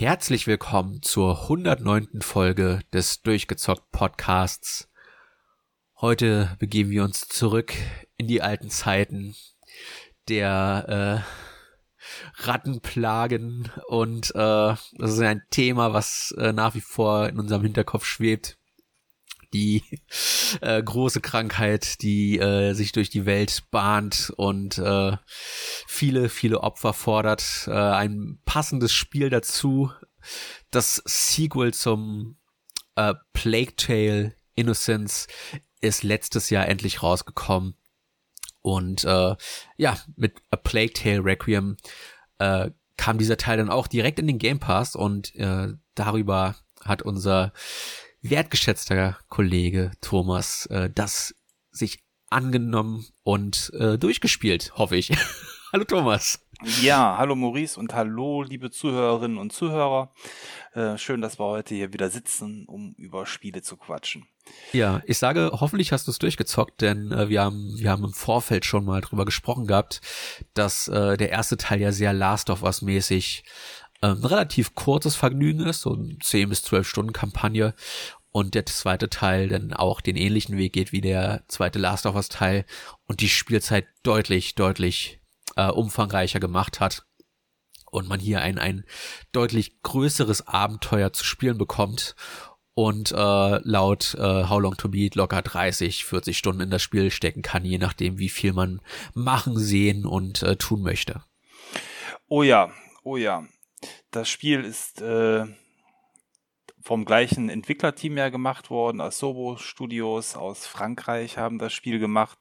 Herzlich 0.00 0.46
willkommen 0.46 1.02
zur 1.02 1.42
109. 1.42 2.22
Folge 2.22 2.80
des 2.90 3.20
Durchgezockt 3.20 3.92
Podcasts. 3.92 4.88
Heute 6.00 6.56
begeben 6.58 6.88
wir 6.88 7.04
uns 7.04 7.28
zurück 7.28 7.74
in 8.16 8.26
die 8.26 8.40
alten 8.40 8.70
Zeiten 8.70 9.36
der 10.26 11.22
äh, 12.38 12.42
Rattenplagen 12.42 13.70
und 13.88 14.30
äh, 14.30 14.38
das 14.38 14.88
ist 14.98 15.20
ein 15.20 15.42
Thema, 15.50 15.92
was 15.92 16.34
äh, 16.38 16.54
nach 16.54 16.74
wie 16.74 16.80
vor 16.80 17.28
in 17.28 17.38
unserem 17.38 17.60
Hinterkopf 17.60 18.06
schwebt. 18.06 18.56
Die 19.52 19.82
äh, 20.60 20.82
große 20.82 21.20
Krankheit, 21.20 22.02
die 22.02 22.38
äh, 22.38 22.72
sich 22.74 22.92
durch 22.92 23.10
die 23.10 23.26
Welt 23.26 23.64
bahnt 23.70 24.32
und 24.36 24.78
äh, 24.78 25.16
viele, 25.86 26.28
viele 26.28 26.60
Opfer 26.60 26.92
fordert. 26.92 27.64
Äh, 27.66 27.72
ein 27.72 28.38
passendes 28.44 28.92
Spiel 28.92 29.30
dazu. 29.30 29.90
Das 30.70 31.02
Sequel 31.04 31.74
zum 31.74 32.36
äh, 32.96 33.14
Plague 33.32 33.76
Tale 33.76 34.34
Innocence 34.54 35.26
ist 35.80 36.02
letztes 36.02 36.50
Jahr 36.50 36.68
endlich 36.68 37.02
rausgekommen. 37.02 37.74
Und 38.62 39.04
äh, 39.04 39.36
ja, 39.76 39.98
mit 40.16 40.42
A 40.50 40.56
Plague 40.56 40.92
Tale 40.92 41.24
Requiem 41.24 41.76
äh, 42.38 42.70
kam 42.96 43.16
dieser 43.16 43.38
Teil 43.38 43.56
dann 43.56 43.70
auch 43.70 43.86
direkt 43.86 44.18
in 44.18 44.26
den 44.26 44.38
Game 44.38 44.60
Pass 44.60 44.94
und 44.94 45.34
äh, 45.36 45.68
darüber 45.94 46.56
hat 46.84 47.00
unser 47.02 47.52
wertgeschätzter 48.22 49.18
Kollege 49.28 49.92
Thomas 50.00 50.66
äh, 50.66 50.90
das 50.90 51.34
sich 51.70 52.00
angenommen 52.28 53.06
und 53.22 53.72
äh, 53.74 53.98
durchgespielt, 53.98 54.72
hoffe 54.76 54.96
ich. 54.96 55.10
hallo 55.72 55.84
Thomas. 55.84 56.40
Ja, 56.82 57.16
hallo 57.16 57.34
Maurice 57.36 57.78
und 57.80 57.94
hallo 57.94 58.42
liebe 58.42 58.70
Zuhörerinnen 58.70 59.38
und 59.38 59.52
Zuhörer. 59.52 60.12
Äh, 60.74 60.98
schön, 60.98 61.22
dass 61.22 61.38
wir 61.38 61.46
heute 61.46 61.74
hier 61.74 61.92
wieder 61.92 62.10
sitzen, 62.10 62.66
um 62.66 62.94
über 62.98 63.24
Spiele 63.24 63.62
zu 63.62 63.76
quatschen. 63.76 64.26
Ja, 64.72 65.00
ich 65.06 65.18
sage, 65.18 65.50
hoffentlich 65.52 65.92
hast 65.92 66.06
du 66.06 66.10
es 66.10 66.18
durchgezockt, 66.18 66.82
denn 66.82 67.12
äh, 67.12 67.28
wir 67.28 67.42
haben 67.42 67.72
wir 67.76 67.90
haben 67.90 68.04
im 68.04 68.12
Vorfeld 68.12 68.66
schon 68.66 68.84
mal 68.84 69.00
drüber 69.00 69.24
gesprochen 69.24 69.66
gehabt, 69.66 70.00
dass 70.54 70.86
äh, 70.88 71.16
der 71.16 71.30
erste 71.30 71.56
Teil 71.56 71.80
ja 71.80 71.92
sehr 71.92 72.12
Last 72.12 72.50
of 72.50 72.62
Us 72.62 72.82
mäßig 72.82 73.44
ähm, 74.02 74.18
ein 74.18 74.24
relativ 74.24 74.74
kurzes 74.74 75.16
Vergnügen 75.16 75.60
ist, 75.60 75.82
so 75.82 75.94
ein 75.94 76.18
10 76.22 76.48
bis 76.48 76.62
12 76.62 76.88
Stunden 76.88 77.12
Kampagne 77.12 77.74
und 78.32 78.54
der 78.54 78.66
zweite 78.66 79.10
Teil 79.10 79.48
dann 79.48 79.72
auch 79.72 80.00
den 80.00 80.16
ähnlichen 80.16 80.56
Weg 80.56 80.72
geht 80.72 80.92
wie 80.92 81.00
der 81.00 81.44
zweite 81.48 81.78
Last 81.78 82.06
of 82.06 82.14
Us 82.14 82.28
Teil 82.28 82.64
und 83.06 83.20
die 83.20 83.28
Spielzeit 83.28 83.86
deutlich, 84.02 84.54
deutlich 84.54 85.20
äh, 85.56 85.68
umfangreicher 85.68 86.40
gemacht 86.40 86.80
hat 86.80 87.04
und 87.90 88.08
man 88.08 88.20
hier 88.20 88.40
ein, 88.40 88.58
ein 88.58 88.84
deutlich 89.32 89.82
größeres 89.82 90.46
Abenteuer 90.46 91.12
zu 91.12 91.24
spielen 91.24 91.58
bekommt 91.58 92.14
und 92.74 93.12
äh, 93.12 93.14
laut 93.68 94.14
äh, 94.14 94.48
How 94.48 94.60
Long 94.60 94.76
to 94.76 94.88
Beat 94.88 95.16
locker 95.16 95.42
30, 95.42 96.04
40 96.04 96.38
Stunden 96.38 96.62
in 96.62 96.70
das 96.70 96.82
Spiel 96.82 97.10
stecken 97.10 97.42
kann, 97.42 97.64
je 97.64 97.78
nachdem, 97.78 98.18
wie 98.18 98.28
viel 98.28 98.52
man 98.52 98.80
machen, 99.12 99.58
sehen 99.58 100.06
und 100.06 100.42
äh, 100.42 100.56
tun 100.56 100.82
möchte. 100.82 101.22
Oh 102.28 102.42
ja, 102.42 102.70
oh 103.02 103.16
ja. 103.16 103.44
Das 104.10 104.28
Spiel 104.28 104.64
ist 104.64 105.00
äh, 105.00 105.46
vom 106.82 107.04
gleichen 107.04 107.48
Entwicklerteam 107.48 108.16
ja 108.16 108.28
gemacht 108.30 108.70
worden. 108.70 109.00
Asobo 109.00 109.56
Studios 109.56 110.36
aus 110.36 110.66
Frankreich 110.66 111.38
haben 111.38 111.58
das 111.58 111.72
Spiel 111.72 111.98
gemacht. 111.98 112.38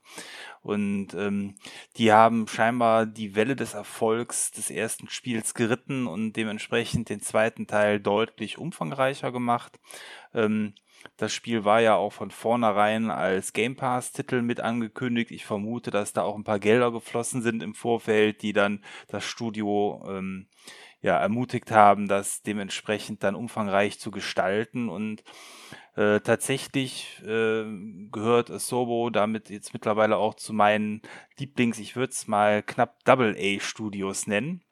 Und 0.62 1.14
ähm, 1.14 1.56
die 1.98 2.12
haben 2.12 2.48
scheinbar 2.48 3.06
die 3.06 3.36
Welle 3.36 3.56
des 3.56 3.74
Erfolgs 3.74 4.52
des 4.52 4.70
ersten 4.70 5.10
Spiels 5.10 5.54
geritten 5.54 6.08
und 6.08 6.34
dementsprechend 6.34 7.10
den 7.10 7.22
zweiten 7.22 7.68
Teil 7.68 8.00
deutlich 8.00 8.58
umfangreicher 8.58 9.32
gemacht. 9.32 9.80
Ähm, 10.34 10.74
das 11.18 11.34
Spiel 11.34 11.64
war 11.64 11.80
ja 11.82 11.96
auch 11.96 12.12
von 12.12 12.32
vornherein 12.32 13.10
als 13.10 13.54
Game 13.54 13.76
Pass-Titel 13.76 14.42
mit 14.42 14.60
angekündigt. 14.60 15.32
Ich 15.32 15.46
vermute, 15.46 15.92
dass 15.92 16.12
da 16.12 16.24
auch 16.24 16.36
ein 16.36 16.44
paar 16.44 16.60
Gelder 16.60 16.92
geflossen 16.92 17.42
sind 17.42 17.64
im 17.64 17.74
Vorfeld, 17.74 18.42
die 18.42 18.54
dann 18.54 18.84
das 19.08 19.24
Studio 19.24 20.04
ähm, 20.08 20.48
ja, 21.02 21.18
ermutigt 21.18 21.72
haben, 21.72 22.08
das 22.08 22.42
dementsprechend 22.42 23.24
dann 23.24 23.36
umfangreich 23.36 24.00
zu 24.00 24.12
gestalten 24.12 24.90
und 24.90 25.24
äh, 25.96 26.20
tatsächlich 26.22 27.22
äh, 27.26 27.66
gehört 28.12 28.50
Sobo 28.62 29.10
damit 29.10 29.50
jetzt 29.50 29.74
mittlerweile 29.74 30.18
auch 30.18 30.36
zu 30.36 30.54
meinen 30.54 31.02
Lieblings, 31.38 31.80
ich 31.80 31.96
würde 31.96 32.12
es 32.12 32.28
mal 32.28 32.64
knapp 32.64 33.04
Double 33.06 33.36
A 33.38 33.60
Studios 33.60 34.28
nennen. 34.28 34.64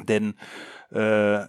Denn 0.00 0.38
äh, 0.90 1.46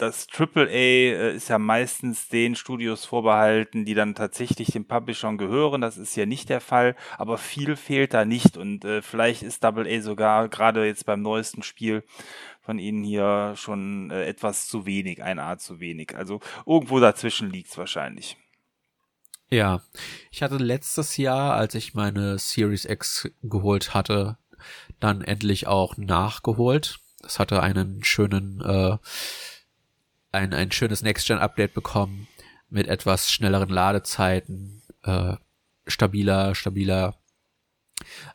das 0.00 0.26
AAA 0.32 0.68
äh, 0.70 1.34
ist 1.36 1.48
ja 1.48 1.58
meistens 1.58 2.28
den 2.28 2.54
Studios 2.54 3.04
vorbehalten, 3.04 3.84
die 3.84 3.94
dann 3.94 4.14
tatsächlich 4.14 4.68
dem 4.68 4.86
Publishern 4.86 5.36
gehören. 5.36 5.82
Das 5.82 5.98
ist 5.98 6.16
ja 6.16 6.24
nicht 6.24 6.48
der 6.48 6.60
Fall, 6.60 6.96
aber 7.18 7.36
viel 7.36 7.76
fehlt 7.76 8.14
da 8.14 8.24
nicht. 8.24 8.56
Und 8.56 8.84
äh, 8.84 9.02
vielleicht 9.02 9.42
ist 9.42 9.62
Double 9.62 9.86
A 9.86 10.00
sogar 10.00 10.48
gerade 10.48 10.86
jetzt 10.86 11.04
beim 11.04 11.20
neuesten 11.20 11.62
Spiel 11.62 12.04
von 12.70 12.78
ihnen 12.78 13.02
hier 13.02 13.54
schon 13.56 14.12
äh, 14.12 14.26
etwas 14.26 14.68
zu 14.68 14.86
wenig, 14.86 15.24
eine 15.24 15.42
Art 15.42 15.60
zu 15.60 15.80
wenig. 15.80 16.16
Also 16.16 16.38
irgendwo 16.64 17.00
dazwischen 17.00 17.50
liegt's 17.50 17.76
wahrscheinlich. 17.76 18.36
Ja, 19.50 19.82
ich 20.30 20.44
hatte 20.44 20.56
letztes 20.56 21.16
Jahr, 21.16 21.54
als 21.54 21.74
ich 21.74 21.94
meine 21.94 22.38
Series 22.38 22.84
X 22.84 23.28
geholt 23.42 23.92
hatte, 23.92 24.38
dann 25.00 25.20
endlich 25.20 25.66
auch 25.66 25.96
nachgeholt. 25.96 27.00
Das 27.22 27.40
hatte 27.40 27.60
einen 27.60 28.04
schönen 28.04 28.60
äh, 28.60 28.98
ein, 30.30 30.54
ein 30.54 30.70
schönes 30.70 31.02
Next-Gen-Update 31.02 31.74
bekommen 31.74 32.28
mit 32.68 32.86
etwas 32.86 33.32
schnelleren 33.32 33.70
Ladezeiten, 33.70 34.80
äh, 35.02 35.34
stabiler, 35.88 36.54
stabiler 36.54 37.16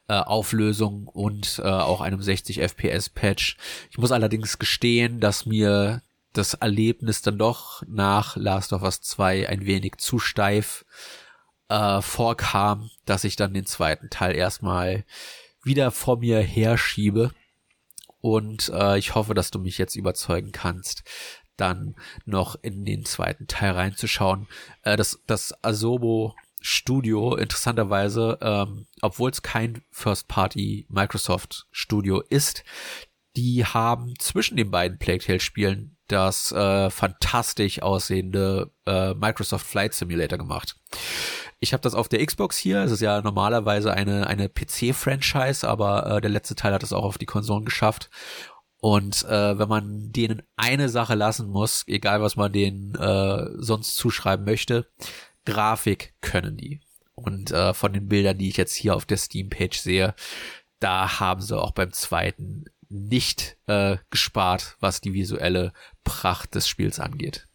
äh, 0.07 0.13
Auflösung 0.13 1.07
und 1.07 1.59
äh, 1.63 1.67
auch 1.67 2.01
einem 2.01 2.21
60 2.21 2.59
FPS 2.61 3.09
Patch. 3.09 3.57
Ich 3.89 3.97
muss 3.97 4.11
allerdings 4.11 4.59
gestehen, 4.59 5.19
dass 5.19 5.45
mir 5.45 6.01
das 6.33 6.53
Erlebnis 6.53 7.21
dann 7.21 7.37
doch 7.37 7.81
nach 7.87 8.35
Last 8.35 8.73
of 8.73 8.83
Us 8.83 9.01
2 9.01 9.49
ein 9.49 9.65
wenig 9.65 9.97
zu 9.97 10.19
steif 10.19 10.85
äh, 11.69 12.01
vorkam, 12.01 12.89
dass 13.05 13.23
ich 13.23 13.35
dann 13.35 13.53
den 13.53 13.65
zweiten 13.65 14.09
Teil 14.09 14.35
erstmal 14.35 15.05
wieder 15.63 15.91
vor 15.91 16.17
mir 16.17 16.39
herschiebe. 16.41 17.31
Und 18.21 18.69
äh, 18.69 18.97
ich 18.97 19.15
hoffe, 19.15 19.33
dass 19.33 19.51
du 19.51 19.59
mich 19.59 19.77
jetzt 19.77 19.95
überzeugen 19.95 20.51
kannst, 20.51 21.03
dann 21.57 21.95
noch 22.25 22.55
in 22.61 22.85
den 22.85 23.05
zweiten 23.05 23.47
Teil 23.47 23.71
reinzuschauen. 23.71 24.47
Äh, 24.83 24.97
das, 24.97 25.19
das 25.27 25.63
Asobo 25.63 26.35
Studio, 26.65 27.35
interessanterweise, 27.35 28.39
ähm, 28.41 28.87
obwohl 29.01 29.29
es 29.29 29.43
kein 29.43 29.83
First-Party 29.91 30.87
Microsoft 30.89 31.67
Studio 31.71 32.21
ist, 32.29 32.63
die 33.35 33.63
haben 33.65 34.15
zwischen 34.17 34.57
den 34.57 34.71
beiden 34.71 34.97
Plague 34.97 35.23
Tale 35.23 35.39
Spielen 35.39 35.97
das 36.07 36.51
äh, 36.51 36.89
fantastisch 36.89 37.83
aussehende 37.83 38.71
äh, 38.87 39.13
Microsoft 39.13 39.67
Flight 39.67 39.93
Simulator 39.93 40.39
gemacht. 40.39 40.75
Ich 41.59 41.71
habe 41.71 41.81
das 41.81 41.93
auf 41.93 42.09
der 42.09 42.25
Xbox 42.25 42.57
hier. 42.57 42.79
Es 42.79 42.91
ist 42.91 43.01
ja 43.01 43.21
normalerweise 43.21 43.93
eine 43.93 44.25
eine 44.25 44.49
PC-Franchise, 44.49 45.67
aber 45.67 46.17
äh, 46.17 46.21
der 46.21 46.31
letzte 46.31 46.55
Teil 46.55 46.73
hat 46.73 46.83
es 46.83 46.93
auch 46.93 47.03
auf 47.03 47.19
die 47.19 47.27
Konsolen 47.27 47.65
geschafft. 47.65 48.09
Und 48.79 49.23
äh, 49.25 49.57
wenn 49.57 49.69
man 49.69 50.11
denen 50.11 50.41
eine 50.57 50.89
Sache 50.89 51.15
lassen 51.15 51.47
muss, 51.47 51.83
egal 51.87 52.21
was 52.21 52.35
man 52.35 52.51
denen 52.51 52.95
äh, 52.95 53.47
sonst 53.57 53.95
zuschreiben 53.95 54.45
möchte, 54.45 54.87
Grafik 55.45 56.13
können 56.21 56.57
die. 56.57 56.81
Und 57.15 57.51
äh, 57.51 57.73
von 57.73 57.93
den 57.93 58.07
Bildern, 58.07 58.37
die 58.37 58.49
ich 58.49 58.57
jetzt 58.57 58.75
hier 58.75 58.95
auf 58.95 59.05
der 59.05 59.17
Steam-Page 59.17 59.77
sehe, 59.77 60.15
da 60.79 61.19
haben 61.19 61.41
sie 61.41 61.57
auch 61.57 61.71
beim 61.71 61.93
zweiten 61.93 62.65
nicht 62.89 63.57
äh, 63.67 63.97
gespart, 64.09 64.75
was 64.79 65.01
die 65.01 65.13
visuelle 65.13 65.73
Pracht 66.03 66.55
des 66.55 66.67
Spiels 66.67 66.99
angeht. 66.99 67.47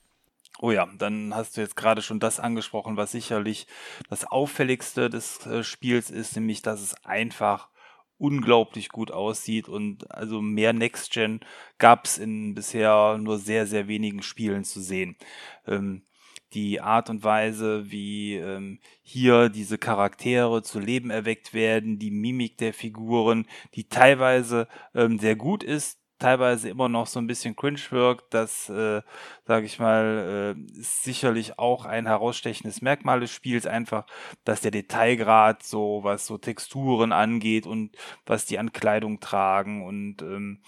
Oh 0.58 0.70
ja, 0.70 0.86
dann 0.98 1.34
hast 1.34 1.56
du 1.56 1.62
jetzt 1.62 1.76
gerade 1.76 2.02
schon 2.02 2.20
das 2.20 2.40
angesprochen, 2.40 2.96
was 2.96 3.12
sicherlich 3.12 3.66
das 4.10 4.26
auffälligste 4.26 5.08
des 5.08 5.46
äh, 5.46 5.64
Spiels 5.64 6.10
ist, 6.10 6.36
nämlich 6.36 6.62
dass 6.62 6.80
es 6.80 6.94
einfach 7.04 7.70
unglaublich 8.18 8.90
gut 8.90 9.10
aussieht 9.10 9.68
und 9.68 10.10
also 10.10 10.42
mehr 10.42 10.74
Next 10.74 11.10
Gen 11.12 11.40
gab 11.78 12.04
es 12.04 12.18
in 12.18 12.54
bisher 12.54 13.16
nur 13.18 13.38
sehr, 13.38 13.66
sehr 13.66 13.88
wenigen 13.88 14.22
Spielen 14.22 14.64
zu 14.64 14.82
sehen. 14.82 15.16
Ähm, 15.66 16.02
die 16.52 16.80
Art 16.80 17.10
und 17.10 17.24
Weise, 17.24 17.90
wie 17.90 18.36
ähm, 18.36 18.80
hier 19.02 19.48
diese 19.48 19.78
Charaktere 19.78 20.62
zu 20.62 20.80
Leben 20.80 21.10
erweckt 21.10 21.54
werden, 21.54 21.98
die 21.98 22.10
Mimik 22.10 22.58
der 22.58 22.74
Figuren, 22.74 23.46
die 23.74 23.88
teilweise 23.88 24.68
ähm, 24.94 25.18
sehr 25.18 25.36
gut 25.36 25.62
ist, 25.62 26.00
teilweise 26.20 26.68
immer 26.68 26.88
noch 26.88 27.06
so 27.08 27.18
ein 27.18 27.26
bisschen 27.26 27.56
cringe 27.56 27.80
wirkt. 27.90 28.32
Das, 28.32 28.68
äh, 28.68 29.02
sage 29.44 29.66
ich 29.66 29.78
mal, 29.80 30.56
äh, 30.56 30.78
ist 30.78 31.02
sicherlich 31.02 31.58
auch 31.58 31.86
ein 31.86 32.06
herausstechendes 32.06 32.82
Merkmal 32.82 33.20
des 33.20 33.32
Spiels, 33.32 33.66
einfach, 33.66 34.06
dass 34.44 34.60
der 34.60 34.70
Detailgrad 34.70 35.64
so, 35.64 36.00
was 36.04 36.26
so 36.26 36.38
Texturen 36.38 37.12
angeht 37.12 37.66
und 37.66 37.96
was 38.26 38.46
die 38.46 38.58
an 38.58 38.72
Kleidung 38.72 39.18
tragen 39.20 39.84
und 39.84 40.22
ähm, 40.22 40.62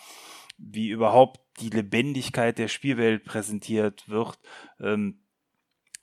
wie 0.59 0.89
überhaupt 0.89 1.41
die 1.61 1.71
Lebendigkeit 1.71 2.59
der 2.59 2.69
Spielwelt 2.69 3.25
präsentiert 3.25 4.09
wird. 4.09 4.39
Ähm, 4.81 5.22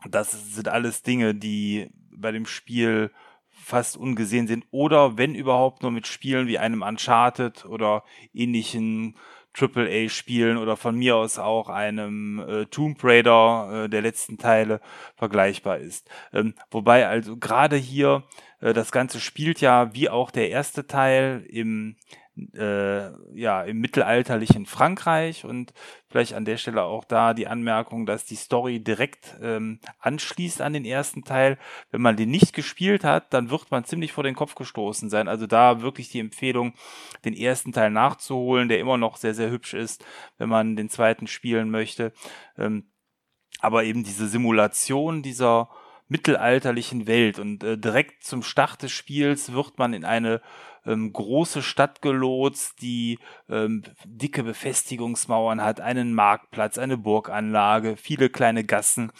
das 0.07 0.55
sind 0.55 0.67
alles 0.67 1.03
Dinge, 1.03 1.35
die 1.35 1.89
bei 2.11 2.31
dem 2.31 2.45
Spiel 2.45 3.11
fast 3.49 3.97
ungesehen 3.97 4.47
sind 4.47 4.65
oder 4.71 5.17
wenn 5.17 5.35
überhaupt 5.35 5.83
nur 5.83 5.91
mit 5.91 6.07
Spielen 6.07 6.47
wie 6.47 6.57
einem 6.57 6.81
Uncharted 6.81 7.65
oder 7.65 8.03
ähnlichen 8.33 9.15
AAA-Spielen 9.59 10.57
oder 10.57 10.77
von 10.77 10.95
mir 10.95 11.15
aus 11.15 11.39
auch 11.39 11.69
einem 11.69 12.39
äh, 12.39 12.65
Tomb 12.67 13.03
Raider 13.03 13.85
äh, 13.85 13.89
der 13.89 14.01
letzten 14.01 14.37
Teile 14.37 14.79
vergleichbar 15.15 15.79
ist. 15.79 16.09
Ähm, 16.31 16.53
wobei 16.71 17.07
also 17.07 17.37
gerade 17.37 17.75
hier 17.75 18.23
äh, 18.61 18.73
das 18.73 18.91
Ganze 18.91 19.19
spielt 19.19 19.59
ja 19.59 19.93
wie 19.93 20.09
auch 20.09 20.31
der 20.31 20.49
erste 20.49 20.87
Teil 20.87 21.45
im 21.49 21.95
äh, 22.53 23.11
ja, 23.33 23.63
im 23.63 23.79
mittelalterlichen 23.79 24.65
Frankreich 24.65 25.45
und 25.45 25.73
vielleicht 26.07 26.33
an 26.33 26.45
der 26.45 26.57
Stelle 26.57 26.83
auch 26.83 27.03
da 27.03 27.33
die 27.33 27.47
Anmerkung, 27.47 28.05
dass 28.05 28.25
die 28.25 28.35
Story 28.35 28.79
direkt 28.79 29.37
ähm, 29.41 29.79
anschließt 29.99 30.61
an 30.61 30.73
den 30.73 30.85
ersten 30.85 31.23
Teil. 31.23 31.57
Wenn 31.91 32.01
man 32.01 32.17
den 32.17 32.29
nicht 32.29 32.53
gespielt 32.53 33.03
hat, 33.03 33.33
dann 33.33 33.49
wird 33.49 33.71
man 33.71 33.85
ziemlich 33.85 34.11
vor 34.11 34.23
den 34.23 34.35
Kopf 34.35 34.55
gestoßen 34.55 35.09
sein. 35.09 35.27
Also 35.27 35.47
da 35.47 35.81
wirklich 35.81 36.09
die 36.09 36.19
Empfehlung, 36.19 36.73
den 37.25 37.33
ersten 37.33 37.71
Teil 37.71 37.91
nachzuholen, 37.91 38.69
der 38.69 38.79
immer 38.79 38.97
noch 38.97 39.17
sehr, 39.17 39.33
sehr 39.33 39.51
hübsch 39.51 39.73
ist, 39.73 40.05
wenn 40.37 40.49
man 40.49 40.75
den 40.75 40.89
zweiten 40.89 41.27
spielen 41.27 41.69
möchte. 41.69 42.13
Ähm, 42.57 42.91
aber 43.59 43.83
eben 43.83 44.03
diese 44.03 44.27
Simulation 44.27 45.21
dieser 45.21 45.69
mittelalterlichen 46.09 47.07
Welt 47.07 47.39
und 47.39 47.63
äh, 47.63 47.77
direkt 47.77 48.23
zum 48.23 48.41
Start 48.41 48.81
des 48.81 48.91
Spiels 48.91 49.53
wird 49.53 49.77
man 49.77 49.93
in 49.93 50.03
eine 50.03 50.41
ähm, 50.85 51.11
große 51.13 51.61
Stadt 51.61 52.01
gelotst, 52.01 52.81
die 52.81 53.19
ähm, 53.49 53.83
dicke 54.05 54.43
Befestigungsmauern 54.43 55.63
hat, 55.63 55.81
einen 55.81 56.13
Marktplatz, 56.13 56.77
eine 56.77 56.97
Burganlage, 56.97 57.97
viele 57.97 58.29
kleine 58.29 58.63
Gassen. 58.63 59.11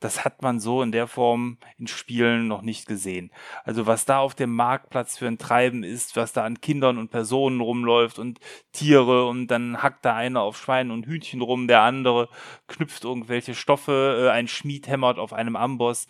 Das 0.00 0.24
hat 0.24 0.42
man 0.42 0.60
so 0.60 0.82
in 0.82 0.92
der 0.92 1.06
Form 1.06 1.58
in 1.78 1.86
Spielen 1.86 2.48
noch 2.48 2.62
nicht 2.62 2.86
gesehen. 2.86 3.30
Also 3.64 3.86
was 3.86 4.04
da 4.04 4.18
auf 4.18 4.34
dem 4.34 4.54
Marktplatz 4.54 5.18
für 5.18 5.26
ein 5.26 5.38
Treiben 5.38 5.82
ist, 5.82 6.16
was 6.16 6.32
da 6.32 6.44
an 6.44 6.60
Kindern 6.60 6.98
und 6.98 7.10
Personen 7.10 7.60
rumläuft 7.60 8.18
und 8.18 8.40
Tiere 8.72 9.26
und 9.26 9.48
dann 9.48 9.82
hackt 9.82 10.04
da 10.04 10.14
einer 10.14 10.42
auf 10.42 10.58
Schweinen 10.58 10.90
und 10.90 11.06
Hühnchen 11.06 11.40
rum, 11.40 11.68
der 11.68 11.82
andere 11.82 12.28
knüpft 12.68 13.04
irgendwelche 13.04 13.54
Stoffe, 13.54 14.26
äh, 14.26 14.30
ein 14.30 14.48
Schmied 14.48 14.88
hämmert 14.88 15.18
auf 15.18 15.32
einem 15.32 15.56
Amboss. 15.56 16.06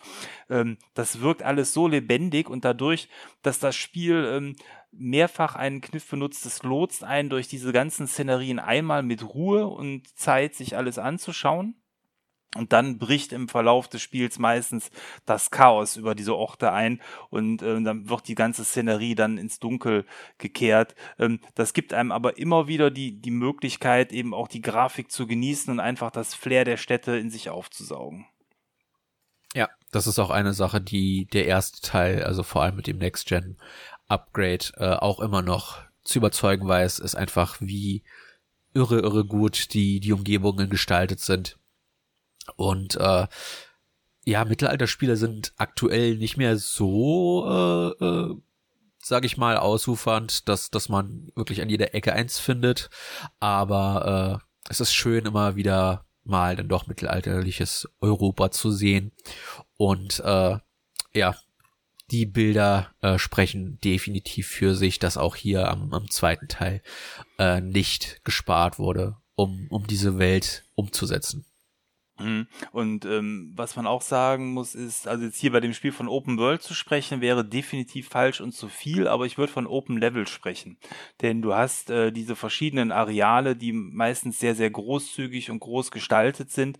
Ähm, 0.49 0.77
das 0.93 1.21
wirkt 1.21 1.43
alles 1.43 1.73
so 1.73 1.87
lebendig 1.87 2.49
und 2.49 2.65
dadurch, 2.65 3.09
dass 3.41 3.59
das 3.59 3.75
Spiel 3.75 4.25
ähm, 4.31 4.55
mehrfach 4.97 5.55
einen 5.55 5.81
Kniff 5.81 6.09
benutzt, 6.09 6.45
es 6.45 6.63
lotst 6.63 7.03
einen 7.03 7.29
durch 7.29 7.47
diese 7.47 7.71
ganzen 7.73 8.07
Szenerien 8.07 8.59
einmal 8.59 9.03
mit 9.03 9.23
Ruhe 9.23 9.67
und 9.67 10.07
Zeit, 10.17 10.55
sich 10.55 10.77
alles 10.77 10.97
anzuschauen. 10.97 11.75
Und 12.55 12.71
dann 12.71 12.97
bricht 12.97 13.33
im 13.33 13.49
Verlauf 13.49 13.89
des 13.89 14.01
Spiels 14.01 14.39
meistens 14.39 14.89
das 15.25 15.51
Chaos 15.51 15.97
über 15.97 16.15
diese 16.15 16.35
Orte 16.35 16.71
ein 16.71 17.01
und 17.29 17.61
äh, 17.61 17.81
dann 17.81 18.09
wird 18.09 18.29
die 18.29 18.35
ganze 18.35 18.63
Szenerie 18.63 19.13
dann 19.13 19.37
ins 19.37 19.59
Dunkel 19.59 20.05
gekehrt. 20.37 20.95
Ähm, 21.19 21.41
das 21.55 21.73
gibt 21.73 21.93
einem 21.93 22.13
aber 22.13 22.37
immer 22.37 22.67
wieder 22.67 22.91
die, 22.91 23.19
die 23.19 23.31
Möglichkeit, 23.31 24.13
eben 24.13 24.33
auch 24.33 24.47
die 24.47 24.61
Grafik 24.61 25.11
zu 25.11 25.27
genießen 25.27 25.69
und 25.69 25.81
einfach 25.81 26.11
das 26.11 26.33
Flair 26.33 26.63
der 26.63 26.77
Städte 26.77 27.17
in 27.17 27.29
sich 27.29 27.49
aufzusaugen. 27.49 28.25
Ja, 29.53 29.69
das 29.91 30.07
ist 30.07 30.19
auch 30.19 30.29
eine 30.29 30.53
Sache, 30.53 30.79
die 30.79 31.25
der 31.25 31.47
erste 31.47 31.81
Teil, 31.81 32.23
also 32.23 32.43
vor 32.43 32.63
allem 32.63 32.77
mit 32.77 32.87
dem 32.87 32.99
Next 32.99 33.27
Gen 33.27 33.57
Upgrade 34.07 34.65
äh, 34.77 34.95
auch 34.95 35.19
immer 35.19 35.41
noch 35.41 35.79
zu 36.03 36.19
überzeugen 36.19 36.67
weiß, 36.67 36.99
ist 36.99 37.15
einfach 37.15 37.57
wie 37.59 38.03
irre, 38.73 38.99
irre 38.99 39.25
gut 39.25 39.73
die, 39.73 39.99
die 39.99 40.13
Umgebungen 40.13 40.69
gestaltet 40.69 41.19
sind. 41.19 41.57
Und 42.55 42.95
äh, 42.97 43.27
ja, 44.25 44.45
Mittelalterspiele 44.45 45.17
sind 45.17 45.53
aktuell 45.57 46.17
nicht 46.17 46.37
mehr 46.37 46.57
so, 46.57 47.45
äh, 47.99 48.05
äh, 48.05 48.35
sag 49.01 49.25
ich 49.25 49.37
mal, 49.37 49.57
ausufernd, 49.57 50.47
dass, 50.49 50.71
dass 50.71 50.89
man 50.89 51.31
wirklich 51.35 51.61
an 51.61 51.69
jeder 51.69 51.93
Ecke 51.93 52.13
eins 52.13 52.39
findet. 52.39 52.89
Aber 53.39 54.41
äh, 54.41 54.69
es 54.69 54.79
ist 54.79 54.93
schön, 54.93 55.25
immer 55.25 55.55
wieder 55.55 56.05
mal 56.23 56.55
dann 56.55 56.67
doch 56.67 56.87
mittelalterliches 56.87 57.87
Europa 58.01 58.51
zu 58.51 58.71
sehen. 58.71 59.11
Und 59.77 60.19
äh, 60.21 60.57
ja, 61.13 61.35
die 62.11 62.25
Bilder 62.25 62.91
äh, 63.01 63.17
sprechen 63.17 63.79
definitiv 63.83 64.47
für 64.47 64.75
sich, 64.75 64.99
dass 64.99 65.17
auch 65.17 65.35
hier 65.35 65.69
am, 65.69 65.93
am 65.93 66.09
zweiten 66.09 66.47
Teil 66.47 66.81
äh, 67.39 67.61
nicht 67.61 68.21
gespart 68.23 68.77
wurde, 68.79 69.17
um, 69.35 69.67
um 69.69 69.87
diese 69.87 70.19
Welt 70.19 70.65
umzusetzen. 70.75 71.45
Mhm. 72.17 72.47
Und 72.71 73.03
ähm, 73.05 73.51
was 73.55 73.75
man 73.75 73.87
auch 73.87 74.01
sagen 74.01 74.53
muss, 74.53 74.73
ist, 74.73 75.07
also 75.07 75.25
jetzt 75.25 75.37
hier 75.37 75.51
bei 75.51 75.59
dem 75.59 75.73
Spiel 75.73 75.91
von 75.91 76.07
Open 76.07 76.37
World 76.37 76.61
zu 76.61 76.73
sprechen, 76.73 77.19
wäre 77.19 77.43
definitiv 77.43 78.07
falsch 78.07 78.39
und 78.39 78.53
zu 78.53 78.69
viel, 78.69 79.07
aber 79.07 79.25
ich 79.25 79.37
würde 79.37 79.51
von 79.51 79.67
Open 79.67 79.97
Level 79.97 80.25
sprechen. 80.25 80.77
Denn 81.21 81.41
du 81.41 81.53
hast 81.53 81.89
äh, 81.89 82.11
diese 82.11 82.37
verschiedenen 82.37 82.93
Areale, 82.93 83.57
die 83.57 83.73
meistens 83.73 84.39
sehr, 84.39 84.55
sehr 84.55 84.69
großzügig 84.69 85.51
und 85.51 85.59
groß 85.59 85.91
gestaltet 85.91 86.51
sind 86.51 86.79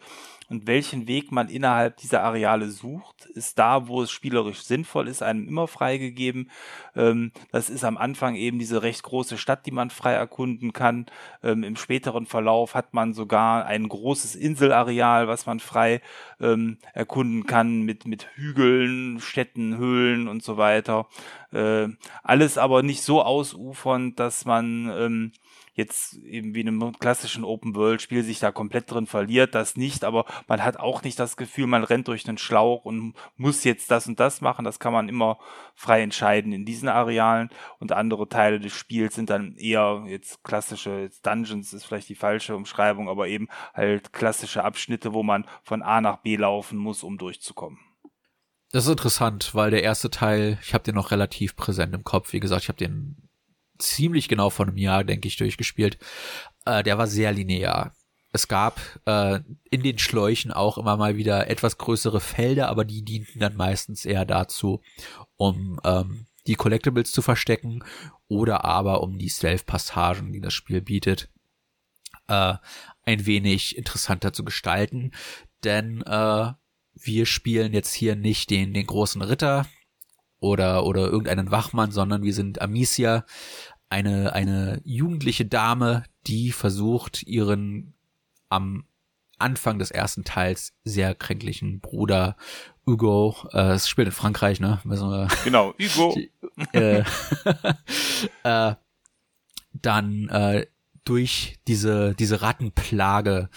und 0.50 0.68
welchen 0.68 1.08
Weg 1.08 1.32
man 1.32 1.50
innerhalb 1.50 1.98
dieser 1.98 2.24
Areale 2.24 2.70
sucht, 2.70 3.26
ist 3.34 3.58
da, 3.58 3.88
wo 3.88 4.02
es 4.04 4.12
spielerisch 4.12 4.62
sinnvoll 4.62 5.08
ist, 5.08 5.24
einem 5.24 5.48
immer 5.48 5.68
freigegeben. 5.68 6.52
Ähm, 6.96 7.32
das 7.52 7.70
ist 7.70 7.84
am 7.84 7.98
Anfang 7.98 8.36
eben 8.36 8.60
diese 8.60 8.84
recht 8.84 9.04
große 9.04 9.38
Stadt, 9.38 9.66
die 9.66 9.72
man 9.72 9.90
frei 9.90 10.14
erkunden 10.14 10.74
kann. 10.74 11.08
Ähm, 11.44 11.64
Im 11.64 11.76
späteren 11.76 12.26
Verlauf 12.26 12.76
hat 12.76 12.94
man 12.94 13.14
sogar 13.14 13.66
ein 13.66 13.88
großes 13.88 14.36
Inselareal, 14.36 15.28
was 15.28 15.46
man 15.46 15.60
frei 15.60 16.02
ähm, 16.40 16.78
erkunden 16.94 17.46
kann 17.46 17.82
mit, 17.82 18.06
mit 18.06 18.28
Hügeln, 18.36 19.20
Städten, 19.20 19.78
Höhlen 19.78 20.28
und 20.28 20.44
so 20.44 20.58
weiter. 20.58 21.08
Äh, 21.52 21.88
alles 22.24 22.58
aber 22.58 22.84
nicht 22.84 23.02
so 23.02 23.24
ausufernd, 23.24 24.20
dass 24.20 24.46
man 24.46 24.90
ähm, 24.96 25.32
jetzt 25.76 26.16
eben 26.24 26.56
wie 26.56 26.62
in 26.62 26.70
einem 26.70 26.98
klassischen 26.98 27.44
Open-World-Spiel 27.44 28.24
sich 28.24 28.40
da 28.40 28.52
komplett 28.52 28.90
drin 28.90 29.06
verliert, 29.06 29.54
das 29.54 29.76
nicht, 29.76 30.04
aber 30.06 30.26
man 30.48 30.64
hat 30.64 30.78
auch 30.78 31.04
nicht 31.04 31.20
das 31.20 31.36
Gefühl, 31.36 31.68
man 31.68 31.84
rennt 31.84 32.08
durch 32.08 32.28
einen 32.28 32.38
Schlauch 32.38 32.86
und 32.86 33.14
muss 33.36 33.66
jetzt 33.66 33.92
das 33.92 34.08
und 34.08 34.20
das 34.20 34.40
machen, 34.40 34.66
das 34.66 34.80
kann 34.80 34.94
man 34.94 35.10
immer 35.10 35.38
frei 35.76 36.02
entscheiden 36.02 36.54
in 36.54 36.66
diesen 36.66 36.88
Arealen 36.88 37.50
und 37.80 37.92
andere 37.92 38.30
Teile 38.30 38.60
des 38.60 38.74
Spiels 38.74 39.16
sind 39.16 39.30
dann 39.30 39.56
eher 39.58 40.06
jetzt 40.08 40.44
klassische, 40.44 41.02
jetzt 41.02 41.26
Dungeons 41.26 41.74
ist 41.74 41.86
vielleicht 41.86 42.08
die 42.08 42.16
falsche 42.16 42.56
Umschreibung, 42.56 43.10
aber 43.10 43.28
eben 43.28 43.50
halt 43.74 44.14
klassische 44.14 44.64
Abschnitte, 44.64 45.14
wo 45.14 45.24
man 45.24 45.46
von 45.62 45.82
A 45.82 46.00
nach 46.00 46.18
B 46.18 46.38
laufen 46.38 46.78
muss, 46.78 47.04
um 47.04 47.18
durchzukommen. 47.18 47.80
Das 48.72 48.86
ist 48.86 48.92
interessant, 48.92 49.54
weil 49.54 49.72
der 49.72 49.84
erste 49.84 50.10
Teil, 50.10 50.58
ich 50.62 50.74
habe 50.74 50.84
den 50.84 50.96
noch 50.96 51.12
relativ 51.12 51.56
präsent 51.56 51.94
im 51.94 52.04
Kopf. 52.04 52.34
Wie 52.34 52.40
gesagt, 52.40 52.64
ich 52.64 52.68
habe 52.68 52.78
den 52.78 53.25
ziemlich 53.78 54.28
genau 54.28 54.50
vor 54.50 54.68
einem 54.68 54.78
Jahr, 54.78 55.04
denke 55.04 55.28
ich, 55.28 55.38
durchgespielt. 55.38 55.98
Äh, 56.66 56.84
der 56.84 56.98
war 56.98 57.08
sehr 57.08 57.32
linear. 57.32 57.94
Es 58.32 58.50
gab 58.50 58.82
äh, 59.06 59.40
in 59.70 59.82
den 59.82 59.98
Schläuchen 59.98 60.52
auch 60.52 60.78
immer 60.78 60.98
mal 60.98 61.16
wieder 61.16 61.50
etwas 61.50 61.78
größere 61.78 62.20
Felder, 62.20 62.68
aber 62.68 62.84
die 62.84 63.04
dienten 63.04 63.40
dann 63.40 63.56
meistens 63.56 64.04
eher 64.04 64.26
dazu, 64.26 64.82
um 65.38 65.80
ähm, 65.86 66.26
die 66.46 66.56
Collectibles 66.56 67.12
zu 67.12 67.22
verstecken 67.22 67.84
oder 68.28 68.66
aber 68.66 69.02
um 69.04 69.18
die 69.18 69.30
Stealth-Passagen, 69.30 70.34
die 70.34 70.42
das 70.42 70.54
Spiel 70.54 70.82
bietet, 70.82 71.30
äh, 72.28 72.56
ein 73.04 73.26
wenig 73.26 73.78
interessanter 73.78 74.34
zu 74.34 74.44
gestalten. 74.44 75.12
Denn 75.64 76.02
äh, 76.02 76.52
wir 76.94 77.26
spielen 77.26 77.74
jetzt 77.74 77.94
hier 77.94 78.16
nicht 78.16 78.50
den, 78.50 78.74
den 78.74 78.86
großen 78.86 79.22
Ritter, 79.22 79.66
oder, 80.40 80.86
oder 80.86 81.08
irgendeinen 81.08 81.52
Wachmann, 81.52 81.92
sondern 81.92 82.24
wir 82.24 82.34
sind 82.34 82.62
Amicia, 82.62 83.26
eine, 83.90 84.34
eine 84.34 84.82
jugendliche 84.84 85.46
Dame, 85.46 86.04
die 86.28 86.52
versucht, 86.52 87.24
ihren 87.24 87.94
am 88.50 88.86
Anfang 89.38 89.80
des 89.80 89.92
ersten 89.92 90.24
Teils 90.24 90.74
sehr 90.84 91.14
kränklichen 91.14 91.80
Bruder 91.82 92.38
Hugo, 92.86 93.36
äh, 93.52 93.74
es 93.74 93.90
spielt 93.90 94.08
in 94.08 94.12
Frankreich, 94.12 94.60
ne? 94.60 94.80
Genau, 95.44 95.74
Hugo. 95.80 96.16
äh, 96.74 97.04
äh, 98.44 98.76
dann 99.74 100.30
äh, 100.30 100.68
durch 101.04 101.58
diese, 101.68 102.16
diese 102.16 102.42
Rattenplage 102.42 103.50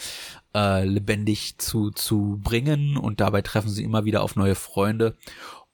äh, 0.55 0.85
lebendig 0.85 1.59
zu, 1.59 1.91
zu 1.91 2.39
bringen 2.43 2.97
und 2.97 3.21
dabei 3.21 3.43
treffen 3.43 3.69
sie 3.71 3.85
immer 3.85 4.05
wieder 4.05 4.23
auf 4.23 4.37
neue 4.37 4.55
Freunde 4.55 5.17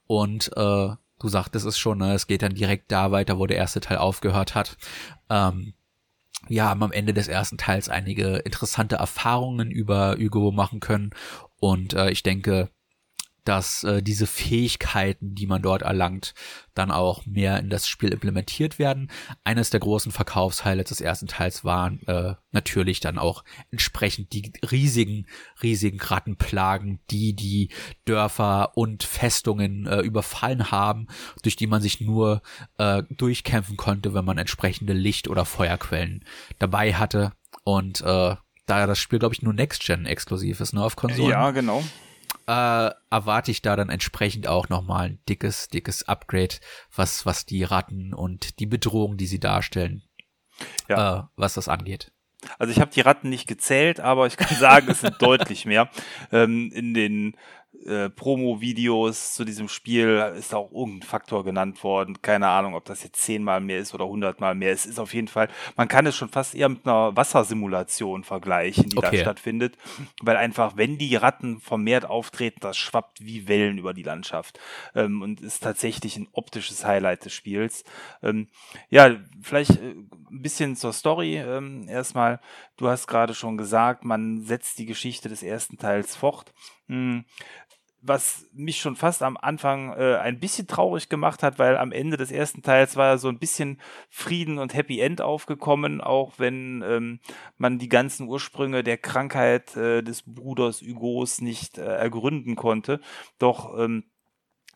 und 0.07 0.51
äh, 0.55 0.89
du 1.19 1.27
sagtest 1.27 1.65
es 1.65 1.77
schon, 1.77 1.99
ne, 1.99 2.13
es 2.13 2.27
geht 2.27 2.41
dann 2.41 2.53
direkt 2.53 2.91
da 2.91 3.11
weiter, 3.11 3.39
wo 3.39 3.45
der 3.45 3.57
erste 3.57 3.79
Teil 3.79 3.97
aufgehört 3.97 4.55
hat. 4.55 4.77
Ähm, 5.29 5.73
wir 6.47 6.65
haben 6.65 6.83
am 6.83 6.91
Ende 6.91 7.13
des 7.13 7.27
ersten 7.27 7.57
Teils 7.57 7.89
einige 7.89 8.37
interessante 8.37 8.97
Erfahrungen 8.97 9.71
über 9.71 10.15
Hugo 10.17 10.51
machen 10.51 10.79
können 10.79 11.11
und 11.59 11.93
äh, 11.93 12.11
ich 12.11 12.23
denke, 12.23 12.69
dass 13.45 13.83
äh, 13.83 14.01
diese 14.01 14.27
Fähigkeiten, 14.27 15.35
die 15.35 15.47
man 15.47 15.61
dort 15.61 15.83
erlangt, 15.83 16.33
dann 16.73 16.91
auch 16.91 17.25
mehr 17.25 17.59
in 17.59 17.69
das 17.69 17.87
Spiel 17.87 18.11
implementiert 18.11 18.79
werden. 18.79 19.09
Eines 19.43 19.69
der 19.69 19.79
großen 19.79 20.11
Verkaufshighlights 20.11 20.89
des 20.89 20.99
ersten 20.99 21.27
Teils 21.27 21.63
waren 21.63 22.01
äh, 22.07 22.33
natürlich 22.51 22.99
dann 22.99 23.17
auch 23.17 23.43
entsprechend 23.71 24.33
die 24.33 24.51
riesigen, 24.69 25.27
riesigen 25.61 26.01
Rattenplagen, 26.01 26.99
die 27.11 27.35
die 27.35 27.69
Dörfer 28.05 28.75
und 28.75 29.03
Festungen 29.03 29.85
äh, 29.85 30.01
überfallen 30.01 30.71
haben, 30.71 31.07
durch 31.43 31.55
die 31.55 31.67
man 31.67 31.81
sich 31.81 32.01
nur 32.01 32.41
äh, 32.77 33.03
durchkämpfen 33.11 33.77
konnte, 33.77 34.13
wenn 34.13 34.25
man 34.25 34.39
entsprechende 34.39 34.93
Licht- 34.93 35.27
oder 35.27 35.45
Feuerquellen 35.45 36.25
dabei 36.57 36.95
hatte. 36.95 37.31
Und 37.63 38.01
äh, 38.01 38.35
da 38.65 38.87
das 38.87 38.97
Spiel, 38.97 39.19
glaube 39.19 39.35
ich, 39.35 39.43
nur 39.43 39.53
Next-Gen 39.53 40.07
exklusiv 40.07 40.59
ist, 40.59 40.73
ne, 40.73 40.83
auf 40.83 40.95
Konsolen. 40.95 41.29
Ja, 41.29 41.51
genau 41.51 41.83
äh, 42.47 42.91
erwarte 43.09 43.51
ich 43.51 43.61
da 43.61 43.75
dann 43.75 43.89
entsprechend 43.89 44.47
auch 44.47 44.69
nochmal 44.69 45.09
ein 45.09 45.19
dickes, 45.27 45.67
dickes 45.67 46.07
Upgrade, 46.07 46.55
was, 46.95 47.25
was 47.25 47.45
die 47.45 47.63
Ratten 47.63 48.13
und 48.13 48.59
die 48.59 48.67
Bedrohung, 48.67 49.17
die 49.17 49.27
sie 49.27 49.39
darstellen, 49.39 50.03
ja. 50.87 51.19
äh, 51.19 51.23
was 51.35 51.55
das 51.55 51.67
angeht. 51.67 52.11
Also 52.59 52.71
ich 52.71 52.79
habe 52.79 52.91
die 52.91 53.01
Ratten 53.01 53.29
nicht 53.29 53.47
gezählt, 53.47 53.99
aber 53.99 54.27
ich 54.27 54.37
kann 54.37 54.55
sagen, 54.57 54.89
es 54.89 55.01
sind 55.01 55.15
deutlich 55.21 55.65
mehr. 55.65 55.89
Ähm, 56.31 56.71
in 56.73 56.93
den 56.93 57.35
äh, 57.85 58.09
Promo-Videos 58.09 59.33
zu 59.33 59.45
diesem 59.45 59.69
Spiel 59.69 60.33
ist 60.37 60.53
auch 60.53 60.71
irgendein 60.71 61.07
Faktor 61.07 61.43
genannt 61.43 61.83
worden. 61.83 62.21
Keine 62.21 62.47
Ahnung, 62.47 62.75
ob 62.75 62.85
das 62.85 63.03
jetzt 63.03 63.21
zehnmal 63.21 63.61
mehr 63.61 63.79
ist 63.79 63.93
oder 63.93 64.07
hundertmal 64.07 64.55
mehr. 64.55 64.71
Es 64.71 64.85
ist 64.85 64.99
auf 64.99 65.13
jeden 65.13 65.27
Fall, 65.27 65.49
man 65.75 65.87
kann 65.87 66.05
es 66.05 66.15
schon 66.15 66.29
fast 66.29 66.55
eher 66.55 66.69
mit 66.69 66.85
einer 66.85 67.15
Wassersimulation 67.15 68.23
vergleichen, 68.23 68.89
die 68.89 68.97
okay. 68.97 69.17
da 69.17 69.21
stattfindet. 69.21 69.77
Weil 70.21 70.37
einfach, 70.37 70.77
wenn 70.77 70.97
die 70.97 71.15
Ratten 71.15 71.59
vermehrt 71.59 72.05
auftreten, 72.05 72.59
das 72.61 72.77
schwappt 72.77 73.25
wie 73.25 73.47
Wellen 73.47 73.77
über 73.77 73.93
die 73.93 74.03
Landschaft. 74.03 74.59
Ähm, 74.93 75.21
und 75.21 75.41
ist 75.41 75.63
tatsächlich 75.63 76.17
ein 76.17 76.27
optisches 76.31 76.85
Highlight 76.85 77.25
des 77.25 77.33
Spiels. 77.33 77.83
Ähm, 78.23 78.47
ja, 78.89 79.15
vielleicht 79.41 79.71
äh, 79.71 79.95
ein 80.31 80.41
bisschen 80.41 80.75
zur 80.75 80.93
Story 80.93 81.37
ähm, 81.37 81.87
erstmal. 81.87 82.39
Du 82.77 82.87
hast 82.87 83.07
gerade 83.07 83.33
schon 83.33 83.57
gesagt, 83.57 84.03
man 84.05 84.41
setzt 84.41 84.79
die 84.79 84.85
Geschichte 84.85 85.29
des 85.29 85.43
ersten 85.43 85.77
Teils 85.77 86.15
fort. 86.15 86.53
Hm 86.87 87.25
was 88.07 88.47
mich 88.53 88.79
schon 88.79 88.95
fast 88.95 89.23
am 89.23 89.37
Anfang 89.37 89.93
äh, 89.93 90.15
ein 90.17 90.39
bisschen 90.39 90.67
traurig 90.67 91.09
gemacht 91.09 91.43
hat, 91.43 91.59
weil 91.59 91.77
am 91.77 91.91
Ende 91.91 92.17
des 92.17 92.31
ersten 92.31 92.61
Teils 92.61 92.95
war 92.95 93.17
so 93.17 93.29
ein 93.29 93.39
bisschen 93.39 93.79
Frieden 94.09 94.57
und 94.57 94.73
Happy 94.73 94.99
End 94.99 95.21
aufgekommen, 95.21 96.01
auch 96.01 96.33
wenn 96.37 96.83
ähm, 96.87 97.19
man 97.57 97.79
die 97.79 97.89
ganzen 97.89 98.27
Ursprünge 98.27 98.83
der 98.83 98.97
Krankheit 98.97 99.75
äh, 99.75 100.03
des 100.03 100.23
Bruders 100.23 100.81
Hugos 100.81 101.41
nicht 101.41 101.77
äh, 101.77 101.85
ergründen 101.85 102.55
konnte. 102.55 102.99
Doch 103.39 103.77
ähm, 103.77 104.03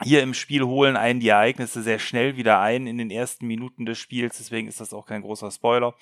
hier 0.04 0.24
im 0.24 0.34
Spiel 0.34 0.64
holen 0.64 0.96
einen 0.96 1.20
die 1.20 1.30
Ereignisse 1.30 1.82
sehr 1.82 2.00
schnell 2.00 2.38
wieder 2.38 2.60
ein 2.60 2.88
in 2.88 2.98
den 2.98 3.12
ersten 3.12 3.48
Minuten 3.48 3.86
des 3.86 3.98
Spiels, 3.98 4.38
deswegen 4.38 4.68
ist 4.68 4.80
das 4.80 4.94
auch 4.94 5.06
kein 5.06 5.22
großer 5.22 5.52
Spoiler. 5.52 5.94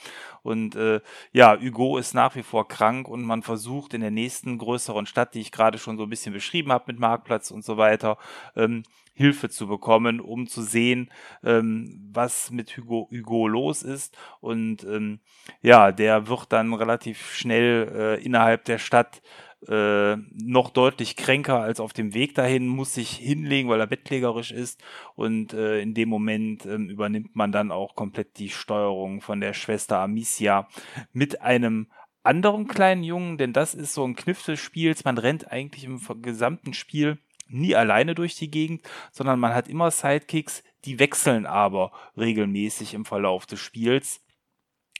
Und 0.43 0.75
äh, 0.75 1.01
ja, 1.31 1.59
Hugo 1.59 1.97
ist 1.97 2.13
nach 2.13 2.35
wie 2.35 2.43
vor 2.43 2.67
krank 2.67 3.07
und 3.07 3.23
man 3.23 3.41
versucht 3.41 3.93
in 3.93 4.01
der 4.01 4.11
nächsten 4.11 4.57
größeren 4.57 5.05
Stadt, 5.05 5.33
die 5.33 5.41
ich 5.41 5.51
gerade 5.51 5.77
schon 5.77 5.97
so 5.97 6.03
ein 6.03 6.09
bisschen 6.09 6.33
beschrieben 6.33 6.71
habe 6.71 6.85
mit 6.87 6.99
Marktplatz 6.99 7.51
und 7.51 7.65
so 7.65 7.77
weiter, 7.77 8.17
ähm, 8.55 8.83
Hilfe 9.17 9.49
zu 9.49 9.67
bekommen, 9.67 10.19
um 10.19 10.45
zu 10.45 10.61
sehen, 10.61 11.09
ähm, 11.43 12.07
was 12.13 12.51
mit 12.51 12.77
Hugo, 12.77 13.09
Hugo 13.11 13.47
los 13.47 13.81
ist. 13.81 14.15
Und 14.41 14.83
ähm, 14.83 15.19
ja, 15.63 15.91
der 15.91 16.27
wird 16.27 16.53
dann 16.53 16.71
relativ 16.73 17.33
schnell 17.33 17.91
äh, 17.95 18.23
innerhalb 18.23 18.65
der 18.65 18.77
Stadt 18.77 19.23
äh, 19.67 20.15
noch 20.15 20.69
deutlich 20.69 21.15
kränker 21.15 21.59
als 21.59 21.79
auf 21.79 21.93
dem 21.93 22.13
Weg 22.13 22.35
dahin, 22.35 22.67
muss 22.67 22.93
sich 22.93 23.11
hinlegen, 23.11 23.69
weil 23.69 23.79
er 23.79 23.87
bettlägerisch 23.87 24.51
ist. 24.51 24.83
Und 25.15 25.53
äh, 25.53 25.79
in 25.79 25.93
dem 25.93 26.09
Moment 26.09 26.65
äh, 26.65 26.75
übernimmt 26.75 27.35
man 27.35 27.51
dann 27.51 27.71
auch 27.71 27.95
komplett 27.95 28.37
die 28.37 28.49
Steuerung 28.49 29.21
von 29.21 29.41
der 29.41 29.53
Schwester 29.53 29.99
Amicia 29.99 30.67
mit 31.11 31.41
einem 31.41 31.87
anderen 32.23 32.67
kleinen 32.67 33.03
Jungen, 33.03 33.37
denn 33.37 33.53
das 33.53 33.73
ist 33.73 33.93
so 33.93 34.03
ein 34.03 34.15
Kniff 34.15 34.43
des 34.43 34.59
Spiels. 34.59 35.05
Man 35.05 35.17
rennt 35.17 35.51
eigentlich 35.51 35.85
im 35.85 35.99
gesamten 36.21 36.73
Spiel 36.73 37.17
nie 37.47 37.75
alleine 37.75 38.15
durch 38.15 38.35
die 38.35 38.51
Gegend, 38.51 38.81
sondern 39.11 39.39
man 39.39 39.53
hat 39.53 39.69
immer 39.69 39.89
Sidekicks, 39.89 40.63
die 40.85 40.99
wechseln 40.99 41.45
aber 41.45 41.91
regelmäßig 42.17 42.93
im 42.93 43.05
Verlauf 43.05 43.45
des 43.45 43.59
Spiels. 43.59 44.21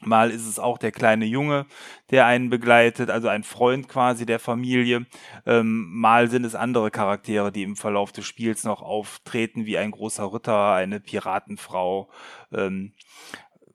Mal 0.01 0.29
ist 0.29 0.45
es 0.45 0.59
auch 0.59 0.77
der 0.77 0.91
kleine 0.91 1.25
Junge, 1.25 1.65
der 2.11 2.27
einen 2.27 2.51
begleitet, 2.51 3.09
also 3.09 3.29
ein 3.29 3.43
Freund 3.43 3.89
quasi 3.89 4.27
der 4.27 4.39
Familie. 4.39 5.07
Ähm, 5.45 5.89
mal 5.91 6.29
sind 6.29 6.45
es 6.45 6.53
andere 6.53 6.91
Charaktere, 6.91 7.51
die 7.51 7.63
im 7.63 7.75
Verlauf 7.75 8.11
des 8.11 8.25
Spiels 8.25 8.63
noch 8.63 8.83
auftreten, 8.83 9.65
wie 9.65 9.77
ein 9.79 9.91
großer 9.91 10.31
Ritter, 10.31 10.73
eine 10.73 10.99
Piratenfrau. 10.99 12.09
Ähm, 12.51 12.93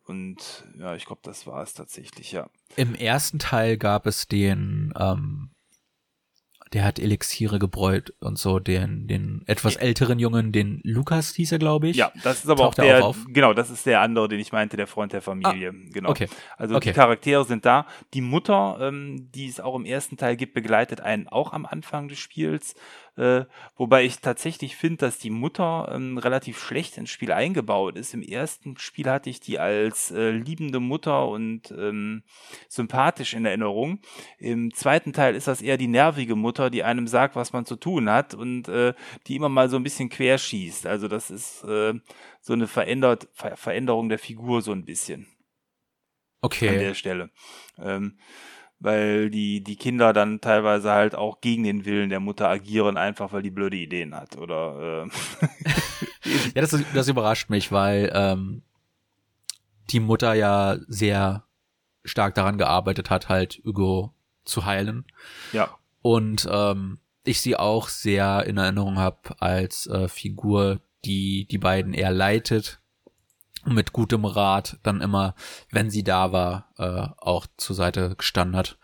und 0.05 0.64
ja, 0.79 0.95
ich 0.95 1.07
glaube, 1.07 1.23
das 1.25 1.47
war 1.47 1.62
es 1.62 1.75
tatsächlich, 1.75 2.31
ja. 2.31 2.49
Im 2.76 2.95
ersten 2.95 3.41
Teil 3.41 3.76
gab 3.76 4.07
es 4.07 4.29
den 4.29 4.95
ähm, 4.97 5.50
der 6.73 6.85
hat 6.85 6.99
Elixiere 6.99 7.59
gebräut 7.59 8.14
und 8.21 8.38
so, 8.38 8.59
den, 8.59 9.07
den 9.07 9.43
etwas 9.47 9.76
älteren 9.76 10.19
Jungen, 10.19 10.52
den 10.52 10.81
Lukas 10.85 11.35
hieß 11.35 11.52
er, 11.52 11.59
glaube 11.59 11.88
ich. 11.88 11.97
Ja, 11.97 12.12
das 12.23 12.45
ist 12.45 12.50
aber 12.50 12.67
auch 12.67 12.75
der, 12.75 13.05
auch 13.05 13.17
genau, 13.29 13.52
das 13.52 13.71
ist 13.71 13.85
der 13.85 14.00
andere, 14.00 14.29
den 14.29 14.41
ich 14.41 14.52
meinte, 14.52 14.76
der 14.76 14.87
Freund 14.87 15.12
der 15.12 15.23
Familie. 15.23 15.71
Ah, 15.71 15.88
genau. 15.93 16.11
Okay. 16.11 16.29
Also 16.57 16.76
okay. 16.76 16.91
die 16.91 16.95
Charaktere 16.95 17.45
sind 17.45 17.67
da. 17.67 17.87
Die 18.14 18.23
Mutter, 18.23 18.79
ähm, 18.81 19.29
die 19.35 19.49
es 19.49 19.61
auch 19.61 19.76
im 19.76 19.85
ersten 19.85 20.17
Teil 20.17 20.37
gibt, 20.37 20.55
begleitet 20.55 21.00
einen 21.00 21.29
auch 21.29 21.52
am 21.52 21.67
Anfang 21.67 22.09
des 22.09 22.19
Spiels. 22.19 22.75
Äh, 23.16 23.45
wobei 23.76 24.04
ich 24.04 24.21
tatsächlich 24.21 24.75
finde, 24.75 24.99
dass 24.99 25.19
die 25.19 25.28
Mutter 25.28 25.90
ähm, 25.95 26.16
relativ 26.16 26.59
schlecht 26.59 26.97
ins 26.97 27.11
Spiel 27.11 27.31
eingebaut 27.31 27.97
ist. 27.97 28.14
Im 28.14 28.23
ersten 28.23 28.78
Spiel 28.78 29.11
hatte 29.11 29.28
ich 29.28 29.38
die 29.40 29.59
als 29.59 30.11
äh, 30.11 30.31
liebende 30.31 30.81
Mutter 30.81 31.28
und 31.28 31.71
ähm, 31.73 32.23
sympathisch 32.69 33.35
in 33.35 33.45
Erinnerung. 33.45 34.00
Im 34.38 34.73
zweiten 34.73 35.12
Teil 35.12 35.35
ist 35.35 35.47
das 35.47 35.61
eher 35.61 35.76
die 35.76 35.88
nervige 35.88 36.37
Mutter, 36.37 36.71
die 36.71 36.85
einem 36.85 37.07
sagt, 37.07 37.37
was 37.37 37.52
man 37.52 37.66
zu 37.66 37.76
tun 37.76 38.09
hat 38.09 38.33
und 38.33 38.69
äh, 38.69 38.95
die 39.26 39.37
immer 39.37 39.50
mal 39.50 39.69
so 39.69 39.76
ein 39.76 39.83
bisschen 39.83 40.09
querschießt. 40.09 40.87
Also 40.87 41.07
das 41.07 41.31
ist 41.31 41.64
äh, 41.64 41.92
so 42.40 42.54
eine 42.54 42.66
verändert, 42.66 43.28
Ver 43.35 43.57
Veränderung 43.57 44.09
der 44.09 44.19
Figur 44.19 44.62
so 44.62 44.73
ein 44.73 44.87
bisschen. 44.87 45.26
Okay. 46.40 46.71
An 46.71 46.78
der 46.78 46.95
Stelle. 46.95 47.31
Ähm, 47.78 48.19
weil 48.83 49.31
die, 49.31 49.62
die 49.62 49.77
Kinder 49.77 50.12
dann 50.12 50.41
teilweise 50.41 50.91
halt 50.91 51.15
auch 51.15 51.41
gegen 51.41 51.62
den 51.62 51.85
Willen 51.85 52.11
der 52.11 52.21
Mutter 52.21 52.49
agieren, 52.49 52.97
einfach 52.97 53.33
weil 53.33 53.43
die 53.43 53.51
blöde 53.51 53.77
Ideen 53.77 54.15
hat. 54.15 54.37
Oder 54.37 55.07
äh 55.07 55.47
Ja, 56.55 56.61
das, 56.61 56.77
das 56.95 57.09
überrascht 57.09 57.51
mich, 57.51 57.73
weil 57.73 58.11
ähm, 58.15 58.62
die 59.91 60.01
Mutter 60.01 60.35
ja 60.35 60.77
sehr 60.87 61.45
stark 62.05 62.35
daran 62.35 62.59
gearbeitet 62.59 63.11
hat, 63.11 63.29
halt 63.29 63.61
Hugo 63.65 64.12
zu 64.45 64.65
heilen. 64.67 65.05
Ja. 65.53 65.77
Und 66.01 66.49
ähm, 66.51 66.99
ich 67.25 67.41
sie 67.41 67.57
auch 67.57 67.89
sehr 67.89 68.45
in 68.47 68.59
Erinnerung 68.59 68.99
habe 68.99 69.41
als 69.41 69.87
äh, 69.87 70.09
Figur, 70.09 70.81
die 71.05 71.47
die 71.47 71.59
beiden 71.59 71.95
eher 71.95 72.12
leitet 72.12 72.82
mit 73.66 73.92
gutem 73.92 74.25
Rat 74.25 74.78
dann 74.83 75.00
immer, 75.00 75.35
wenn 75.71 75.90
sie 75.90 76.04
da 76.04 76.33
war, 76.33 76.73
äh, 76.78 77.09
auch 77.19 77.47
zur 77.57 77.76
Seite 77.76 78.14
gestanden 78.16 78.57
hat. 78.57 78.78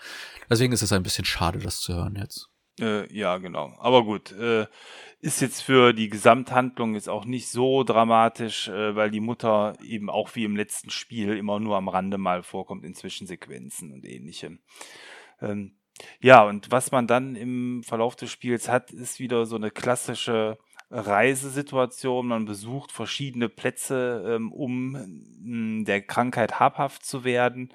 Deswegen 0.50 0.72
ist 0.72 0.82
es 0.82 0.92
ein 0.92 1.02
bisschen 1.02 1.24
schade, 1.24 1.58
das 1.58 1.80
zu 1.80 1.94
hören 1.94 2.16
jetzt. 2.16 2.48
Äh, 2.80 3.12
ja, 3.12 3.38
genau. 3.38 3.74
Aber 3.78 4.04
gut, 4.04 4.32
äh, 4.32 4.66
ist 5.20 5.40
jetzt 5.40 5.62
für 5.62 5.92
die 5.92 6.08
Gesamthandlung 6.08 6.94
jetzt 6.94 7.08
auch 7.08 7.24
nicht 7.24 7.48
so 7.48 7.82
dramatisch, 7.82 8.68
äh, 8.68 8.94
weil 8.94 9.10
die 9.10 9.20
Mutter 9.20 9.76
eben 9.82 10.10
auch 10.10 10.34
wie 10.36 10.44
im 10.44 10.56
letzten 10.56 10.90
Spiel 10.90 11.36
immer 11.36 11.58
nur 11.58 11.76
am 11.76 11.88
Rande 11.88 12.18
mal 12.18 12.42
vorkommt 12.42 12.84
in 12.84 12.94
Zwischensequenzen 12.94 13.92
und 13.92 14.04
ähnlichem. 14.04 14.60
Ähm, 15.40 15.76
ja, 16.20 16.44
und 16.44 16.70
was 16.70 16.92
man 16.92 17.08
dann 17.08 17.34
im 17.34 17.82
Verlauf 17.82 18.14
des 18.14 18.30
Spiels 18.30 18.68
hat, 18.68 18.92
ist 18.92 19.18
wieder 19.18 19.46
so 19.46 19.56
eine 19.56 19.72
klassische 19.72 20.58
Reisesituation. 20.90 22.26
Man 22.26 22.44
besucht 22.44 22.92
verschiedene 22.92 23.48
Plätze, 23.48 24.24
ähm, 24.26 24.52
um 24.52 24.94
hm, 24.94 25.84
der 25.84 26.02
Krankheit 26.02 26.60
habhaft 26.60 27.04
zu 27.04 27.24
werden. 27.24 27.72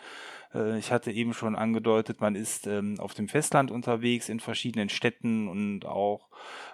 Äh, 0.54 0.78
ich 0.80 0.92
hatte 0.92 1.12
eben 1.12 1.34
schon 1.34 1.56
angedeutet, 1.56 2.22
man 2.22 2.36
ist 2.36 2.68
ähm, 2.68 3.00
auf 3.00 3.14
dem 3.14 3.28
Festland 3.28 3.72
unterwegs 3.72 4.30
in 4.30 4.40
verschiedenen 4.40 4.90
Städten 4.90 5.48
und 5.48 5.86
auch 5.86 6.30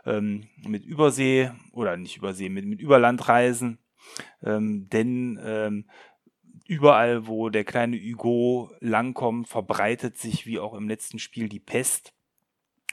ähm, 0.05 0.47
mit 0.65 0.85
Übersee 0.85 1.51
oder 1.71 1.97
nicht 1.97 2.17
Übersee, 2.17 2.49
mit, 2.49 2.65
mit 2.65 2.81
Überlandreisen. 2.81 3.79
denn 4.41 5.85
überall, 6.67 7.27
wo 7.27 7.49
der 7.49 7.63
kleine 7.63 7.97
Hugo 7.97 8.71
langkommt, 8.79 9.47
verbreitet 9.47 10.17
sich 10.17 10.45
wie 10.45 10.59
auch 10.59 10.73
im 10.73 10.87
letzten 10.87 11.19
Spiel 11.19 11.49
die 11.49 11.59
Pest 11.59 12.13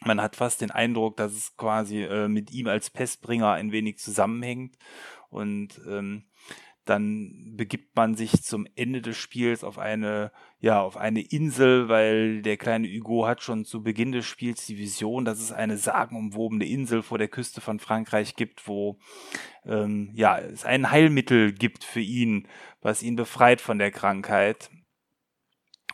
man 0.04 0.20
hat 0.20 0.36
fast 0.36 0.60
den 0.60 0.70
Eindruck, 0.70 1.16
dass 1.16 1.32
es 1.32 1.56
quasi 1.56 2.02
äh, 2.02 2.28
mit 2.28 2.50
ihm 2.52 2.66
als 2.66 2.90
Pestbringer 2.90 3.52
ein 3.52 3.72
wenig 3.72 3.98
zusammenhängt. 3.98 4.76
Und 5.30 5.80
ähm, 5.88 6.24
dann 6.86 7.54
begibt 7.56 7.96
man 7.96 8.14
sich 8.14 8.44
zum 8.44 8.66
Ende 8.76 9.02
des 9.02 9.16
Spiels 9.16 9.64
auf 9.64 9.76
eine, 9.76 10.30
ja, 10.60 10.80
auf 10.80 10.96
eine 10.96 11.20
Insel, 11.20 11.88
weil 11.88 12.42
der 12.42 12.56
kleine 12.56 12.86
Hugo 12.86 13.26
hat 13.26 13.42
schon 13.42 13.64
zu 13.64 13.82
Beginn 13.82 14.12
des 14.12 14.24
Spiels 14.24 14.66
die 14.66 14.78
Vision, 14.78 15.24
dass 15.24 15.40
es 15.40 15.50
eine 15.50 15.78
sagenumwobene 15.78 16.64
Insel 16.64 17.02
vor 17.02 17.18
der 17.18 17.28
Küste 17.28 17.60
von 17.60 17.80
Frankreich 17.80 18.36
gibt, 18.36 18.68
wo 18.68 18.98
ähm, 19.64 20.10
ja, 20.14 20.38
es 20.38 20.64
ein 20.64 20.92
Heilmittel 20.92 21.52
gibt 21.52 21.82
für 21.82 22.00
ihn, 22.00 22.46
was 22.80 23.02
ihn 23.02 23.16
befreit 23.16 23.60
von 23.60 23.78
der 23.78 23.90
Krankheit. 23.90 24.70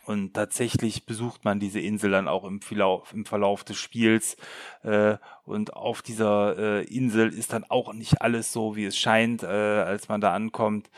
Und 0.05 0.33
tatsächlich 0.33 1.05
besucht 1.05 1.45
man 1.45 1.59
diese 1.59 1.79
Insel 1.79 2.11
dann 2.11 2.27
auch 2.27 2.43
im 2.43 2.61
Verlauf, 2.61 3.13
im 3.13 3.25
Verlauf 3.25 3.63
des 3.63 3.77
Spiels. 3.77 4.35
Äh, 4.83 5.17
und 5.45 5.73
auf 5.73 6.01
dieser 6.01 6.57
äh, 6.57 6.83
Insel 6.85 7.33
ist 7.33 7.53
dann 7.53 7.63
auch 7.63 7.93
nicht 7.93 8.21
alles 8.21 8.51
so, 8.51 8.75
wie 8.75 8.85
es 8.85 8.97
scheint, 8.97 9.43
äh, 9.43 9.47
als 9.47 10.09
man 10.09 10.19
da 10.19 10.33
ankommt. 10.33 10.89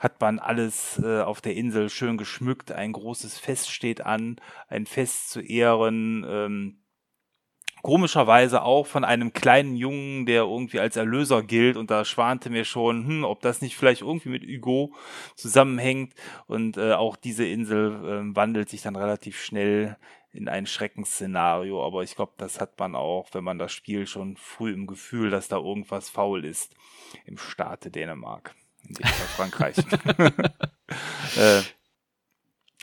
Hat 0.00 0.18
man 0.18 0.38
alles 0.38 0.98
auf 1.04 1.42
der 1.42 1.54
Insel 1.56 1.90
schön 1.90 2.16
geschmückt. 2.16 2.72
Ein 2.72 2.92
großes 2.92 3.38
Fest 3.38 3.70
steht 3.70 4.00
an, 4.00 4.36
ein 4.68 4.86
Fest 4.86 5.28
zu 5.28 5.40
Ehren. 5.42 6.24
Ähm, 6.26 6.78
komischerweise 7.82 8.62
auch 8.62 8.86
von 8.86 9.04
einem 9.04 9.32
kleinen 9.32 9.76
Jungen, 9.76 10.26
der 10.26 10.42
irgendwie 10.42 10.80
als 10.80 10.96
Erlöser 10.96 11.42
gilt. 11.42 11.76
Und 11.76 11.90
da 11.90 12.04
schwante 12.04 12.50
mir 12.50 12.64
schon, 12.64 13.06
hm, 13.06 13.24
ob 13.24 13.40
das 13.40 13.60
nicht 13.60 13.76
vielleicht 13.76 14.02
irgendwie 14.02 14.28
mit 14.30 14.44
Hugo 14.44 14.94
zusammenhängt. 15.36 16.14
Und 16.46 16.76
äh, 16.76 16.92
auch 16.92 17.16
diese 17.16 17.46
Insel 17.46 17.92
äh, 17.92 18.36
wandelt 18.36 18.68
sich 18.68 18.82
dann 18.82 18.96
relativ 18.96 19.42
schnell 19.42 19.96
in 20.32 20.48
ein 20.48 20.66
Schreckensszenario, 20.66 21.84
aber 21.84 22.02
ich 22.02 22.14
glaube, 22.14 22.34
das 22.36 22.60
hat 22.60 22.78
man 22.78 22.94
auch, 22.94 23.28
wenn 23.32 23.42
man 23.42 23.58
das 23.58 23.72
Spiel 23.72 24.06
schon 24.06 24.36
früh 24.36 24.72
im 24.72 24.86
Gefühl, 24.86 25.30
dass 25.30 25.48
da 25.48 25.56
irgendwas 25.56 26.08
faul 26.08 26.44
ist 26.44 26.74
im 27.24 27.36
Staate 27.36 27.90
Dänemark, 27.90 28.54
in 28.86 28.94
dem 28.94 29.06
Fall 29.06 29.50
Frankreich. 29.50 29.76
äh, 31.36 31.62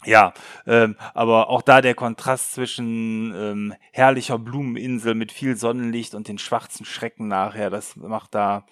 ja, 0.05 0.33
ähm, 0.67 0.95
aber 1.13 1.49
auch 1.49 1.61
da 1.61 1.81
der 1.81 1.95
Kontrast 1.95 2.53
zwischen 2.53 3.33
ähm, 3.35 3.73
herrlicher 3.91 4.37
Blumeninsel 4.37 5.15
mit 5.15 5.31
viel 5.31 5.55
Sonnenlicht 5.55 6.13
und 6.13 6.27
den 6.27 6.37
schwarzen 6.37 6.85
Schrecken 6.85 7.27
nachher, 7.27 7.69
das 7.69 7.95
macht 7.95 8.35
da 8.35 8.65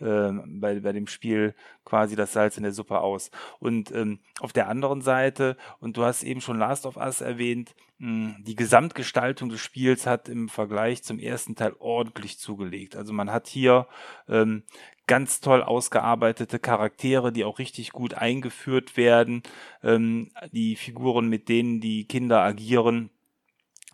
ähm, 0.00 0.60
bei, 0.60 0.80
bei 0.80 0.92
dem 0.92 1.06
Spiel 1.06 1.54
quasi 1.84 2.16
das 2.16 2.32
Salz 2.32 2.56
in 2.56 2.64
der 2.64 2.72
Suppe 2.72 2.98
aus. 2.98 3.30
Und 3.60 3.92
ähm, 3.92 4.18
auf 4.40 4.52
der 4.52 4.68
anderen 4.68 5.00
Seite, 5.00 5.56
und 5.78 5.96
du 5.96 6.04
hast 6.04 6.24
eben 6.24 6.40
schon 6.40 6.58
Last 6.58 6.86
of 6.86 6.96
Us 6.96 7.20
erwähnt, 7.20 7.74
mh, 7.98 8.38
die 8.40 8.56
Gesamtgestaltung 8.56 9.48
des 9.50 9.60
Spiels 9.60 10.06
hat 10.06 10.28
im 10.28 10.48
Vergleich 10.48 11.04
zum 11.04 11.18
ersten 11.18 11.54
Teil 11.54 11.74
ordentlich 11.78 12.38
zugelegt. 12.38 12.96
Also 12.96 13.12
man 13.12 13.30
hat 13.30 13.46
hier 13.46 13.86
ähm, 14.28 14.64
ganz 15.06 15.40
toll 15.40 15.62
ausgearbeitete 15.62 16.58
Charaktere, 16.58 17.32
die 17.32 17.44
auch 17.44 17.58
richtig 17.58 17.92
gut 17.92 18.14
eingeführt 18.14 18.96
werden. 18.96 19.42
Ähm, 19.82 20.30
die 20.52 20.76
Figuren, 20.76 21.28
mit 21.28 21.48
denen 21.48 21.80
die 21.80 22.06
Kinder 22.06 22.40
agieren, 22.40 23.10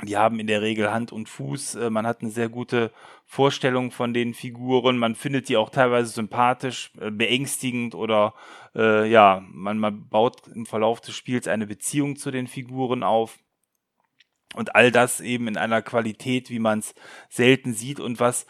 die 0.03 0.17
haben 0.17 0.41
in 0.41 0.47
der 0.47 0.63
Regel 0.63 0.93
Hand 0.93 1.13
und 1.13 1.29
Fuß. 1.29 1.75
Äh, 1.75 1.91
man 1.91 2.07
hat 2.07 2.23
eine 2.23 2.31
sehr 2.31 2.49
gute 2.49 2.93
Vorstellung 3.27 3.91
von 3.91 4.15
den 4.15 4.35
Figuren. 4.35 4.99
Man 4.99 5.15
findet 5.15 5.49
die 5.49 5.57
auch 5.57 5.71
teilweise 5.71 6.11
sympathisch, 6.11 6.93
äh, 7.01 7.11
beängstigend 7.11 7.95
oder 7.95 8.35
äh, 8.75 9.09
ja, 9.11 9.43
man, 9.51 9.79
man 9.79 10.09
baut 10.09 10.49
im 10.49 10.67
Verlauf 10.67 11.01
des 11.01 11.15
Spiels 11.15 11.49
eine 11.49 11.67
Beziehung 11.67 12.17
zu 12.17 12.31
den 12.31 12.47
Figuren 12.47 13.03
auf. 13.03 13.39
Und 14.55 14.75
all 14.75 14.91
das 14.91 15.21
eben 15.21 15.47
in 15.47 15.57
einer 15.57 15.83
Qualität, 15.83 16.51
wie 16.51 16.59
man 16.59 16.81
es 16.81 16.95
selten 17.29 17.73
sieht 17.73 18.01
und 18.01 18.19
was 18.19 18.47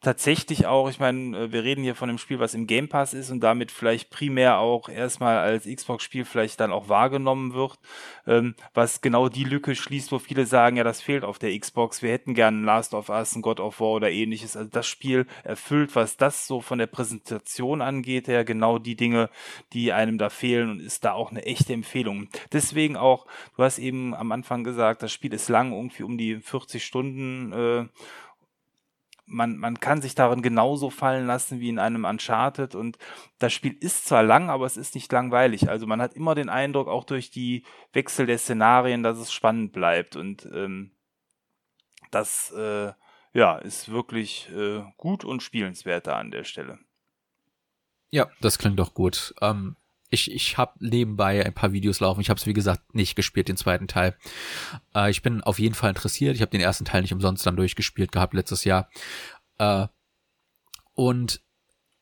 tatsächlich 0.00 0.66
auch, 0.66 0.88
ich 0.88 0.98
meine, 0.98 1.36
äh, 1.36 1.52
wir 1.52 1.64
reden 1.64 1.82
hier 1.82 1.94
von 1.94 2.08
einem 2.08 2.18
Spiel, 2.18 2.38
was 2.38 2.54
im 2.54 2.66
Game 2.66 2.88
Pass 2.88 3.14
ist 3.14 3.30
und 3.30 3.40
damit 3.40 3.70
vielleicht 3.70 4.10
primär 4.10 4.58
auch 4.58 4.88
erstmal 4.88 5.38
als 5.38 5.66
Xbox-Spiel 5.66 6.24
vielleicht 6.24 6.60
dann 6.60 6.72
auch 6.72 6.88
wahrgenommen 6.88 7.52
wird, 7.52 7.78
ähm, 8.26 8.54
was 8.74 9.00
genau 9.00 9.28
die 9.28 9.44
Lücke 9.44 9.74
schließt, 9.74 10.12
wo 10.12 10.18
viele 10.18 10.46
sagen, 10.46 10.76
ja, 10.76 10.84
das 10.84 11.02
fehlt 11.02 11.24
auf 11.24 11.38
der 11.38 11.58
Xbox, 11.58 12.02
wir 12.02 12.10
hätten 12.10 12.34
gerne 12.34 12.64
Last 12.64 12.94
of 12.94 13.08
Us, 13.08 13.34
ein 13.34 13.42
God 13.42 13.60
of 13.60 13.80
War 13.80 13.90
oder 13.90 14.10
ähnliches. 14.10 14.56
Also 14.56 14.70
das 14.70 14.86
Spiel 14.86 15.26
erfüllt, 15.44 15.94
was 15.94 16.16
das 16.16 16.46
so 16.46 16.60
von 16.60 16.78
der 16.78 16.86
Präsentation 16.86 17.82
angeht, 17.82 18.28
ja 18.28 18.42
genau 18.42 18.78
die 18.78 18.96
Dinge, 18.96 19.28
die 19.72 19.92
einem 19.92 20.18
da 20.18 20.30
fehlen 20.30 20.70
und 20.70 20.80
ist 20.80 21.04
da 21.04 21.12
auch 21.12 21.30
eine 21.30 21.44
echte 21.44 21.72
Empfehlung. 21.72 22.28
Deswegen 22.52 22.96
auch, 22.96 23.26
du 23.56 23.62
hast 23.62 23.78
eben 23.78 24.14
am 24.14 24.32
Anfang 24.32 24.64
gesagt, 24.64 25.02
das 25.02 25.12
Spiel 25.12 25.34
ist 25.34 25.48
lang, 25.48 25.72
irgendwie 25.72 26.02
um 26.02 26.16
die 26.16 26.36
40 26.36 26.84
Stunden 26.84 27.52
äh, 27.52 27.86
man, 29.30 29.56
man 29.56 29.80
kann 29.80 30.02
sich 30.02 30.14
darin 30.14 30.42
genauso 30.42 30.90
fallen 30.90 31.26
lassen 31.26 31.60
wie 31.60 31.68
in 31.68 31.78
einem 31.78 32.04
Uncharted 32.04 32.74
und 32.74 32.98
das 33.38 33.52
Spiel 33.52 33.76
ist 33.80 34.06
zwar 34.06 34.22
lang, 34.22 34.50
aber 34.50 34.66
es 34.66 34.76
ist 34.76 34.94
nicht 34.94 35.10
langweilig. 35.12 35.68
Also 35.68 35.86
man 35.86 36.02
hat 36.02 36.14
immer 36.14 36.34
den 36.34 36.48
Eindruck, 36.48 36.88
auch 36.88 37.04
durch 37.04 37.30
die 37.30 37.64
Wechsel 37.92 38.26
der 38.26 38.38
Szenarien, 38.38 39.02
dass 39.02 39.18
es 39.18 39.32
spannend 39.32 39.72
bleibt 39.72 40.16
und 40.16 40.48
ähm, 40.52 40.90
das 42.10 42.50
äh, 42.52 42.92
ja, 43.32 43.58
ist 43.58 43.90
wirklich 43.90 44.50
äh, 44.50 44.82
gut 44.96 45.24
und 45.24 45.42
spielenswerter 45.42 46.16
an 46.16 46.30
der 46.30 46.44
Stelle. 46.44 46.78
Ja, 48.10 48.28
das 48.40 48.58
klingt 48.58 48.78
doch 48.78 48.92
gut. 48.92 49.34
Ähm, 49.40 49.76
ich, 50.10 50.30
ich 50.30 50.58
habe 50.58 50.72
nebenbei 50.80 51.44
ein 51.44 51.54
paar 51.54 51.72
Videos 51.72 52.00
laufen. 52.00 52.20
Ich 52.20 52.30
habe 52.30 52.38
es, 52.38 52.46
wie 52.46 52.52
gesagt, 52.52 52.94
nicht 52.94 53.14
gespielt, 53.14 53.48
den 53.48 53.56
zweiten 53.56 53.88
Teil. 53.88 54.16
Äh, 54.94 55.10
ich 55.10 55.22
bin 55.22 55.40
auf 55.42 55.58
jeden 55.58 55.74
Fall 55.74 55.90
interessiert. 55.90 56.34
Ich 56.34 56.42
habe 56.42 56.50
den 56.50 56.60
ersten 56.60 56.84
Teil 56.84 57.02
nicht 57.02 57.12
umsonst 57.12 57.46
dann 57.46 57.56
durchgespielt 57.56 58.12
gehabt 58.12 58.34
letztes 58.34 58.64
Jahr. 58.64 58.90
Äh, 59.58 59.86
und 60.94 61.40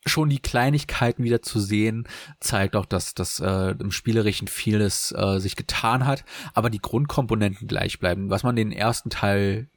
schon 0.07 0.31
die 0.31 0.41
Kleinigkeiten 0.41 1.23
wieder 1.23 1.43
zu 1.43 1.61
sehen, 1.61 2.09
zeigt 2.41 2.77
auch, 2.77 2.87
dass 2.87 3.13
das 3.13 3.41
äh, 3.41 3.75
im 3.79 3.91
Spielerischen 3.91 4.49
vieles 4.49 5.13
äh, 5.13 5.39
sich 5.39 5.55
getan 5.55 6.07
hat, 6.07 6.25
aber 6.55 6.71
die 6.71 6.81
Grundkomponenten 6.81 7.69
gleich 7.69 7.99
bleiben. 7.99 8.31
Was 8.31 8.43
man 8.43 8.57
den 8.57 8.73
ersten 8.73 9.11
Teil 9.11 9.69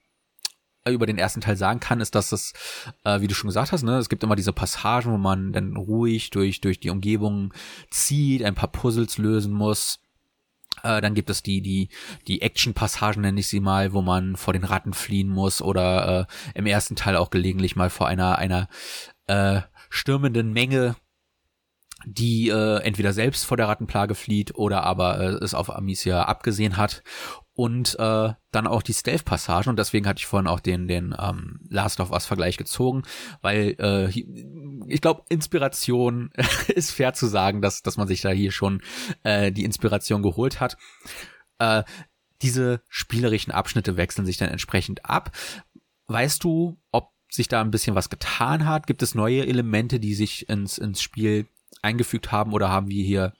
über 0.90 1.06
den 1.06 1.18
ersten 1.18 1.42
Teil 1.42 1.58
sagen 1.58 1.80
kann, 1.80 2.02
ist, 2.02 2.16
dass 2.16 2.32
es, 2.32 2.54
äh, 3.04 3.22
wie 3.22 3.28
du 3.28 3.36
schon 3.36 3.50
gesagt 3.50 3.72
hast, 3.72 3.84
ne, 3.84 3.98
es 3.98 4.10
gibt 4.10 4.24
immer 4.24 4.36
diese 4.36 4.54
Passagen, 4.54 5.12
wo 5.12 5.18
man 5.18 5.54
dann 5.54 5.76
ruhig 5.76 6.32
durch, 6.32 6.62
durch 6.62 6.80
die 6.80 6.90
Umgebung 6.90 7.54
zieht, 7.92 8.44
ein 8.44 8.56
paar 8.56 8.72
Puzzles 8.72 9.18
lösen 9.18 9.54
muss. 9.54 10.00
Äh, 10.84 11.02
dann 11.02 11.14
gibt 11.14 11.30
es 11.30 11.44
die, 11.44 11.62
die, 11.62 11.90
die 12.28 12.42
Action-Passagen, 12.42 13.22
nenne 13.22 13.40
ich 13.40 13.48
sie 13.48 13.60
mal, 13.60 13.94
wo 13.94 14.02
man 14.02 14.36
vor 14.36 14.54
den 14.54 14.64
Ratten 14.64 14.94
fliehen 14.94 15.30
muss 15.30 15.62
oder 15.62 16.28
äh, 16.28 16.58
im 16.58 16.66
ersten 16.66 16.96
Teil 16.96 17.16
auch 17.16 17.30
gelegentlich 17.30 17.76
mal 17.76 17.90
vor 17.90 18.08
einer, 18.08 18.40
einer 18.40 18.68
äh, 19.28 19.62
stürmenden 19.90 20.52
Menge 20.54 20.96
die 22.06 22.50
äh, 22.50 22.80
entweder 22.80 23.14
selbst 23.14 23.46
vor 23.46 23.58
der 23.58 23.68
Rattenplage 23.68 24.16
flieht 24.16 24.56
oder 24.56 24.84
aber 24.84 25.20
äh, 25.20 25.44
es 25.44 25.54
auf 25.54 25.70
Amicia 25.70 26.24
abgesehen 26.24 26.78
hat 26.78 27.04
und 27.54 28.00
äh, 28.00 28.34
dann 28.52 28.68
auch 28.68 28.82
die 28.82 28.94
Stealth-Passagen 28.94 29.70
und 29.70 29.78
deswegen 29.78 30.08
hatte 30.08 30.20
ich 30.20 30.26
vorhin 30.26 30.48
auch 30.48 30.60
den 30.60 30.88
den 30.88 31.16
ähm, 31.20 31.60
Last 31.70 32.00
of 32.00 32.12
Us 32.12 32.26
Vergleich 32.26 32.58
gezogen, 32.58 33.04
weil 33.42 33.76
äh, 33.80 34.10
ich 34.88 35.02
glaube 35.02 35.24
Inspiration 35.30 36.32
ist 36.70 36.92
fair 36.92 37.14
zu 37.14 37.28
sagen, 37.28 37.62
dass 37.62 37.84
dass 37.84 37.98
man 37.98 38.08
sich 38.08 38.22
da 38.22 38.30
hier 38.30 38.52
schon 38.52 38.82
äh, 39.24 39.52
die 39.52 39.66
Inspiration 39.66 40.22
geholt 40.22 40.60
hat. 40.60 40.78
Äh, 41.60 41.84
diese 42.42 42.82
spielerischen 42.88 43.52
Abschnitte 43.52 43.98
wechseln 43.98 44.26
sich 44.26 44.38
dann 44.38 44.50
entsprechend 44.50 45.06
ab. 45.06 45.32
Weißt 46.08 46.44
du, 46.44 46.80
ob 46.92 47.12
sich 47.30 47.48
da 47.48 47.62
ein 47.62 47.72
bisschen 47.72 47.96
was 47.96 48.10
getan 48.10 48.66
hat? 48.66 48.88
Gibt 48.88 49.04
es 49.04 49.14
neue 49.14 49.46
Elemente, 49.46 50.00
die 50.00 50.16
sich 50.16 50.50
ins 50.50 50.78
ins 50.78 51.02
Spiel 51.02 51.48
eingefügt 51.82 52.32
haben 52.32 52.54
oder 52.54 52.70
haben 52.70 52.90
wir 52.90 53.04
hier 53.04 53.34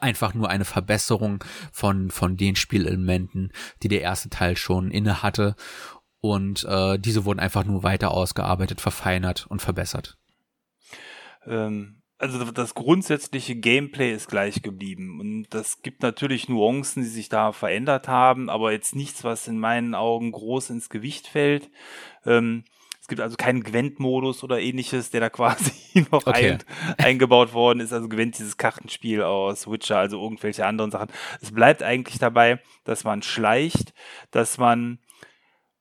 einfach 0.00 0.34
nur 0.34 0.48
eine 0.48 0.64
Verbesserung 0.64 1.44
von, 1.72 2.10
von 2.10 2.36
den 2.36 2.56
Spielelementen, 2.56 3.52
die 3.82 3.88
der 3.88 4.02
erste 4.02 4.30
Teil 4.30 4.56
schon 4.56 4.90
inne 4.90 5.22
hatte. 5.22 5.54
Und 6.20 6.64
äh, 6.64 6.98
diese 6.98 7.24
wurden 7.24 7.40
einfach 7.40 7.64
nur 7.64 7.82
weiter 7.82 8.12
ausgearbeitet, 8.12 8.80
verfeinert 8.80 9.46
und 9.48 9.60
verbessert. 9.60 10.16
Ähm, 11.46 12.02
also 12.22 12.52
das 12.52 12.74
grundsätzliche 12.74 13.56
Gameplay 13.56 14.12
ist 14.12 14.28
gleich 14.28 14.62
geblieben. 14.62 15.18
Und 15.18 15.46
das 15.50 15.82
gibt 15.82 16.02
natürlich 16.02 16.48
Nuancen, 16.48 17.02
die 17.02 17.08
sich 17.08 17.28
da 17.28 17.50
verändert 17.50 18.06
haben, 18.06 18.48
aber 18.48 18.70
jetzt 18.70 18.94
nichts, 18.94 19.24
was 19.24 19.48
in 19.48 19.58
meinen 19.58 19.96
Augen 19.96 20.30
groß 20.30 20.70
ins 20.70 20.88
Gewicht 20.88 21.26
fällt. 21.26 21.68
Ähm, 22.24 22.62
gibt 23.12 23.20
also 23.20 23.36
keinen 23.36 23.62
Gwent-Modus 23.62 24.42
oder 24.42 24.58
ähnliches, 24.58 25.10
der 25.10 25.20
da 25.20 25.28
quasi 25.28 25.72
noch 26.10 26.26
okay. 26.26 26.52
ein, 26.52 26.58
eingebaut 26.96 27.52
worden 27.52 27.80
ist. 27.80 27.92
Also 27.92 28.08
Gwent 28.08 28.38
dieses 28.38 28.56
Kartenspiel 28.56 29.22
aus 29.22 29.70
Witcher, 29.70 29.98
also 29.98 30.18
irgendwelche 30.22 30.64
anderen 30.64 30.90
Sachen. 30.90 31.10
Es 31.42 31.52
bleibt 31.52 31.82
eigentlich 31.82 32.18
dabei, 32.18 32.58
dass 32.84 33.04
man 33.04 33.20
schleicht, 33.20 33.92
dass 34.30 34.56
man 34.56 34.98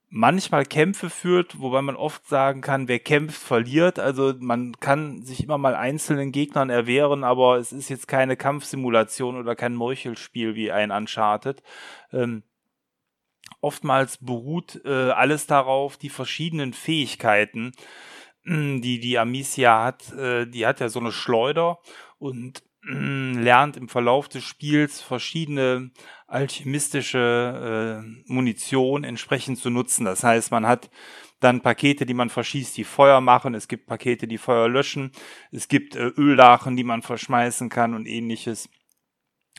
manchmal 0.09 0.65
Kämpfe 0.65 1.09
führt, 1.09 1.61
wobei 1.61 1.81
man 1.81 1.95
oft 1.95 2.27
sagen 2.27 2.59
kann, 2.59 2.89
wer 2.89 2.99
kämpft, 2.99 3.41
verliert. 3.41 3.97
Also 3.97 4.33
man 4.37 4.73
kann 4.81 5.23
sich 5.23 5.41
immer 5.41 5.57
mal 5.57 5.73
einzelnen 5.73 6.33
Gegnern 6.33 6.69
erwehren, 6.69 7.23
aber 7.23 7.59
es 7.59 7.71
ist 7.71 7.87
jetzt 7.87 8.09
keine 8.09 8.35
Kampfsimulation 8.35 9.37
oder 9.37 9.55
kein 9.55 9.73
Meuchelspiel 9.73 10.55
wie 10.55 10.69
ein 10.69 10.91
Uncharted. 10.91 11.63
Ähm, 12.11 12.43
oftmals 13.61 14.17
beruht 14.17 14.81
äh, 14.83 15.11
alles 15.11 15.47
darauf, 15.47 15.97
die 15.97 16.09
verschiedenen 16.09 16.73
Fähigkeiten 16.73 17.71
die 18.43 18.99
die 18.99 19.19
Amicia 19.19 19.83
hat, 19.83 20.11
äh, 20.13 20.47
die 20.47 20.65
hat 20.65 20.79
ja 20.79 20.89
so 20.89 20.99
eine 20.99 21.11
Schleuder 21.11 21.79
und 22.17 22.63
lernt 22.83 23.77
im 23.77 23.87
Verlauf 23.87 24.27
des 24.27 24.43
Spiels 24.43 25.01
verschiedene 25.01 25.91
alchemistische 26.27 28.01
äh, 28.03 28.31
Munition 28.31 29.03
entsprechend 29.03 29.59
zu 29.59 29.69
nutzen. 29.69 30.05
Das 30.05 30.23
heißt, 30.23 30.49
man 30.49 30.65
hat 30.65 30.89
dann 31.39 31.61
Pakete, 31.61 32.07
die 32.07 32.15
man 32.15 32.29
verschießt, 32.29 32.75
die 32.77 32.83
Feuer 32.83 33.21
machen. 33.21 33.53
Es 33.53 33.67
gibt 33.67 33.85
Pakete, 33.85 34.27
die 34.27 34.39
Feuer 34.39 34.67
löschen. 34.67 35.11
Es 35.51 35.67
gibt 35.67 35.95
äh, 35.95 36.07
Öllachen, 36.17 36.75
die 36.75 36.83
man 36.83 37.03
verschmeißen 37.03 37.69
kann 37.69 37.93
und 37.93 38.07
ähnliches. 38.07 38.67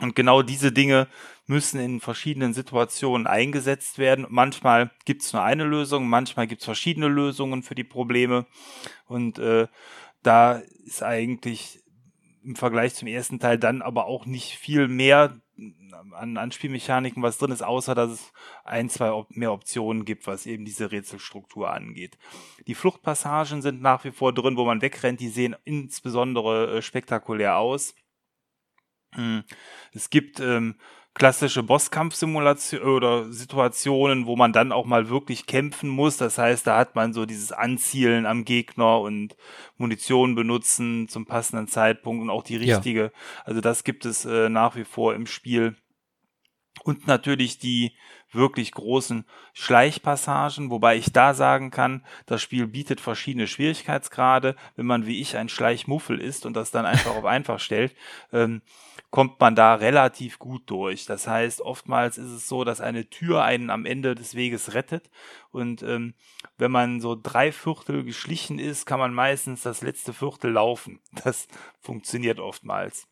Und 0.01 0.17
genau 0.17 0.43
diese 0.43 0.73
Dinge 0.73 1.07
müssen 1.53 1.79
in 1.79 2.01
verschiedenen 2.01 2.55
Situationen 2.55 3.27
eingesetzt 3.27 3.99
werden. 3.99 4.27
Manchmal 4.29 4.91
gibt 5.05 5.23
es 5.23 5.33
nur 5.33 5.43
eine 5.43 5.65
Lösung, 5.65 6.09
manchmal 6.09 6.47
gibt 6.47 6.62
es 6.62 6.65
verschiedene 6.65 7.09
Lösungen 7.09 7.62
für 7.62 7.75
die 7.75 7.85
Probleme. 7.85 8.47
Und 9.07 9.38
äh, 9.38 9.69
da 10.23 10.62
ist 10.85 11.03
eigentlich 11.03 11.81
im 12.43 12.57
Vergleich 12.57 12.95
zum 12.95 13.07
ersten 13.07 13.38
Teil 13.38 13.59
dann 13.59 13.83
aber 13.83 14.07
auch 14.07 14.27
nicht 14.27 14.57
viel 14.57 14.88
mehr 14.88 15.41
an, 16.12 16.37
an 16.37 16.51
Spielmechaniken 16.51 17.23
was 17.23 17.38
drin 17.38 17.53
ist, 17.53 17.62
außer 17.62 17.95
dass 17.95 18.11
es 18.11 18.33
ein, 18.65 18.88
zwei 18.88 19.12
Op 19.12 19.37
mehr 19.37 19.53
Optionen 19.53 20.05
gibt, 20.05 20.27
was 20.27 20.47
eben 20.47 20.65
diese 20.65 20.91
Rätselstruktur 20.91 21.71
angeht. 21.71 22.19
Die 22.67 22.75
Fluchtpassagen 22.75 23.62
sind 23.62 23.83
nach 23.83 24.05
wie 24.05 24.11
vor 24.11 24.33
drin, 24.33 24.57
wo 24.57 24.65
man 24.65 24.83
wegrennt, 24.83 25.21
die 25.21 25.29
sehen 25.29 25.55
insbesondere 25.65 26.79
äh, 26.79 26.83
spektakulär 26.83 27.59
aus. 27.59 27.95
Hm. 29.15 29.45
Es 29.93 30.09
gibt 30.09 30.41
ähm, 30.41 30.77
klassische 31.14 31.62
Bosskampfsimulationen 31.62 32.88
oder 32.88 33.31
Situationen, 33.31 34.27
wo 34.27 34.37
man 34.37 34.53
dann 34.53 34.72
auch 34.72 34.87
mal 34.87 35.09
wirklich 35.09 35.46
kämpfen 35.46 35.88
muss. 35.88 36.16
Das 36.16 36.38
heißt, 36.38 36.66
da 36.66 36.79
hat 36.79 36.94
man 36.94 37.12
so 37.12 37.27
dieses 37.27 37.53
Anzielen 37.53 38.25
am 38.25 38.44
Gegner 38.44 39.01
und 39.01 39.37
Munition 39.77 40.35
benutzen 40.35 41.09
zum 41.09 41.27
passenden 41.27 41.68
Zeitpunkt 41.68 42.22
und 42.22 42.31
auch 42.31 42.42
die 42.42 42.57
richtige. 42.57 43.03
Ja. 43.03 43.11
Also 43.44 43.61
das 43.61 43.85
gibt 43.85 44.07
es 44.07 44.25
äh, 44.25 44.48
nach 44.48 44.75
wie 44.75 44.85
vor 44.85 45.14
im 45.14 45.27
Spiel. 45.27 45.77
Und 46.85 47.07
natürlich 47.07 47.59
die 47.59 47.92
wirklich 48.35 48.73
großen 48.73 49.25
Schleichpassagen, 49.53 50.71
wobei 50.71 50.97
ich 50.97 51.12
da 51.12 51.35
sagen 51.35 51.71
kann, 51.71 52.05
das 52.27 52.42
Spiel 52.42 52.66
bietet 52.66 53.01
verschiedene 53.01 53.47
Schwierigkeitsgrade. 53.47 54.57
Wenn 54.77 54.87
man 54.87 55.07
wie 55.07 55.21
ich 55.21 55.37
ein 55.37 55.49
Schleichmuffel 55.49 56.21
ist 56.21 56.47
und 56.47 56.55
das 56.55 56.71
dann 56.71 56.87
einfach 56.87 57.14
auf 57.14 57.25
einfach 57.33 57.61
stellt, 57.61 57.95
ähm, 58.33 58.62
kommt 59.11 59.38
man 59.40 59.55
da 59.55 59.75
relativ 59.75 60.38
gut 60.38 60.62
durch. 60.66 61.05
Das 61.05 61.27
heißt, 61.27 61.61
oftmals 61.61 62.16
ist 62.16 62.31
es 62.31 62.49
so, 62.49 62.64
dass 62.64 62.81
eine 62.81 63.11
Tür 63.11 63.45
einen 63.45 63.71
am 63.71 63.85
Ende 63.85 64.14
des 64.14 64.35
Weges 64.35 64.75
rettet. 64.75 65.11
Und 65.51 65.83
ähm, 65.83 66.14
wenn 66.57 66.71
man 66.71 67.01
so 67.01 67.14
drei 67.21 67.53
Viertel 67.53 68.05
geschlichen 68.05 68.59
ist, 68.59 68.87
kann 68.87 68.99
man 68.99 69.12
meistens 69.12 69.62
das 69.62 69.83
letzte 69.83 70.12
Viertel 70.12 70.53
laufen. 70.53 71.01
Das 71.25 71.47
funktioniert 71.81 72.40
oftmals. 72.40 73.07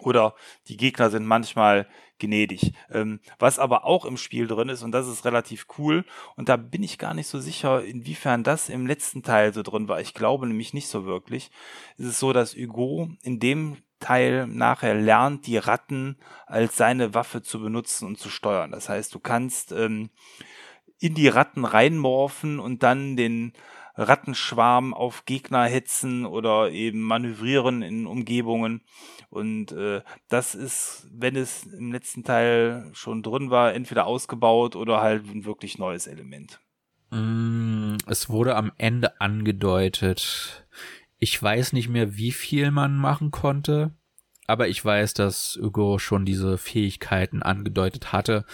Oder 0.00 0.34
die 0.68 0.76
Gegner 0.76 1.10
sind 1.10 1.26
manchmal 1.26 1.86
gnädig. 2.18 2.72
Ähm, 2.90 3.20
was 3.38 3.58
aber 3.58 3.84
auch 3.84 4.04
im 4.04 4.16
Spiel 4.16 4.46
drin 4.46 4.68
ist, 4.68 4.82
und 4.82 4.92
das 4.92 5.08
ist 5.08 5.24
relativ 5.24 5.66
cool, 5.78 6.04
und 6.36 6.48
da 6.48 6.56
bin 6.56 6.82
ich 6.82 6.98
gar 6.98 7.14
nicht 7.14 7.26
so 7.26 7.40
sicher, 7.40 7.84
inwiefern 7.84 8.44
das 8.44 8.68
im 8.68 8.86
letzten 8.86 9.22
Teil 9.22 9.52
so 9.52 9.62
drin 9.62 9.88
war. 9.88 10.00
Ich 10.00 10.14
glaube 10.14 10.46
nämlich 10.46 10.74
nicht 10.74 10.88
so 10.88 11.04
wirklich. 11.04 11.50
Es 11.98 12.06
ist 12.06 12.18
so, 12.18 12.32
dass 12.32 12.54
Hugo 12.54 13.08
in 13.22 13.40
dem 13.40 13.78
Teil 13.98 14.46
nachher 14.46 14.94
lernt, 14.94 15.46
die 15.46 15.58
Ratten 15.58 16.16
als 16.46 16.76
seine 16.76 17.14
Waffe 17.14 17.42
zu 17.42 17.60
benutzen 17.60 18.06
und 18.06 18.18
zu 18.18 18.30
steuern. 18.30 18.70
Das 18.70 18.88
heißt, 18.88 19.14
du 19.14 19.20
kannst 19.20 19.72
ähm, 19.72 20.10
in 20.98 21.14
die 21.14 21.28
Ratten 21.28 21.64
reinmorphen 21.64 22.60
und 22.60 22.82
dann 22.82 23.16
den 23.16 23.52
Rattenschwarm 23.94 24.94
auf 24.94 25.24
Gegner 25.24 25.64
hetzen 25.64 26.26
oder 26.26 26.70
eben 26.70 27.00
manövrieren 27.00 27.82
in 27.82 28.06
Umgebungen. 28.06 28.82
Und 29.28 29.72
äh, 29.72 30.02
das 30.28 30.54
ist, 30.54 31.08
wenn 31.12 31.36
es 31.36 31.64
im 31.66 31.92
letzten 31.92 32.24
Teil 32.24 32.90
schon 32.92 33.22
drin 33.22 33.50
war, 33.50 33.74
entweder 33.74 34.06
ausgebaut 34.06 34.76
oder 34.76 35.00
halt 35.00 35.26
ein 35.26 35.44
wirklich 35.44 35.78
neues 35.78 36.06
Element. 36.06 36.60
Mm, 37.10 37.96
es 38.06 38.28
wurde 38.28 38.56
am 38.56 38.72
Ende 38.78 39.20
angedeutet, 39.20 40.66
ich 41.18 41.40
weiß 41.40 41.74
nicht 41.74 41.88
mehr, 41.88 42.16
wie 42.16 42.32
viel 42.32 42.70
man 42.70 42.96
machen 42.96 43.30
konnte, 43.30 43.92
aber 44.46 44.68
ich 44.68 44.84
weiß, 44.84 45.14
dass 45.14 45.58
Hugo 45.60 45.98
schon 45.98 46.24
diese 46.24 46.58
Fähigkeiten 46.58 47.42
angedeutet 47.42 48.12
hatte 48.12 48.46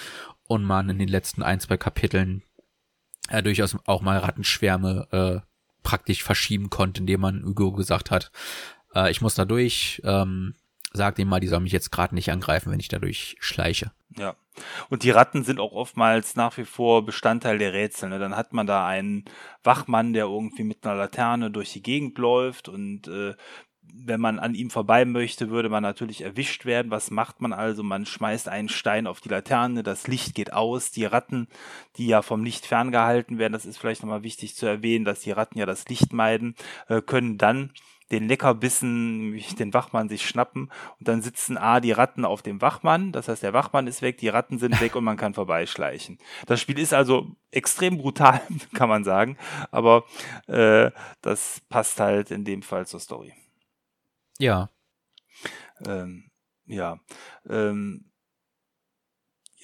und 0.47 0.65
man 0.65 0.91
in 0.91 0.99
den 0.99 1.09
letzten 1.09 1.43
ein, 1.43 1.61
zwei 1.61 1.77
Kapiteln 1.77 2.43
äh, 3.29 3.43
durchaus 3.43 3.77
auch 3.87 4.03
mal 4.03 4.19
Rattenschwärme 4.19 5.09
äh, 5.11 5.47
praktisch 5.83 6.23
verschieben 6.23 6.71
konnte, 6.71 7.01
indem 7.01 7.21
man 7.21 7.45
Hugo 7.45 7.73
gesagt 7.73 8.11
hat, 8.11 8.31
äh, 8.95 9.11
ich 9.11 9.21
muss 9.21 9.35
da 9.35 9.45
durch, 9.45 10.01
ähm, 10.05 10.55
sagt 10.93 11.19
ihm 11.19 11.29
mal, 11.29 11.41
die 11.41 11.47
soll 11.47 11.61
mich 11.61 11.73
jetzt 11.73 11.93
gerade 11.93 12.15
nicht 12.15 12.31
angreifen, 12.31 12.73
wenn 12.73 12.81
ich 12.81 12.89
dadurch 12.89 13.37
schleiche. 13.39 13.93
Ja. 14.17 14.35
Und 14.89 15.03
die 15.03 15.11
Ratten 15.11 15.45
sind 15.45 15.61
auch 15.61 15.73
oftmals 15.73 16.37
nach 16.37 16.57
wie 16.57 16.65
vor 16.65 17.05
Bestandteil 17.05 17.59
der 17.59 17.75
Rätsel. 17.75 18.09
Ne? 18.09 18.19
Dann 18.19 18.35
hat 18.35 18.55
man 18.55 18.67
da 18.67 18.87
einen 18.87 19.27
Wachmann, 19.63 20.15
der 20.15 20.25
irgendwie 20.25 20.65
mit 20.65 20.85
einer 20.87 20.97
Laterne 20.97 21.51
durch 21.51 21.73
die 21.73 21.83
Gegend 21.83 22.17
läuft 22.17 22.69
und 22.69 23.07
äh, 23.09 23.35
wenn 23.93 24.21
man 24.21 24.39
an 24.39 24.55
ihm 24.55 24.71
vorbei 24.71 25.05
möchte, 25.05 25.51
würde 25.51 25.69
man 25.69 25.83
natürlich 25.83 26.23
erwischt 26.23 26.65
werden. 26.65 26.91
Was 26.91 27.11
macht 27.11 27.41
man 27.41 27.53
also? 27.53 27.83
Man 27.83 28.07
schmeißt 28.07 28.49
einen 28.49 28.69
Stein 28.69 29.07
auf 29.07 29.21
die 29.21 29.29
Laterne, 29.29 29.83
das 29.83 30.07
Licht 30.07 30.35
geht 30.35 30.53
aus. 30.53 30.91
Die 30.91 31.05
Ratten, 31.05 31.49
die 31.97 32.07
ja 32.07 32.23
vom 32.23 32.45
Licht 32.45 32.67
ferngehalten 32.67 33.39
werden, 33.39 33.53
das 33.53 33.67
ist 33.67 33.79
vielleicht 33.79 34.03
nochmal 34.03 34.23
wichtig 34.23 34.55
zu 34.55 34.67
erwähnen, 34.67 35.05
dass 35.05 35.21
die 35.21 35.33
Ratten 35.33 35.59
ja 35.59 35.67
das 35.67 35.89
Licht 35.89 36.13
meiden, 36.13 36.55
äh, 36.89 37.03
können 37.03 37.39
dann 37.39 37.73
den 38.13 38.29
Leckerbissen, 38.29 39.37
den 39.59 39.75
Wachmann 39.75 40.09
sich 40.09 40.29
schnappen 40.29 40.71
und 40.99 41.09
dann 41.09 41.23
sitzen 41.23 41.59
A, 41.59 41.81
die 41.81 41.93
Ratten 41.93 42.25
auf 42.25 42.43
dem 42.43 42.61
Wachmann, 42.61 43.11
das 43.11 43.29
heißt, 43.29 43.43
der 43.43 43.53
Wachmann 43.53 43.87
ist 43.87 44.03
weg, 44.03 44.19
die 44.19 44.29
Ratten 44.29 44.59
sind 44.59 44.81
weg 44.81 44.95
und 44.95 45.05
man 45.05 45.17
kann 45.17 45.35
vorbeischleichen. 45.35 46.19
Das 46.47 46.61
Spiel 46.61 46.79
ist 46.79 46.95
also 46.95 47.27
extrem 47.51 47.99
brutal, 47.99 48.41
kann 48.75 48.89
man 48.89 49.03
sagen, 49.03 49.37
aber 49.73 50.05
äh, 50.47 50.93
das 51.21 51.61
passt 51.69 51.99
halt 51.99 52.31
in 52.31 52.45
dem 52.45 52.63
Fall 52.63 52.87
zur 52.87 53.01
Story. 53.01 53.33
Ja. 54.39 54.71
Ähm, 55.85 56.31
ja. 56.67 56.99
Ähm, 57.49 58.11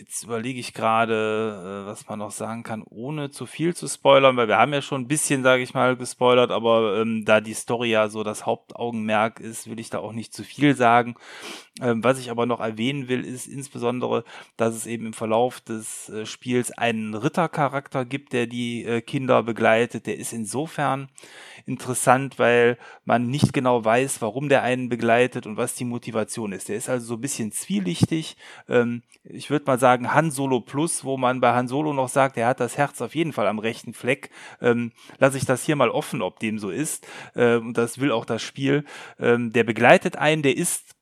Jetzt 0.02 0.24
überlege 0.24 0.58
ich 0.58 0.74
gerade, 0.74 1.84
äh, 1.84 1.86
was 1.86 2.08
man 2.08 2.18
noch 2.18 2.32
sagen 2.32 2.64
kann, 2.64 2.82
ohne 2.82 3.30
zu 3.30 3.46
viel 3.46 3.76
zu 3.76 3.86
spoilern, 3.86 4.36
weil 4.36 4.48
wir 4.48 4.58
haben 4.58 4.72
ja 4.72 4.82
schon 4.82 5.02
ein 5.02 5.06
bisschen, 5.06 5.44
sage 5.44 5.62
ich 5.62 5.74
mal, 5.74 5.96
gespoilert, 5.96 6.50
aber 6.50 7.00
ähm, 7.00 7.24
da 7.24 7.40
die 7.40 7.54
Story 7.54 7.90
ja 7.90 8.08
so 8.08 8.24
das 8.24 8.44
Hauptaugenmerk 8.44 9.38
ist, 9.38 9.70
will 9.70 9.78
ich 9.78 9.90
da 9.90 9.98
auch 9.98 10.12
nicht 10.12 10.34
zu 10.34 10.42
viel 10.42 10.74
sagen. 10.74 11.14
Ähm, 11.80 12.02
was 12.02 12.18
ich 12.18 12.32
aber 12.32 12.46
noch 12.46 12.58
erwähnen 12.58 13.06
will, 13.06 13.24
ist 13.24 13.46
insbesondere, 13.46 14.24
dass 14.56 14.74
es 14.74 14.86
eben 14.86 15.06
im 15.06 15.12
Verlauf 15.12 15.60
des 15.60 16.08
äh, 16.08 16.26
Spiels 16.26 16.72
einen 16.72 17.14
Rittercharakter 17.14 18.04
gibt, 18.04 18.32
der 18.32 18.48
die 18.48 18.84
äh, 18.84 19.02
Kinder 19.02 19.44
begleitet. 19.44 20.08
Der 20.08 20.18
ist 20.18 20.32
insofern 20.32 21.10
interessant, 21.64 22.40
weil 22.40 22.76
man 23.04 23.28
nicht 23.28 23.52
genau 23.52 23.84
weiß, 23.84 24.20
warum 24.20 24.48
der 24.48 24.64
einen 24.64 24.88
begleitet 24.88 25.46
und 25.46 25.56
was 25.56 25.74
die 25.74 25.84
Motivation 25.84 26.50
ist. 26.50 26.68
Der 26.68 26.76
ist 26.76 26.88
also 26.88 27.06
so 27.06 27.14
ein 27.14 27.20
bisschen 27.20 27.52
zwielichtig. 27.52 28.36
Ähm, 28.68 29.02
ich 29.22 29.48
würde 29.48 29.66
mal 29.66 29.78
sagen 29.78 29.91
Han 30.00 30.30
Solo 30.30 30.60
Plus, 30.60 31.04
wo 31.04 31.16
man 31.16 31.40
bei 31.40 31.52
Han 31.52 31.68
Solo 31.68 31.92
noch 31.92 32.08
sagt, 32.08 32.36
er 32.36 32.48
hat 32.48 32.60
das 32.60 32.76
Herz 32.76 33.00
auf 33.00 33.14
jeden 33.14 33.32
Fall 33.32 33.46
am 33.46 33.58
rechten 33.58 33.94
Fleck. 33.94 34.30
Ähm, 34.60 34.92
Lasse 35.18 35.38
ich 35.38 35.44
das 35.44 35.64
hier 35.64 35.76
mal 35.76 35.90
offen, 35.90 36.22
ob 36.22 36.38
dem 36.38 36.58
so 36.58 36.70
ist. 36.70 37.06
Ähm, 37.34 37.72
das 37.72 37.98
will 37.98 38.10
auch 38.10 38.24
das 38.24 38.42
Spiel. 38.42 38.84
Ähm, 39.18 39.52
der 39.52 39.64
begleitet 39.64 40.16
einen, 40.16 40.42
der 40.42 40.56
ist 40.56 40.94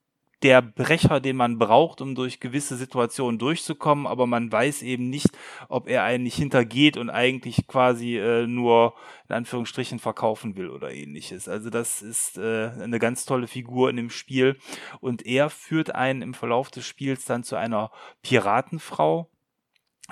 der 0.43 0.63
Brecher, 0.63 1.21
den 1.21 1.37
man 1.37 1.59
braucht, 1.59 2.01
um 2.01 2.15
durch 2.15 2.41
gewisse 2.41 2.77
Situationen 2.77 3.39
durchzukommen, 3.39 4.07
aber 4.07 4.27
man 4.27 4.51
weiß 4.51 4.83
eben 4.83 5.11
nicht, 5.11 5.29
ob 5.69 5.89
er 5.89 6.03
einen 6.03 6.25
nicht 6.25 6.37
hintergeht 6.37 6.97
und 6.97 7.11
eigentlich 7.11 7.67
quasi 7.67 8.17
äh, 8.17 8.47
nur 8.47 8.95
in 9.29 9.37
Anführungsstrichen 9.37 9.99
verkaufen 9.99 10.57
will 10.57 10.71
oder 10.71 10.93
ähnliches. 10.93 11.49
Also 11.49 11.71
das 11.71 12.03
ist 12.03 12.39
äh, 12.39 12.71
eine 12.81 12.99
ganz 12.99 13.25
tolle 13.27 13.47
Figur 13.47 13.91
in 13.91 13.97
dem 13.97 14.11
Spiel 14.11 14.57
und 15.01 15.27
er 15.27 15.51
führt 15.51 15.95
einen 15.95 16.23
im 16.23 16.35
Verlauf 16.35 16.71
des 16.71 16.87
Spiels 16.87 17.25
dann 17.27 17.45
zu 17.45 17.57
einer 17.57 17.91
Piratenfrau, 18.23 19.30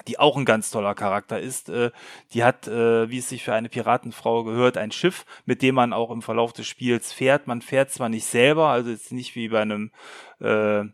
die 0.07 0.19
auch 0.19 0.37
ein 0.37 0.45
ganz 0.45 0.71
toller 0.71 0.95
Charakter 0.95 1.41
ist. 1.41 1.69
Äh, 1.69 1.91
die 2.33 2.45
hat, 2.45 2.69
äh, 2.69 3.11
wie 3.11 3.19
es 3.19 3.29
sich 3.29 3.45
für 3.45 3.55
eine 3.55 3.69
Piratenfrau 3.69 4.45
gehört, 4.45 4.77
ein 4.77 4.93
Schiff, 4.93 5.25
mit 5.45 5.63
dem 5.63 5.75
man 5.75 5.93
auch 5.93 6.11
im 6.11 6.23
Verlauf 6.23 6.53
des 6.53 6.67
Spiels 6.67 7.13
fährt. 7.13 7.47
Man 7.47 7.63
fährt 7.63 7.91
zwar 7.91 8.09
nicht 8.09 8.27
selber, 8.27 8.69
also 8.69 8.91
jetzt 8.91 9.13
nicht 9.13 9.35
wie 9.35 9.49
bei 9.49 9.61
einem 9.61 9.91
äh, 10.41 10.85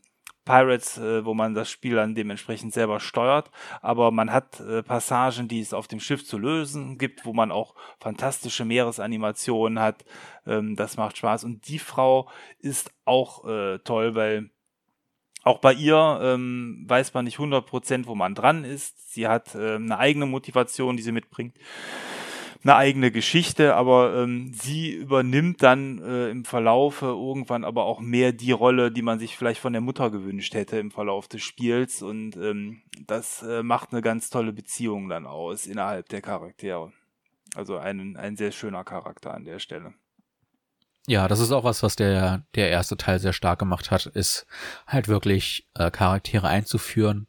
Pirates, 0.44 0.98
äh, 0.98 1.24
wo 1.24 1.34
man 1.34 1.54
das 1.54 1.70
Spiel 1.70 1.96
dann 1.96 2.14
dementsprechend 2.14 2.72
selber 2.72 3.00
steuert, 3.00 3.50
aber 3.80 4.10
man 4.10 4.30
hat 4.30 4.60
äh, 4.60 4.82
Passagen, 4.82 5.48
die 5.48 5.60
es 5.60 5.72
auf 5.72 5.88
dem 5.88 6.00
Schiff 6.00 6.26
zu 6.26 6.38
lösen 6.38 6.98
gibt, 6.98 7.24
wo 7.24 7.32
man 7.32 7.50
auch 7.50 7.74
fantastische 7.98 8.64
Meeresanimationen 8.64 9.80
hat. 9.80 10.04
Ähm, 10.46 10.76
das 10.76 10.96
macht 10.96 11.16
Spaß 11.16 11.44
und 11.44 11.68
die 11.68 11.78
Frau 11.78 12.28
ist 12.58 12.92
auch 13.04 13.46
äh, 13.46 13.78
toll, 13.78 14.14
weil 14.14 14.50
auch 15.44 15.58
bei 15.58 15.74
ihr 15.74 16.20
ähm, 16.22 16.84
weiß 16.86 17.12
man 17.14 17.26
nicht 17.26 17.38
100%, 17.38 18.06
wo 18.06 18.14
man 18.14 18.34
dran 18.34 18.64
ist. 18.64 19.12
Sie 19.12 19.28
hat 19.28 19.54
äh, 19.54 19.76
eine 19.76 19.98
eigene 19.98 20.26
Motivation, 20.26 20.96
die 20.96 21.02
sie 21.02 21.12
mitbringt. 21.12 21.54
eine 22.62 22.76
eigene 22.76 23.10
Geschichte, 23.10 23.76
aber 23.76 24.16
ähm, 24.16 24.52
sie 24.54 24.92
übernimmt 24.92 25.62
dann 25.62 25.98
äh, 25.98 26.30
im 26.30 26.46
Verlaufe 26.46 27.06
irgendwann 27.06 27.62
aber 27.62 27.84
auch 27.84 28.00
mehr 28.00 28.32
die 28.32 28.52
Rolle, 28.52 28.90
die 28.90 29.02
man 29.02 29.18
sich 29.18 29.36
vielleicht 29.36 29.60
von 29.60 29.74
der 29.74 29.82
Mutter 29.82 30.10
gewünscht 30.10 30.54
hätte 30.54 30.78
im 30.78 30.90
Verlauf 30.90 31.28
des 31.28 31.42
Spiels 31.42 32.00
und 32.00 32.36
ähm, 32.36 32.80
das 33.06 33.42
äh, 33.42 33.62
macht 33.62 33.92
eine 33.92 34.00
ganz 34.00 34.30
tolle 34.30 34.54
Beziehung 34.54 35.10
dann 35.10 35.26
aus 35.26 35.66
innerhalb 35.66 36.08
der 36.08 36.22
Charaktere. 36.22 36.90
Also 37.54 37.76
ein, 37.76 38.16
ein 38.16 38.36
sehr 38.36 38.50
schöner 38.50 38.82
Charakter 38.82 39.34
an 39.34 39.44
der 39.44 39.58
Stelle. 39.58 39.92
Ja, 41.06 41.28
das 41.28 41.40
ist 41.40 41.52
auch 41.52 41.64
was, 41.64 41.82
was 41.82 41.96
der, 41.96 42.46
der 42.54 42.70
erste 42.70 42.96
Teil 42.96 43.18
sehr 43.18 43.34
stark 43.34 43.58
gemacht 43.58 43.90
hat, 43.90 44.06
ist 44.06 44.46
halt 44.86 45.06
wirklich 45.06 45.68
äh, 45.74 45.90
Charaktere 45.90 46.48
einzuführen 46.48 47.26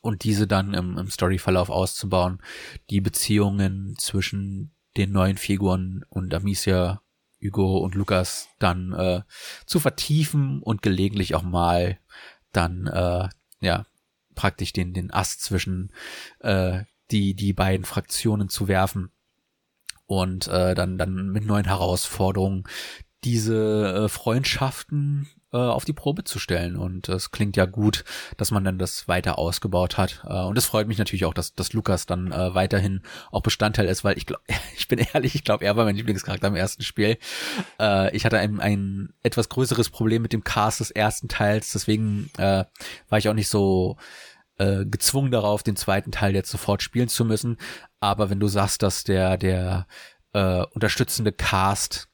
und 0.00 0.24
diese 0.24 0.46
dann 0.46 0.72
im, 0.72 0.96
im 0.96 1.10
Storyverlauf 1.10 1.68
auszubauen. 1.68 2.40
Die 2.88 3.02
Beziehungen 3.02 3.96
zwischen 3.98 4.74
den 4.96 5.12
neuen 5.12 5.36
Figuren 5.36 6.04
und 6.08 6.32
Amicia, 6.32 7.02
Hugo 7.42 7.78
und 7.78 7.94
Lukas 7.94 8.48
dann 8.58 8.92
äh, 8.92 9.22
zu 9.66 9.78
vertiefen 9.78 10.62
und 10.62 10.80
gelegentlich 10.80 11.34
auch 11.34 11.42
mal 11.42 11.98
dann 12.52 12.86
äh, 12.86 13.28
ja 13.60 13.86
praktisch 14.34 14.72
den 14.72 14.92
den 14.94 15.10
Ast 15.10 15.42
zwischen 15.42 15.92
äh, 16.40 16.84
die 17.10 17.34
die 17.34 17.52
beiden 17.52 17.84
Fraktionen 17.84 18.48
zu 18.48 18.68
werfen 18.68 19.12
und 20.10 20.48
äh, 20.48 20.74
dann 20.74 20.98
dann 20.98 21.28
mit 21.28 21.46
neuen 21.46 21.66
Herausforderungen 21.66 22.64
diese 23.22 24.06
äh, 24.06 24.08
Freundschaften 24.08 25.28
äh, 25.52 25.56
auf 25.56 25.84
die 25.84 25.92
Probe 25.92 26.24
zu 26.24 26.40
stellen. 26.40 26.76
Und 26.76 27.08
es 27.08 27.30
klingt 27.30 27.56
ja 27.56 27.64
gut, 27.66 28.04
dass 28.36 28.50
man 28.50 28.64
dann 28.64 28.78
das 28.78 29.06
weiter 29.06 29.38
ausgebaut 29.38 29.98
hat. 29.98 30.22
Äh, 30.26 30.32
und 30.32 30.58
es 30.58 30.66
freut 30.66 30.88
mich 30.88 30.98
natürlich 30.98 31.26
auch, 31.26 31.34
dass, 31.34 31.54
dass 31.54 31.72
Lukas 31.72 32.06
dann 32.06 32.32
äh, 32.32 32.54
weiterhin 32.54 33.02
auch 33.30 33.42
Bestandteil 33.42 33.86
ist, 33.86 34.02
weil 34.02 34.16
ich 34.18 34.26
glaube, 34.26 34.42
ich 34.76 34.88
bin 34.88 34.98
ehrlich, 34.98 35.36
ich 35.36 35.44
glaube, 35.44 35.64
er 35.64 35.76
war 35.76 35.84
mein 35.84 35.96
Lieblingscharakter 35.96 36.48
im 36.48 36.56
ersten 36.56 36.82
Spiel. 36.82 37.16
Äh, 37.78 38.16
ich 38.16 38.24
hatte 38.24 38.38
ein, 38.38 38.58
ein 38.58 39.12
etwas 39.22 39.48
größeres 39.48 39.90
Problem 39.90 40.22
mit 40.22 40.32
dem 40.32 40.42
Cast 40.42 40.80
des 40.80 40.90
ersten 40.90 41.28
Teils, 41.28 41.70
deswegen 41.72 42.30
äh, 42.36 42.64
war 43.08 43.18
ich 43.18 43.28
auch 43.28 43.34
nicht 43.34 43.48
so 43.48 43.96
äh, 44.60 44.84
gezwungen 44.84 45.30
darauf, 45.30 45.62
den 45.62 45.76
zweiten 45.76 46.12
Teil 46.12 46.34
jetzt 46.34 46.50
sofort 46.50 46.82
spielen 46.82 47.08
zu 47.08 47.24
müssen. 47.24 47.56
Aber 47.98 48.28
wenn 48.28 48.40
du 48.40 48.46
sagst, 48.46 48.82
dass 48.82 49.04
der, 49.04 49.38
der 49.38 49.86
äh, 50.34 50.64
unterstützende 50.74 51.32
Cast 51.32 52.08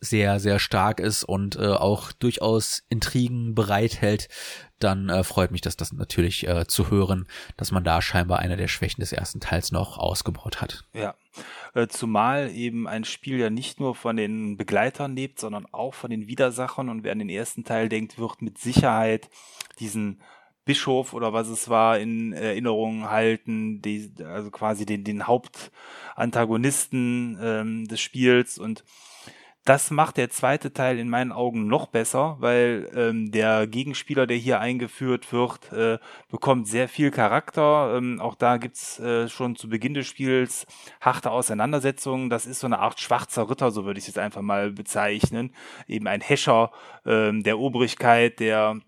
sehr, 0.00 0.40
sehr 0.40 0.58
stark 0.58 0.98
ist 0.98 1.24
und 1.24 1.56
äh, 1.56 1.66
auch 1.66 2.12
durchaus 2.12 2.82
Intrigen 2.88 3.54
bereithält, 3.54 4.28
dann 4.78 5.10
äh, 5.10 5.22
freut 5.24 5.50
mich 5.50 5.60
das, 5.60 5.76
das 5.76 5.92
natürlich 5.92 6.48
äh, 6.48 6.66
zu 6.66 6.90
hören, 6.90 7.28
dass 7.58 7.70
man 7.70 7.84
da 7.84 8.00
scheinbar 8.00 8.38
eine 8.38 8.56
der 8.56 8.68
Schwächen 8.68 9.02
des 9.02 9.12
ersten 9.12 9.40
Teils 9.40 9.72
noch 9.72 9.98
ausgebaut 9.98 10.62
hat. 10.62 10.84
Ja, 10.94 11.16
äh, 11.74 11.86
zumal 11.86 12.50
eben 12.50 12.88
ein 12.88 13.04
Spiel 13.04 13.38
ja 13.38 13.50
nicht 13.50 13.78
nur 13.78 13.94
von 13.94 14.16
den 14.16 14.56
Begleitern 14.56 15.14
lebt, 15.14 15.38
sondern 15.38 15.66
auch 15.70 15.92
von 15.92 16.10
den 16.10 16.28
Widersachern 16.28 16.88
und 16.88 17.04
wer 17.04 17.12
an 17.12 17.18
den 17.18 17.28
ersten 17.28 17.64
Teil 17.64 17.90
denkt, 17.90 18.18
wird 18.18 18.40
mit 18.40 18.56
Sicherheit 18.56 19.28
diesen 19.80 20.22
Bischof 20.70 21.14
oder 21.14 21.32
was 21.32 21.48
es 21.48 21.68
war 21.68 21.98
in 21.98 22.32
Erinnerung 22.32 23.10
halten, 23.10 23.82
die, 23.82 24.14
also 24.24 24.52
quasi 24.52 24.86
den, 24.86 25.02
den 25.02 25.26
Hauptantagonisten 25.26 27.36
ähm, 27.42 27.88
des 27.88 28.00
Spiels 28.00 28.56
und 28.56 28.84
das 29.64 29.90
macht 29.90 30.16
der 30.16 30.30
zweite 30.30 30.72
Teil 30.72 31.00
in 31.00 31.10
meinen 31.10 31.32
Augen 31.32 31.66
noch 31.66 31.88
besser, 31.88 32.36
weil 32.38 32.88
ähm, 32.94 33.32
der 33.32 33.66
Gegenspieler, 33.66 34.28
der 34.28 34.36
hier 34.36 34.60
eingeführt 34.60 35.32
wird, 35.32 35.72
äh, 35.72 35.98
bekommt 36.30 36.68
sehr 36.68 36.88
viel 36.88 37.10
Charakter. 37.10 37.96
Ähm, 37.96 38.20
auch 38.20 38.36
da 38.36 38.58
gibt's 38.58 39.00
äh, 39.00 39.28
schon 39.28 39.56
zu 39.56 39.68
Beginn 39.68 39.94
des 39.94 40.06
Spiels 40.06 40.66
harte 41.00 41.32
Auseinandersetzungen. 41.32 42.30
Das 42.30 42.46
ist 42.46 42.60
so 42.60 42.68
eine 42.68 42.78
Art 42.78 43.00
schwarzer 43.00 43.50
Ritter, 43.50 43.72
so 43.72 43.84
würde 43.84 43.98
ich 43.98 44.04
es 44.04 44.14
jetzt 44.14 44.18
einfach 44.18 44.40
mal 44.40 44.70
bezeichnen. 44.70 45.52
Eben 45.88 46.06
ein 46.06 46.20
Häscher 46.20 46.70
ähm, 47.04 47.42
der 47.42 47.58
Obrigkeit, 47.58 48.38
der 48.38 48.80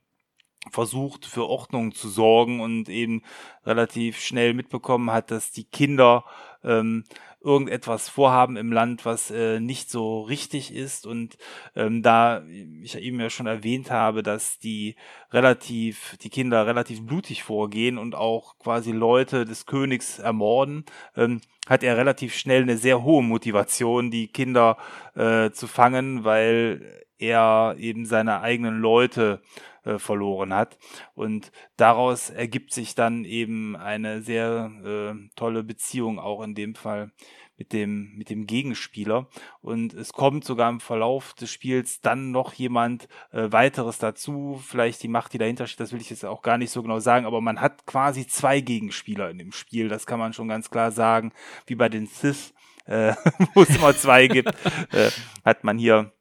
versucht 0.70 1.26
für 1.26 1.46
Ordnung 1.46 1.92
zu 1.92 2.08
sorgen 2.08 2.60
und 2.60 2.88
eben 2.88 3.22
relativ 3.66 4.20
schnell 4.20 4.54
mitbekommen 4.54 5.10
hat, 5.10 5.30
dass 5.30 5.50
die 5.50 5.64
Kinder 5.64 6.24
ähm, 6.62 7.04
irgendetwas 7.44 8.08
vorhaben 8.08 8.56
im 8.56 8.72
Land, 8.72 9.04
was 9.04 9.30
äh, 9.30 9.60
nicht 9.60 9.90
so 9.90 10.22
richtig 10.22 10.72
ist. 10.72 11.06
Und 11.06 11.36
ähm, 11.74 12.02
da 12.02 12.42
ich 12.82 12.96
eben 12.96 13.20
ja 13.20 13.30
schon 13.30 13.46
erwähnt 13.46 13.90
habe, 13.90 14.22
dass 14.22 14.58
die 14.58 14.94
relativ, 15.32 16.16
die 16.18 16.30
Kinder 16.30 16.66
relativ 16.66 17.04
blutig 17.04 17.42
vorgehen 17.42 17.98
und 17.98 18.14
auch 18.14 18.58
quasi 18.58 18.92
Leute 18.92 19.44
des 19.44 19.66
Königs 19.66 20.18
ermorden, 20.18 20.84
ähm, 21.16 21.40
hat 21.68 21.82
er 21.82 21.96
relativ 21.96 22.34
schnell 22.34 22.62
eine 22.62 22.76
sehr 22.76 23.02
hohe 23.02 23.22
Motivation, 23.22 24.10
die 24.10 24.28
Kinder 24.28 24.76
äh, 25.14 25.50
zu 25.50 25.66
fangen, 25.66 26.24
weil 26.24 27.02
er 27.18 27.76
eben 27.78 28.04
seine 28.04 28.40
eigenen 28.40 28.80
Leute 28.80 29.42
äh, 29.84 29.98
verloren 29.98 30.54
hat. 30.54 30.78
Und 31.14 31.52
daraus 31.76 32.30
ergibt 32.30 32.72
sich 32.72 32.94
dann 32.94 33.24
eben 33.24 33.76
eine 33.76 34.22
sehr 34.22 34.70
äh, 34.84 35.28
tolle 35.36 35.62
Beziehung 35.62 36.18
auch 36.18 36.42
in 36.42 36.54
dem 36.54 36.74
Fall 36.74 37.12
mit 37.56 37.72
dem, 37.72 38.14
mit 38.16 38.30
dem 38.30 38.46
Gegenspieler. 38.46 39.28
Und 39.60 39.94
es 39.94 40.12
kommt 40.12 40.44
sogar 40.44 40.68
im 40.68 40.80
Verlauf 40.80 41.34
des 41.34 41.50
Spiels 41.50 42.00
dann 42.00 42.30
noch 42.30 42.54
jemand 42.54 43.08
äh, 43.30 43.52
weiteres 43.52 43.98
dazu. 43.98 44.60
Vielleicht 44.66 45.02
die 45.02 45.08
Macht, 45.08 45.32
die 45.32 45.38
dahinter 45.38 45.66
steht, 45.66 45.80
das 45.80 45.92
will 45.92 46.00
ich 46.00 46.10
jetzt 46.10 46.24
auch 46.24 46.42
gar 46.42 46.58
nicht 46.58 46.70
so 46.70 46.82
genau 46.82 46.98
sagen, 46.98 47.26
aber 47.26 47.40
man 47.40 47.60
hat 47.60 47.86
quasi 47.86 48.26
zwei 48.26 48.60
Gegenspieler 48.60 49.30
in 49.30 49.38
dem 49.38 49.52
Spiel. 49.52 49.88
Das 49.88 50.06
kann 50.06 50.18
man 50.18 50.32
schon 50.32 50.48
ganz 50.48 50.70
klar 50.70 50.90
sagen. 50.90 51.32
Wie 51.66 51.76
bei 51.76 51.88
den 51.88 52.06
Sith, 52.06 52.52
äh, 52.86 53.14
wo 53.54 53.62
es 53.62 53.76
immer 53.76 53.94
zwei 53.94 54.26
gibt, 54.26 54.52
äh, 54.92 55.10
hat 55.44 55.62
man 55.62 55.78
hier 55.78 56.12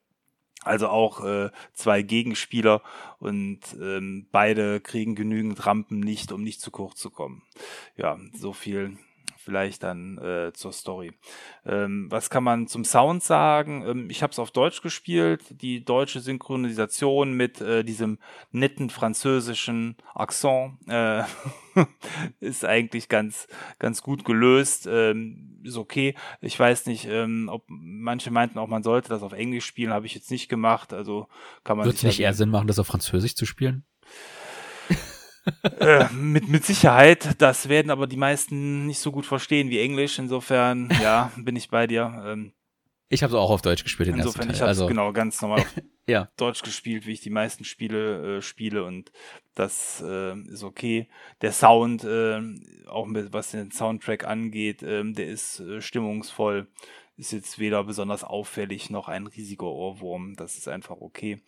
also 0.64 0.88
auch 0.88 1.24
äh, 1.24 1.50
zwei 1.72 2.02
Gegenspieler 2.02 2.82
und 3.18 3.60
ähm, 3.80 4.26
beide 4.30 4.80
kriegen 4.80 5.14
genügend 5.14 5.66
Rampenlicht, 5.66 6.32
um 6.32 6.42
nicht 6.42 6.60
zu 6.60 6.70
kurz 6.70 6.98
zu 6.98 7.10
kommen. 7.10 7.42
Ja, 7.96 8.18
so 8.32 8.52
viel 8.52 8.96
vielleicht 9.42 9.82
dann 9.82 10.18
äh, 10.18 10.52
zur 10.52 10.72
Story. 10.72 11.12
Ähm, 11.66 12.06
was 12.10 12.30
kann 12.30 12.44
man 12.44 12.66
zum 12.66 12.84
Sound 12.84 13.22
sagen? 13.22 13.84
Ähm, 13.86 14.10
ich 14.10 14.22
habe 14.22 14.32
es 14.32 14.38
auf 14.38 14.50
Deutsch 14.50 14.82
gespielt. 14.82 15.42
Die 15.50 15.84
deutsche 15.84 16.20
Synchronisation 16.20 17.32
mit 17.34 17.60
äh, 17.60 17.84
diesem 17.84 18.18
netten 18.50 18.90
französischen 18.90 19.96
Akzent 20.14 20.78
äh, 20.88 21.22
ist 22.40 22.64
eigentlich 22.64 23.08
ganz 23.08 23.46
ganz 23.78 24.02
gut 24.02 24.24
gelöst. 24.24 24.88
Ähm, 24.90 25.60
ist 25.62 25.76
okay. 25.76 26.14
Ich 26.40 26.58
weiß 26.58 26.86
nicht, 26.86 27.06
ähm, 27.08 27.48
ob 27.50 27.64
manche 27.68 28.30
meinten 28.30 28.58
auch, 28.58 28.68
man 28.68 28.82
sollte 28.82 29.08
das 29.08 29.22
auf 29.22 29.32
Englisch 29.32 29.66
spielen. 29.66 29.92
Habe 29.92 30.06
ich 30.06 30.14
jetzt 30.14 30.30
nicht 30.30 30.48
gemacht. 30.48 30.92
Also 30.92 31.28
kann 31.64 31.76
man. 31.76 31.86
Wird 31.86 31.96
es 31.96 32.02
nicht 32.02 32.20
eher 32.20 32.34
Sinn 32.34 32.50
machen, 32.50 32.66
das 32.66 32.78
auf 32.78 32.86
Französisch 32.86 33.34
zu 33.34 33.46
spielen? 33.46 33.84
Äh, 35.80 36.08
mit, 36.12 36.48
mit 36.48 36.64
Sicherheit. 36.64 37.40
Das 37.40 37.68
werden 37.68 37.90
aber 37.90 38.06
die 38.06 38.16
meisten 38.16 38.86
nicht 38.86 39.00
so 39.00 39.12
gut 39.12 39.26
verstehen 39.26 39.70
wie 39.70 39.80
Englisch. 39.80 40.18
Insofern, 40.18 40.90
ja, 41.02 41.32
bin 41.36 41.56
ich 41.56 41.68
bei 41.68 41.86
dir. 41.86 42.22
Ähm, 42.26 42.52
ich 43.12 43.22
habe 43.22 43.34
es 43.34 43.38
auch 43.38 43.50
auf 43.50 43.60
Deutsch 43.60 43.84
gespielt. 43.84 44.08
Den 44.08 44.16
Insofern, 44.16 44.48
ich 44.48 44.60
habe 44.60 44.68
also. 44.68 44.86
genau 44.86 45.12
ganz 45.12 45.42
normal 45.42 45.60
auf 45.60 45.74
ja. 46.06 46.30
Deutsch 46.38 46.62
gespielt, 46.62 47.06
wie 47.06 47.12
ich 47.12 47.20
die 47.20 47.30
meisten 47.30 47.64
Spiele 47.64 48.38
äh, 48.38 48.42
spiele 48.42 48.84
und 48.84 49.12
das 49.54 50.02
äh, 50.06 50.38
ist 50.48 50.62
okay. 50.62 51.08
Der 51.42 51.52
Sound, 51.52 52.04
äh, 52.04 52.40
auch 52.86 53.04
mit, 53.04 53.34
was 53.34 53.50
den 53.50 53.70
Soundtrack 53.70 54.24
angeht, 54.24 54.82
äh, 54.82 55.04
der 55.04 55.26
ist 55.26 55.60
äh, 55.60 55.82
stimmungsvoll. 55.82 56.68
Ist 57.18 57.32
jetzt 57.32 57.58
weder 57.58 57.84
besonders 57.84 58.24
auffällig 58.24 58.88
noch 58.88 59.08
ein 59.08 59.26
riesiger 59.26 59.66
Ohrwurm. 59.66 60.34
Das 60.34 60.56
ist 60.56 60.66
einfach 60.66 60.96
okay. 61.02 61.42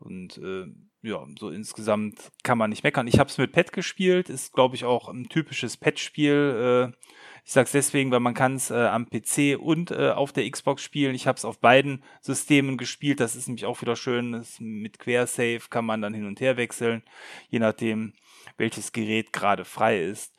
Und 0.00 0.38
äh, 0.38 0.66
ja, 1.06 1.24
so 1.38 1.50
insgesamt 1.50 2.32
kann 2.42 2.58
man 2.58 2.70
nicht 2.70 2.82
meckern. 2.82 3.06
Ich 3.06 3.18
habe 3.18 3.30
es 3.30 3.38
mit 3.38 3.52
Pet 3.52 3.72
gespielt, 3.72 4.28
ist 4.28 4.52
glaube 4.52 4.74
ich 4.74 4.84
auch 4.84 5.08
ein 5.08 5.28
typisches 5.28 5.76
Pet-Spiel. 5.76 6.92
Äh, 6.92 6.96
ich 7.44 7.52
sag's 7.52 7.70
deswegen, 7.70 8.10
weil 8.10 8.20
man 8.20 8.34
kann 8.34 8.56
es 8.56 8.72
äh, 8.72 8.74
am 8.74 9.06
PC 9.08 9.56
und 9.56 9.92
äh, 9.92 10.10
auf 10.10 10.32
der 10.32 10.50
Xbox 10.50 10.82
spielen. 10.82 11.14
Ich 11.14 11.28
habe 11.28 11.36
es 11.36 11.44
auf 11.44 11.60
beiden 11.60 12.02
Systemen 12.20 12.76
gespielt. 12.76 13.20
Das 13.20 13.36
ist 13.36 13.46
nämlich 13.46 13.66
auch 13.66 13.80
wieder 13.82 13.94
schön. 13.94 14.32
Das 14.32 14.58
mit 14.58 14.98
Quersave 14.98 15.68
kann 15.70 15.84
man 15.84 16.02
dann 16.02 16.12
hin 16.12 16.26
und 16.26 16.40
her 16.40 16.56
wechseln, 16.56 17.04
je 17.48 17.60
nachdem, 17.60 18.14
welches 18.56 18.90
Gerät 18.92 19.32
gerade 19.32 19.64
frei 19.64 20.00
ist. 20.00 20.34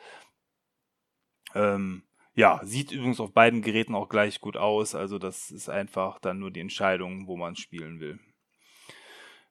Ähm, 1.56 2.04
ja, 2.34 2.60
sieht 2.64 2.92
übrigens 2.92 3.22
auf 3.22 3.32
beiden 3.32 3.62
Geräten 3.62 3.96
auch 3.96 4.10
gleich 4.10 4.42
gut 4.42 4.58
aus. 4.58 4.94
Also 4.94 5.18
das 5.18 5.50
ist 5.50 5.70
einfach 5.70 6.20
dann 6.20 6.40
nur 6.40 6.52
die 6.52 6.60
Entscheidung, 6.60 7.26
wo 7.28 7.38
man 7.38 7.56
spielen 7.56 8.02
will. 8.02 8.20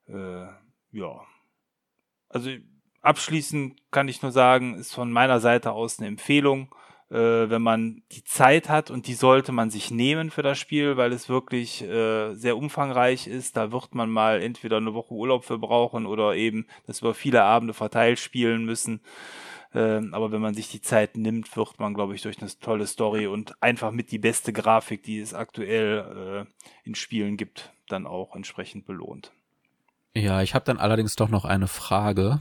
Äh, 0.09 0.65
ja. 0.92 1.20
Also 2.29 2.51
abschließend 3.03 3.77
kann 3.90 4.09
ich 4.09 4.22
nur 4.22 4.33
sagen, 4.33 4.75
ist 4.75 4.94
von 4.94 5.12
meiner 5.12 5.40
Seite 5.40 5.72
aus 5.72 5.99
eine 5.99 6.09
Empfehlung, 6.09 6.75
äh, 7.11 7.14
wenn 7.14 7.62
man 7.62 8.03
die 8.12 8.25
Zeit 8.25 8.68
hat 8.68 8.90
und 8.90 9.07
die 9.07 9.14
sollte 9.14 9.53
man 9.53 9.70
sich 9.70 9.90
nehmen 9.90 10.31
für 10.31 10.42
das 10.42 10.59
Spiel, 10.59 10.96
weil 10.96 11.12
es 11.12 11.29
wirklich 11.29 11.83
äh, 11.83 12.35
sehr 12.35 12.57
umfangreich 12.57 13.29
ist. 13.29 13.57
Da 13.57 13.70
wird 13.70 13.94
man 13.94 14.11
mal 14.11 14.42
entweder 14.42 14.79
eine 14.79 14.94
Woche 14.94 15.14
Urlaub 15.14 15.44
für 15.44 15.59
brauchen 15.59 16.07
oder 16.07 16.35
eben 16.35 16.66
das 16.87 17.01
über 17.01 17.14
viele 17.14 17.42
Abende 17.44 17.75
verteilt 17.75 18.18
spielen 18.18 18.64
müssen. 18.64 19.01
Ähm, 19.75 20.14
aber 20.14 20.33
wenn 20.33 20.40
man 20.40 20.55
sich 20.55 20.68
die 20.68 20.81
Zeit 20.81 21.16
nimmt, 21.16 21.55
wird 21.57 21.79
man, 21.79 21.94
glaube 21.94 22.14
ich, 22.14 22.22
durch 22.22 22.40
eine 22.40 22.51
tolle 22.61 22.87
Story 22.87 23.27
und 23.27 23.62
einfach 23.62 23.92
mit 23.92 24.11
die 24.11 24.18
beste 24.18 24.53
Grafik, 24.53 25.03
die 25.03 25.20
es 25.20 25.35
aktuell 25.35 26.46
äh, 26.46 26.88
in 26.88 26.94
Spielen 26.94 27.37
gibt, 27.37 27.72
dann 27.88 28.07
auch 28.07 28.35
entsprechend 28.35 28.87
belohnt. 28.87 29.33
Ja, 30.16 30.40
ich 30.40 30.55
habe 30.55 30.64
dann 30.64 30.79
allerdings 30.79 31.14
doch 31.14 31.29
noch 31.29 31.44
eine 31.44 31.68
Frage, 31.68 32.40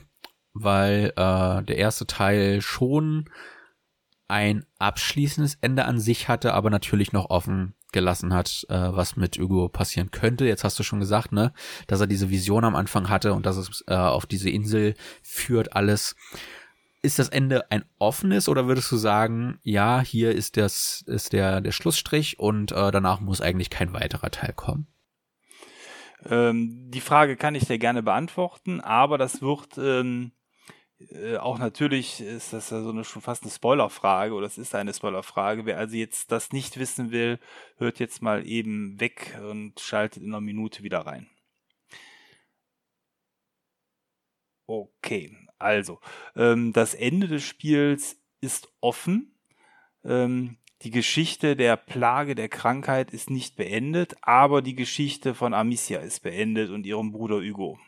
weil 0.53 1.11
äh, 1.17 1.61
der 1.61 1.75
erste 1.75 2.07
Teil 2.07 2.61
schon 2.61 3.29
ein 4.29 4.65
abschließendes 4.79 5.57
Ende 5.59 5.83
an 5.83 5.99
sich 5.99 6.29
hatte, 6.29 6.53
aber 6.53 6.69
natürlich 6.69 7.11
noch 7.11 7.29
offen 7.29 7.73
gelassen 7.91 8.33
hat, 8.33 8.65
äh, 8.69 8.75
was 8.75 9.17
mit 9.17 9.38
Hugo 9.38 9.67
passieren 9.67 10.09
könnte. 10.11 10.45
Jetzt 10.45 10.63
hast 10.63 10.79
du 10.79 10.83
schon 10.83 11.01
gesagt, 11.01 11.33
ne, 11.33 11.51
dass 11.88 11.99
er 11.99 12.07
diese 12.07 12.29
Vision 12.29 12.63
am 12.63 12.77
Anfang 12.77 13.09
hatte 13.09 13.33
und 13.33 13.45
dass 13.45 13.57
es 13.57 13.83
äh, 13.88 13.93
auf 13.93 14.25
diese 14.25 14.49
Insel 14.49 14.93
führt 15.21 15.73
alles. 15.75 16.15
Ist 17.01 17.19
das 17.19 17.27
Ende 17.27 17.69
ein 17.71 17.83
offenes 17.99 18.47
oder 18.47 18.67
würdest 18.67 18.89
du 18.89 18.95
sagen, 18.95 19.59
ja, 19.63 19.99
hier 19.99 20.33
ist 20.33 20.55
das 20.55 21.03
ist 21.07 21.33
der 21.33 21.59
der 21.59 21.73
Schlussstrich 21.73 22.39
und 22.39 22.71
äh, 22.71 22.91
danach 22.91 23.19
muss 23.19 23.41
eigentlich 23.41 23.69
kein 23.69 23.91
weiterer 23.91 24.31
Teil 24.31 24.53
kommen? 24.53 24.88
Ähm, 26.25 26.89
die 26.91 27.01
Frage 27.01 27.35
kann 27.35 27.55
ich 27.55 27.65
dir 27.65 27.77
gerne 27.77 28.03
beantworten, 28.03 28.81
aber 28.81 29.17
das 29.17 29.41
wird 29.41 29.77
ähm, 29.77 30.31
äh, 31.11 31.38
auch 31.38 31.57
natürlich 31.59 32.21
ist 32.21 32.53
das 32.53 32.69
ja 32.69 32.81
so 32.81 32.89
eine 32.89 33.03
schon 33.03 33.21
fast 33.21 33.43
eine 33.43 33.51
Spoilerfrage 33.51 34.33
oder 34.33 34.47
es 34.47 34.57
ist 34.57 34.75
eine 34.75 34.93
Spoilerfrage. 34.93 35.65
Wer 35.65 35.77
also 35.77 35.95
jetzt 35.95 36.31
das 36.31 36.51
nicht 36.51 36.79
wissen 36.79 37.11
will, 37.11 37.39
hört 37.77 37.99
jetzt 37.99 38.21
mal 38.21 38.47
eben 38.47 38.99
weg 38.99 39.38
und 39.41 39.79
schaltet 39.79 40.23
in 40.23 40.29
einer 40.29 40.41
Minute 40.41 40.83
wieder 40.83 40.99
rein. 41.05 41.29
Okay, 44.67 45.38
also 45.59 45.99
ähm, 46.35 46.73
das 46.73 46.93
Ende 46.95 47.27
des 47.27 47.43
Spiels 47.43 48.19
ist 48.41 48.69
offen. 48.81 49.35
Ähm, 50.03 50.57
die 50.81 50.91
Geschichte 50.91 51.55
der 51.55 51.77
Plage 51.77 52.35
der 52.35 52.49
Krankheit 52.49 53.11
ist 53.11 53.29
nicht 53.29 53.55
beendet, 53.55 54.15
aber 54.21 54.61
die 54.61 54.75
Geschichte 54.75 55.33
von 55.33 55.53
Amicia 55.53 55.99
ist 55.99 56.21
beendet 56.21 56.69
und 56.69 56.85
ihrem 56.85 57.11
Bruder 57.11 57.38
Hugo. 57.38 57.79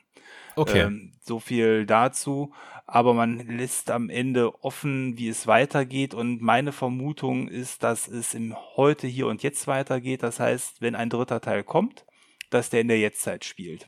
Okay. 0.55 0.81
Ähm, 0.81 1.13
so 1.21 1.39
viel 1.39 1.85
dazu. 1.85 2.51
Aber 2.87 3.13
man 3.13 3.39
lässt 3.47 3.91
am 3.91 4.09
Ende 4.09 4.63
offen, 4.63 5.17
wie 5.17 5.27
es 5.27 5.45
weitergeht. 5.45 6.13
Und 6.13 6.41
meine 6.41 6.71
Vermutung 6.71 7.47
ist, 7.47 7.83
dass 7.83 8.07
es 8.07 8.33
im 8.33 8.55
Heute, 8.75 9.07
Hier 9.07 9.27
und 9.27 9.43
Jetzt 9.43 9.67
weitergeht. 9.67 10.23
Das 10.23 10.39
heißt, 10.39 10.81
wenn 10.81 10.95
ein 10.95 11.09
dritter 11.09 11.41
Teil 11.41 11.63
kommt, 11.63 12.05
dass 12.49 12.69
der 12.69 12.81
in 12.81 12.87
der 12.87 12.99
Jetztzeit 12.99 13.45
spielt. 13.45 13.87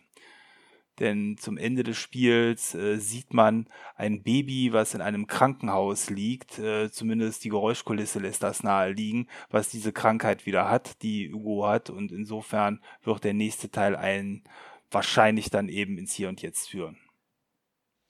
Denn 0.99 1.38
zum 1.38 1.57
Ende 1.57 1.83
des 1.83 1.97
Spiels 1.97 2.75
äh, 2.75 2.97
sieht 2.97 3.33
man 3.33 3.67
ein 3.95 4.21
Baby, 4.21 4.73
was 4.73 4.93
in 4.93 5.01
einem 5.01 5.27
Krankenhaus 5.27 6.09
liegt. 6.09 6.59
Äh, 6.59 6.91
zumindest 6.91 7.43
die 7.43 7.49
Geräuschkulisse 7.49 8.19
lässt 8.19 8.43
das 8.43 8.63
nahe 8.63 8.91
liegen, 8.91 9.27
was 9.49 9.69
diese 9.69 9.93
Krankheit 9.93 10.45
wieder 10.45 10.69
hat, 10.69 11.01
die 11.01 11.31
Hugo 11.31 11.67
hat. 11.67 11.89
Und 11.89 12.12
insofern 12.12 12.81
wird 13.03 13.23
der 13.23 13.33
nächste 13.33 13.71
Teil 13.71 13.95
einen 13.95 14.43
wahrscheinlich 14.91 15.49
dann 15.49 15.69
eben 15.69 15.97
ins 15.97 16.13
Hier 16.13 16.29
und 16.29 16.41
Jetzt 16.41 16.69
führen. 16.69 16.97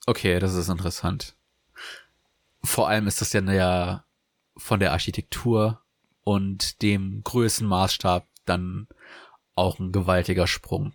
Okay, 0.06 0.40
das 0.40 0.56
ist 0.56 0.70
interessant. 0.70 1.36
Vor 2.64 2.90
allem 2.90 3.08
ist 3.08 3.22
das 3.22 3.34
ja 3.34 4.06
von 4.58 4.80
der 4.80 4.92
Architektur 4.92 5.82
und 6.24 6.82
dem 6.82 7.22
Größenmaßstab 7.24 8.28
dann 8.46 8.88
auch 9.56 9.80
ein 9.80 9.92
gewaltiger 9.92 10.48
Sprung. 10.48 10.94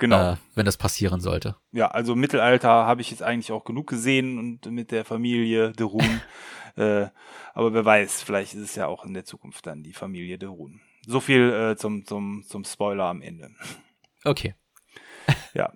Genau. 0.00 0.32
Äh, 0.32 0.36
wenn 0.54 0.64
das 0.66 0.78
passieren 0.78 1.20
sollte. 1.20 1.56
Ja, 1.72 1.88
also 1.88 2.16
Mittelalter 2.16 2.68
habe 2.70 3.02
ich 3.02 3.10
jetzt 3.10 3.22
eigentlich 3.22 3.52
auch 3.52 3.64
genug 3.64 3.86
gesehen 3.86 4.38
und 4.38 4.66
mit 4.72 4.90
der 4.90 5.04
Familie 5.04 5.72
de 5.72 5.86
Run. 5.86 6.20
äh, 6.76 7.06
aber 7.52 7.74
wer 7.74 7.84
weiß, 7.84 8.22
vielleicht 8.22 8.54
ist 8.54 8.62
es 8.62 8.74
ja 8.74 8.86
auch 8.86 9.04
in 9.04 9.14
der 9.14 9.26
Zukunft 9.26 9.66
dann 9.66 9.82
die 9.82 9.92
Familie 9.92 10.38
de 10.38 10.48
Run. 10.48 10.80
So 11.06 11.20
viel 11.20 11.52
äh, 11.52 11.76
zum, 11.76 12.06
zum, 12.06 12.42
zum 12.48 12.64
Spoiler 12.64 13.04
am 13.04 13.20
Ende. 13.20 13.50
Okay. 14.24 14.54
ja. 15.54 15.72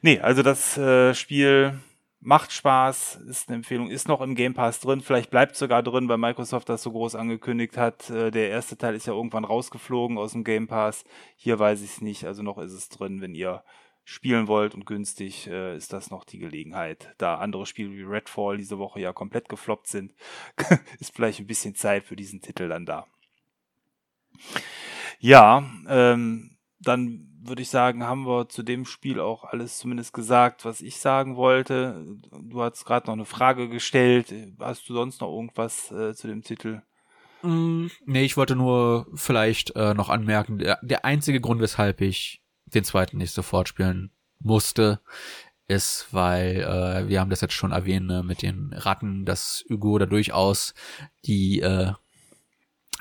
Nee, 0.00 0.20
also 0.20 0.42
das 0.42 0.78
äh, 0.78 1.12
Spiel 1.14 1.78
macht 2.26 2.50
Spaß, 2.50 3.20
ist 3.28 3.48
eine 3.48 3.58
Empfehlung, 3.58 3.88
ist 3.88 4.08
noch 4.08 4.20
im 4.20 4.34
Game 4.34 4.52
Pass 4.52 4.80
drin, 4.80 5.00
vielleicht 5.00 5.30
bleibt 5.30 5.54
sogar 5.54 5.84
drin, 5.84 6.08
weil 6.08 6.18
Microsoft 6.18 6.68
das 6.68 6.82
so 6.82 6.90
groß 6.90 7.14
angekündigt 7.14 7.76
hat. 7.76 8.10
Äh, 8.10 8.32
der 8.32 8.48
erste 8.48 8.76
Teil 8.76 8.96
ist 8.96 9.06
ja 9.06 9.12
irgendwann 9.12 9.44
rausgeflogen 9.44 10.18
aus 10.18 10.32
dem 10.32 10.42
Game 10.42 10.66
Pass. 10.66 11.04
Hier 11.36 11.60
weiß 11.60 11.82
ich 11.82 11.90
es 11.90 12.00
nicht, 12.00 12.24
also 12.24 12.42
noch 12.42 12.58
ist 12.58 12.72
es 12.72 12.88
drin, 12.88 13.20
wenn 13.20 13.36
ihr 13.36 13.62
spielen 14.02 14.48
wollt 14.48 14.74
und 14.74 14.86
günstig 14.86 15.46
äh, 15.46 15.76
ist 15.76 15.92
das 15.92 16.10
noch 16.10 16.24
die 16.24 16.40
Gelegenheit. 16.40 17.14
Da 17.18 17.36
andere 17.36 17.64
Spiele 17.64 17.92
wie 17.92 18.02
Redfall 18.02 18.56
diese 18.56 18.78
Woche 18.78 18.98
ja 18.98 19.12
komplett 19.12 19.48
gefloppt 19.48 19.86
sind, 19.86 20.12
ist 20.98 21.14
vielleicht 21.14 21.38
ein 21.38 21.46
bisschen 21.46 21.76
Zeit 21.76 22.04
für 22.04 22.16
diesen 22.16 22.40
Titel 22.40 22.68
dann 22.68 22.86
da. 22.86 23.06
Ja, 25.20 25.64
ähm, 25.88 26.56
dann 26.80 27.35
würde 27.48 27.62
ich 27.62 27.68
sagen, 27.68 28.04
haben 28.04 28.26
wir 28.26 28.48
zu 28.48 28.62
dem 28.62 28.84
Spiel 28.84 29.20
auch 29.20 29.44
alles 29.44 29.78
zumindest 29.78 30.12
gesagt, 30.12 30.64
was 30.64 30.80
ich 30.80 30.98
sagen 30.98 31.36
wollte. 31.36 32.04
Du 32.42 32.62
hast 32.62 32.84
gerade 32.84 33.06
noch 33.06 33.14
eine 33.14 33.24
Frage 33.24 33.68
gestellt. 33.68 34.32
Hast 34.58 34.88
du 34.88 34.94
sonst 34.94 35.20
noch 35.20 35.32
irgendwas 35.32 35.90
äh, 35.90 36.14
zu 36.14 36.26
dem 36.26 36.42
Titel? 36.42 36.82
Mm, 37.42 37.86
nee, 38.04 38.24
ich 38.24 38.36
wollte 38.36 38.56
nur 38.56 39.06
vielleicht 39.14 39.76
äh, 39.76 39.94
noch 39.94 40.08
anmerken, 40.08 40.58
der, 40.58 40.78
der 40.82 41.04
einzige 41.04 41.40
Grund, 41.40 41.60
weshalb 41.60 42.00
ich 42.00 42.42
den 42.66 42.84
zweiten 42.84 43.18
nicht 43.18 43.32
sofort 43.32 43.68
spielen 43.68 44.10
musste, 44.40 45.00
ist, 45.68 46.08
weil 46.12 46.56
äh, 46.60 47.08
wir 47.08 47.20
haben 47.20 47.30
das 47.30 47.40
jetzt 47.40 47.54
schon 47.54 47.72
erwähnt 47.72 48.06
ne, 48.06 48.22
mit 48.22 48.42
den 48.42 48.72
Ratten, 48.72 49.24
dass 49.24 49.64
Hugo 49.68 49.98
da 49.98 50.06
durchaus 50.06 50.74
die 51.24 51.60
äh, 51.60 51.92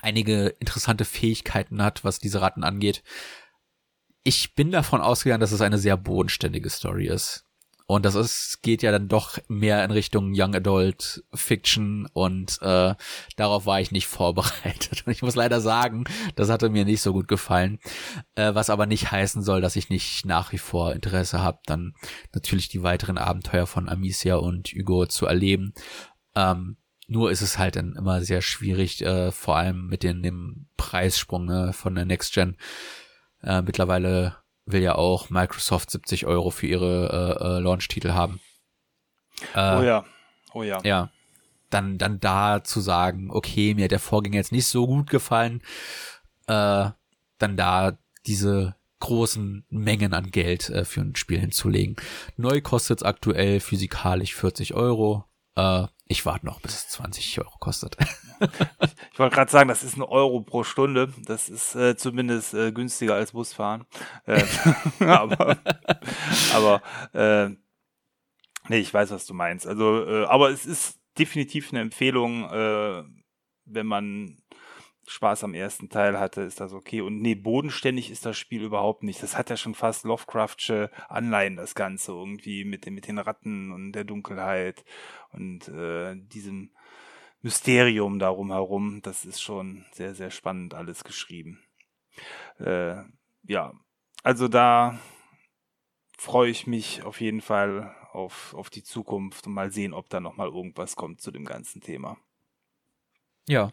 einige 0.02 0.48
interessante 0.60 1.06
Fähigkeiten 1.06 1.82
hat, 1.82 2.04
was 2.04 2.20
diese 2.20 2.42
Ratten 2.42 2.64
angeht 2.64 3.04
ich 4.26 4.56
bin 4.56 4.72
davon 4.72 5.02
ausgegangen, 5.02 5.40
dass 5.40 5.52
es 5.52 5.62
eine 5.62 5.78
sehr 5.78 5.96
bodenständige 5.98 6.70
Story 6.70 7.08
ist. 7.08 7.46
Und 7.88 8.04
das 8.04 8.16
ist, 8.16 8.64
geht 8.64 8.82
ja 8.82 8.92
dann 8.92 9.08
doch 9.08 9.38
mehr 9.48 9.86
in 9.86 9.92
Richtung 9.92 10.34
Young 10.36 10.56
Adult 10.56 11.24
Fiction 11.36 12.10
und 12.14 12.60
äh, 12.64 12.96
darauf 13.36 13.68
war 13.68 13.80
ich 13.80 13.92
nicht 13.92 14.08
vorbereitet. 14.08 15.04
Und 15.06 15.12
ich 15.12 15.22
muss 15.22 15.36
leider 15.36 15.62
sagen, 15.62 16.06
das 16.36 16.50
hatte 16.50 16.70
mir 16.70 16.86
nicht 16.86 17.02
so 17.02 17.14
gut 17.14 17.28
gefallen. 17.28 17.78
Äh, 18.34 18.56
was 18.56 18.72
aber 18.72 18.88
nicht 18.88 19.12
heißen 19.12 19.44
soll, 19.44 19.62
dass 19.62 19.76
ich 19.76 19.92
nicht 19.92 20.26
nach 20.26 20.52
wie 20.52 20.58
vor 20.58 20.94
Interesse 20.94 21.44
habe, 21.44 21.60
dann 21.68 21.94
natürlich 22.34 22.68
die 22.68 22.82
weiteren 22.82 23.20
Abenteuer 23.20 23.68
von 23.68 23.88
Amicia 23.88 24.38
und 24.38 24.70
Hugo 24.70 25.06
zu 25.06 25.28
erleben. 25.28 25.76
Ähm, 26.34 26.78
nur 27.08 27.30
ist 27.30 27.44
es 27.44 27.60
halt 27.60 27.76
dann 27.76 27.96
immer 27.96 28.24
sehr 28.24 28.42
schwierig, 28.42 29.04
äh, 29.04 29.32
vor 29.32 29.58
allem 29.58 29.86
mit 29.86 30.02
den, 30.02 30.24
dem 30.24 30.66
Preissprung 30.76 31.46
ne, 31.46 31.72
von 31.72 31.94
der 31.94 32.06
Next 32.06 32.34
Gen 32.34 32.58
äh, 33.46 33.62
mittlerweile 33.62 34.36
will 34.66 34.82
ja 34.82 34.96
auch 34.96 35.30
Microsoft 35.30 35.92
70 35.92 36.26
Euro 36.26 36.50
für 36.50 36.68
ihre 36.68 37.38
äh, 37.40 37.44
äh, 37.44 37.60
Launch-Titel 37.60 38.12
haben. 38.12 38.40
Äh, 39.54 39.78
oh 39.78 39.84
ja, 39.84 40.06
oh 40.54 40.64
ja. 40.64 40.82
Ja, 40.84 41.12
dann, 41.70 41.98
dann 41.98 42.20
da 42.20 42.64
zu 42.64 42.82
sagen, 42.82 43.30
okay, 43.32 43.74
mir 43.76 43.86
hat 43.86 43.92
der 43.92 44.00
Vorgänger 44.00 44.38
jetzt 44.38 44.52
nicht 44.52 44.68
so 44.68 44.88
gut 44.88 45.10
gefallen, 45.10 45.62
äh, 46.48 46.90
dann 47.38 47.58
da 47.58 47.98
diese 48.26 48.76
großen 49.00 49.66
Mengen 49.70 50.14
an 50.14 50.32
Geld 50.32 50.70
äh, 50.70 50.86
für 50.86 51.02
ein 51.02 51.16
Spiel 51.16 51.40
hinzulegen. 51.40 51.96
Neu 52.38 52.62
kostet 52.62 53.00
es 53.00 53.04
aktuell 53.04 53.60
physikalisch 53.60 54.34
40 54.34 54.74
Euro. 54.74 55.26
Äh, 55.56 55.86
ich 56.08 56.26
warte 56.26 56.46
noch, 56.46 56.62
bis 56.62 56.74
es 56.74 56.88
20 56.90 57.40
Euro 57.40 57.58
kostet. 57.58 57.98
ich 59.12 59.20
wollte 59.20 59.36
gerade 59.36 59.52
sagen, 59.52 59.70
das 59.70 59.84
ist 59.84 59.98
ein 59.98 60.04
Euro 60.04 60.42
pro 60.42 60.64
Stunde. 60.64 61.12
Das 61.24 61.50
ist 61.50 61.76
äh, 61.76 61.98
zumindest 61.98 62.54
äh, 62.54 62.72
günstiger 62.72 63.16
als 63.16 63.32
Busfahren. 63.32 63.86
Äh, 64.26 64.44
aber 65.00 65.58
aber 66.54 66.82
äh, 67.14 67.50
nee, 68.70 68.78
ich 68.78 68.94
weiß, 68.94 69.12
was 69.12 69.26
du 69.26 69.34
meinst. 69.34 69.66
Also, 69.66 70.06
äh, 70.06 70.26
aber 70.26 70.52
es 70.52 70.66
ist 70.66 71.00
definitiv 71.18 71.72
eine 71.72 71.82
Empfehlung, 71.82 72.50
äh, 72.52 73.04
wenn 73.66 73.88
man 73.88 74.38
Spaß 75.08 75.44
am 75.44 75.54
ersten 75.54 75.90
Teil 75.90 76.20
hatte, 76.20 76.42
ist 76.42 76.60
das 76.60 76.74
okay. 76.74 77.02
Und 77.02 77.22
nee, 77.22 77.36
bodenständig 77.36 78.10
ist 78.10 78.26
das 78.26 78.38
Spiel 78.38 78.64
überhaupt 78.64 79.04
nicht. 79.04 79.22
Das 79.22 79.38
hat 79.38 79.50
ja 79.50 79.58
schon 79.58 79.76
fast 79.76 80.04
Lovecraftsche 80.04 80.90
Anleihen, 81.10 81.56
das 81.56 81.76
Ganze 81.76 82.12
irgendwie 82.12 82.66
mit 82.66 82.86
den, 82.86 82.96
mit 82.96 83.08
den 83.08 83.20
Ratten 83.20 83.72
und 83.72 83.92
der 83.92 84.04
Dunkelheit 84.04 84.84
und 85.36 85.68
äh, 85.68 86.16
diesem 86.16 86.72
Mysterium 87.42 88.20
darum 88.20 88.52
herum. 88.52 89.02
Das 89.04 89.26
ist 89.26 89.42
schon 89.42 89.86
sehr, 89.92 90.16
sehr 90.16 90.32
spannend 90.32 90.74
alles 90.74 91.04
geschrieben. 91.04 91.64
Äh, 92.60 93.04
ja, 93.44 93.74
also 94.24 94.48
da 94.48 95.00
freue 96.18 96.50
ich 96.50 96.66
mich 96.66 97.04
auf 97.04 97.22
jeden 97.22 97.42
Fall 97.42 97.96
auf, 98.12 98.54
auf 98.56 98.70
die 98.70 98.84
Zukunft 98.84 99.46
und 99.46 99.54
mal 99.54 99.72
sehen, 99.72 99.94
ob 99.94 100.10
da 100.10 100.20
nochmal 100.20 100.48
irgendwas 100.48 100.96
kommt 100.96 101.22
zu 101.22 101.32
dem 101.32 101.46
ganzen 101.46 101.82
Thema. 101.82 102.18
Ja. 103.48 103.72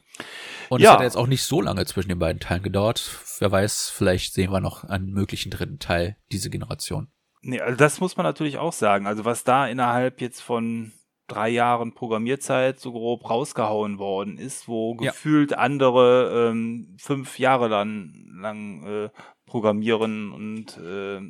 Und 0.68 0.80
ja. 0.80 0.90
es 0.90 0.94
hat 0.96 1.02
jetzt 1.02 1.16
auch 1.16 1.26
nicht 1.26 1.42
so 1.42 1.60
lange 1.60 1.86
zwischen 1.86 2.10
den 2.10 2.18
beiden 2.18 2.40
Teilen 2.40 2.62
gedauert. 2.62 3.20
Wer 3.38 3.50
weiß, 3.50 3.88
vielleicht 3.88 4.34
sehen 4.34 4.52
wir 4.52 4.60
noch 4.60 4.84
einen 4.84 5.12
möglichen 5.12 5.50
dritten 5.50 5.78
Teil 5.78 6.16
diese 6.30 6.50
Generation. 6.50 7.10
Nee, 7.40 7.60
also 7.60 7.76
das 7.76 8.00
muss 8.00 8.16
man 8.16 8.24
natürlich 8.24 8.58
auch 8.58 8.72
sagen. 8.72 9.06
Also 9.06 9.24
was 9.24 9.44
da 9.44 9.66
innerhalb 9.66 10.20
jetzt 10.20 10.40
von 10.40 10.92
drei 11.32 11.48
Jahren 11.48 11.92
Programmierzeit 11.92 12.78
so 12.80 12.92
grob 12.92 13.28
rausgehauen 13.28 13.98
worden 13.98 14.38
ist, 14.38 14.68
wo 14.68 14.96
ja. 15.00 15.10
gefühlt 15.10 15.56
andere 15.56 16.50
ähm, 16.50 16.94
fünf 16.98 17.38
Jahre 17.38 17.68
lang, 17.68 18.12
lang 18.40 18.86
äh, 18.86 19.10
programmieren 19.46 20.32
und 20.32 20.76
äh, 20.78 21.20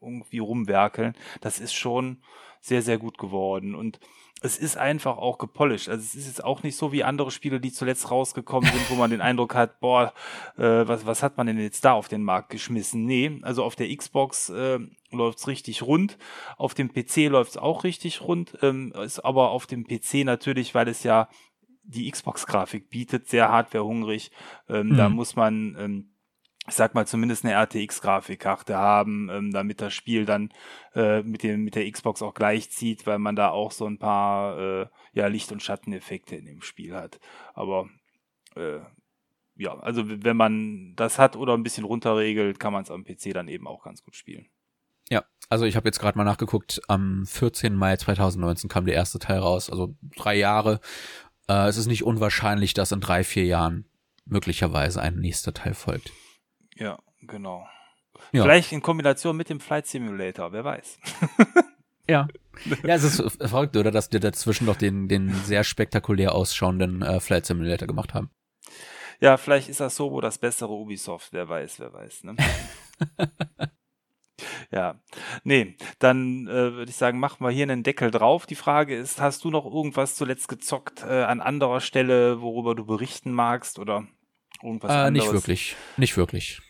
irgendwie 0.00 0.38
rumwerkeln. 0.38 1.14
Das 1.40 1.60
ist 1.60 1.74
schon 1.74 2.18
sehr, 2.60 2.82
sehr 2.82 2.98
gut 2.98 3.18
geworden. 3.18 3.74
Und 3.74 4.00
es 4.40 4.56
ist 4.56 4.76
einfach 4.76 5.16
auch 5.18 5.38
gepolished. 5.38 5.88
Also 5.88 6.02
es 6.02 6.14
ist 6.14 6.26
jetzt 6.26 6.44
auch 6.44 6.62
nicht 6.62 6.76
so 6.76 6.92
wie 6.92 7.02
andere 7.02 7.30
Spiele, 7.30 7.60
die 7.60 7.72
zuletzt 7.72 8.10
rausgekommen 8.10 8.70
sind, 8.70 8.90
wo 8.90 8.94
man 8.94 9.10
den 9.10 9.20
Eindruck 9.20 9.54
hat, 9.54 9.80
boah, 9.80 10.12
äh, 10.56 10.62
was, 10.62 11.06
was 11.06 11.22
hat 11.22 11.36
man 11.36 11.48
denn 11.48 11.58
jetzt 11.58 11.84
da 11.84 11.92
auf 11.92 12.08
den 12.08 12.22
Markt 12.22 12.50
geschmissen? 12.50 13.04
Nee, 13.04 13.40
also 13.42 13.64
auf 13.64 13.74
der 13.74 13.94
Xbox 13.94 14.48
äh, 14.50 14.78
läuft's 15.10 15.48
richtig 15.48 15.82
rund, 15.82 16.18
auf 16.56 16.74
dem 16.74 16.92
PC 16.92 17.28
läuft's 17.28 17.56
auch 17.56 17.84
richtig 17.84 18.20
rund, 18.20 18.56
ähm, 18.62 18.92
ist 18.92 19.20
aber 19.20 19.50
auf 19.50 19.66
dem 19.66 19.84
PC 19.84 20.24
natürlich, 20.24 20.74
weil 20.74 20.88
es 20.88 21.02
ja 21.02 21.28
die 21.82 22.10
Xbox-Grafik 22.10 22.90
bietet, 22.90 23.28
sehr 23.28 23.48
hardwarehungrig. 23.48 24.30
Ähm, 24.68 24.90
mhm. 24.90 24.96
Da 24.96 25.08
muss 25.08 25.36
man 25.36 25.76
ähm, 25.78 26.10
ich 26.68 26.74
sag 26.74 26.94
mal, 26.94 27.06
zumindest 27.06 27.44
eine 27.44 27.54
RTX-Grafikkarte 27.54 28.76
haben, 28.76 29.28
ähm, 29.30 29.52
damit 29.52 29.80
das 29.80 29.94
Spiel 29.94 30.24
dann 30.26 30.50
äh, 30.94 31.22
mit, 31.22 31.42
dem, 31.42 31.64
mit 31.64 31.74
der 31.74 31.90
Xbox 31.90 32.22
auch 32.22 32.34
gleichzieht, 32.34 33.06
weil 33.06 33.18
man 33.18 33.36
da 33.36 33.50
auch 33.50 33.72
so 33.72 33.86
ein 33.86 33.98
paar 33.98 34.58
äh, 34.58 34.86
ja, 35.12 35.26
Licht- 35.26 35.52
und 35.52 35.62
Schatteneffekte 35.62 36.36
in 36.36 36.44
dem 36.44 36.62
Spiel 36.62 36.94
hat. 36.94 37.18
Aber 37.54 37.88
äh, 38.54 38.80
ja, 39.56 39.78
also 39.80 40.04
wenn 40.06 40.36
man 40.36 40.94
das 40.94 41.18
hat 41.18 41.36
oder 41.36 41.54
ein 41.54 41.62
bisschen 41.62 41.84
runterregelt, 41.84 42.60
kann 42.60 42.72
man 42.72 42.82
es 42.84 42.90
am 42.90 43.04
PC 43.04 43.32
dann 43.32 43.48
eben 43.48 43.66
auch 43.66 43.82
ganz 43.82 44.02
gut 44.02 44.14
spielen. 44.14 44.46
Ja, 45.10 45.24
also 45.48 45.64
ich 45.64 45.74
habe 45.74 45.88
jetzt 45.88 45.98
gerade 45.98 46.18
mal 46.18 46.24
nachgeguckt, 46.24 46.80
am 46.86 47.24
14. 47.26 47.74
Mai 47.74 47.96
2019 47.96 48.68
kam 48.68 48.84
der 48.84 48.94
erste 48.94 49.18
Teil 49.18 49.38
raus, 49.38 49.70
also 49.70 49.96
drei 50.16 50.36
Jahre. 50.36 50.80
Äh, 51.48 51.68
es 51.68 51.76
ist 51.76 51.86
nicht 51.86 52.04
unwahrscheinlich, 52.04 52.74
dass 52.74 52.92
in 52.92 53.00
drei, 53.00 53.24
vier 53.24 53.46
Jahren 53.46 53.86
möglicherweise 54.26 55.00
ein 55.00 55.16
nächster 55.16 55.54
Teil 55.54 55.74
folgt. 55.74 56.12
Ja, 56.78 56.98
genau. 57.22 57.66
Ja. 58.32 58.42
Vielleicht 58.42 58.72
in 58.72 58.82
Kombination 58.82 59.36
mit 59.36 59.48
dem 59.48 59.60
Flight 59.60 59.86
Simulator, 59.86 60.52
wer 60.52 60.64
weiß. 60.64 60.98
ja. 62.08 62.28
Ja, 62.82 62.96
es 62.96 63.04
ist 63.04 63.40
verrückt, 63.40 63.76
oder, 63.76 63.92
dass 63.92 64.08
die 64.08 64.18
dazwischen 64.18 64.66
noch 64.66 64.74
den, 64.74 65.06
den 65.06 65.32
sehr 65.32 65.62
spektakulär 65.62 66.34
ausschauenden 66.34 67.02
äh, 67.02 67.20
Flight 67.20 67.46
Simulator 67.46 67.86
gemacht 67.86 68.14
haben. 68.14 68.30
Ja, 69.20 69.36
vielleicht 69.36 69.68
ist 69.68 69.78
das 69.78 69.94
Sobo 69.94 70.20
das 70.20 70.38
bessere 70.38 70.72
Ubisoft, 70.72 71.32
wer 71.32 71.48
weiß, 71.48 71.78
wer 71.78 71.92
weiß, 71.92 72.24
ne? 72.24 72.36
ja, 74.72 75.00
nee, 75.44 75.76
dann 76.00 76.48
äh, 76.48 76.72
würde 76.72 76.90
ich 76.90 76.96
sagen, 76.96 77.20
machen 77.20 77.44
wir 77.44 77.50
hier 77.50 77.62
einen 77.62 77.84
Deckel 77.84 78.10
drauf. 78.10 78.46
Die 78.46 78.56
Frage 78.56 78.96
ist, 78.96 79.20
hast 79.20 79.44
du 79.44 79.50
noch 79.50 79.64
irgendwas 79.64 80.16
zuletzt 80.16 80.48
gezockt 80.48 81.04
äh, 81.04 81.22
an 81.22 81.40
anderer 81.40 81.80
Stelle, 81.80 82.40
worüber 82.40 82.74
du 82.74 82.86
berichten 82.86 83.30
magst 83.30 83.78
oder 83.78 84.04
irgendwas 84.64 84.90
äh, 84.90 84.94
anderes? 84.94 85.26
Nicht 85.26 85.32
wirklich, 85.32 85.76
nicht 85.96 86.16
wirklich 86.16 86.60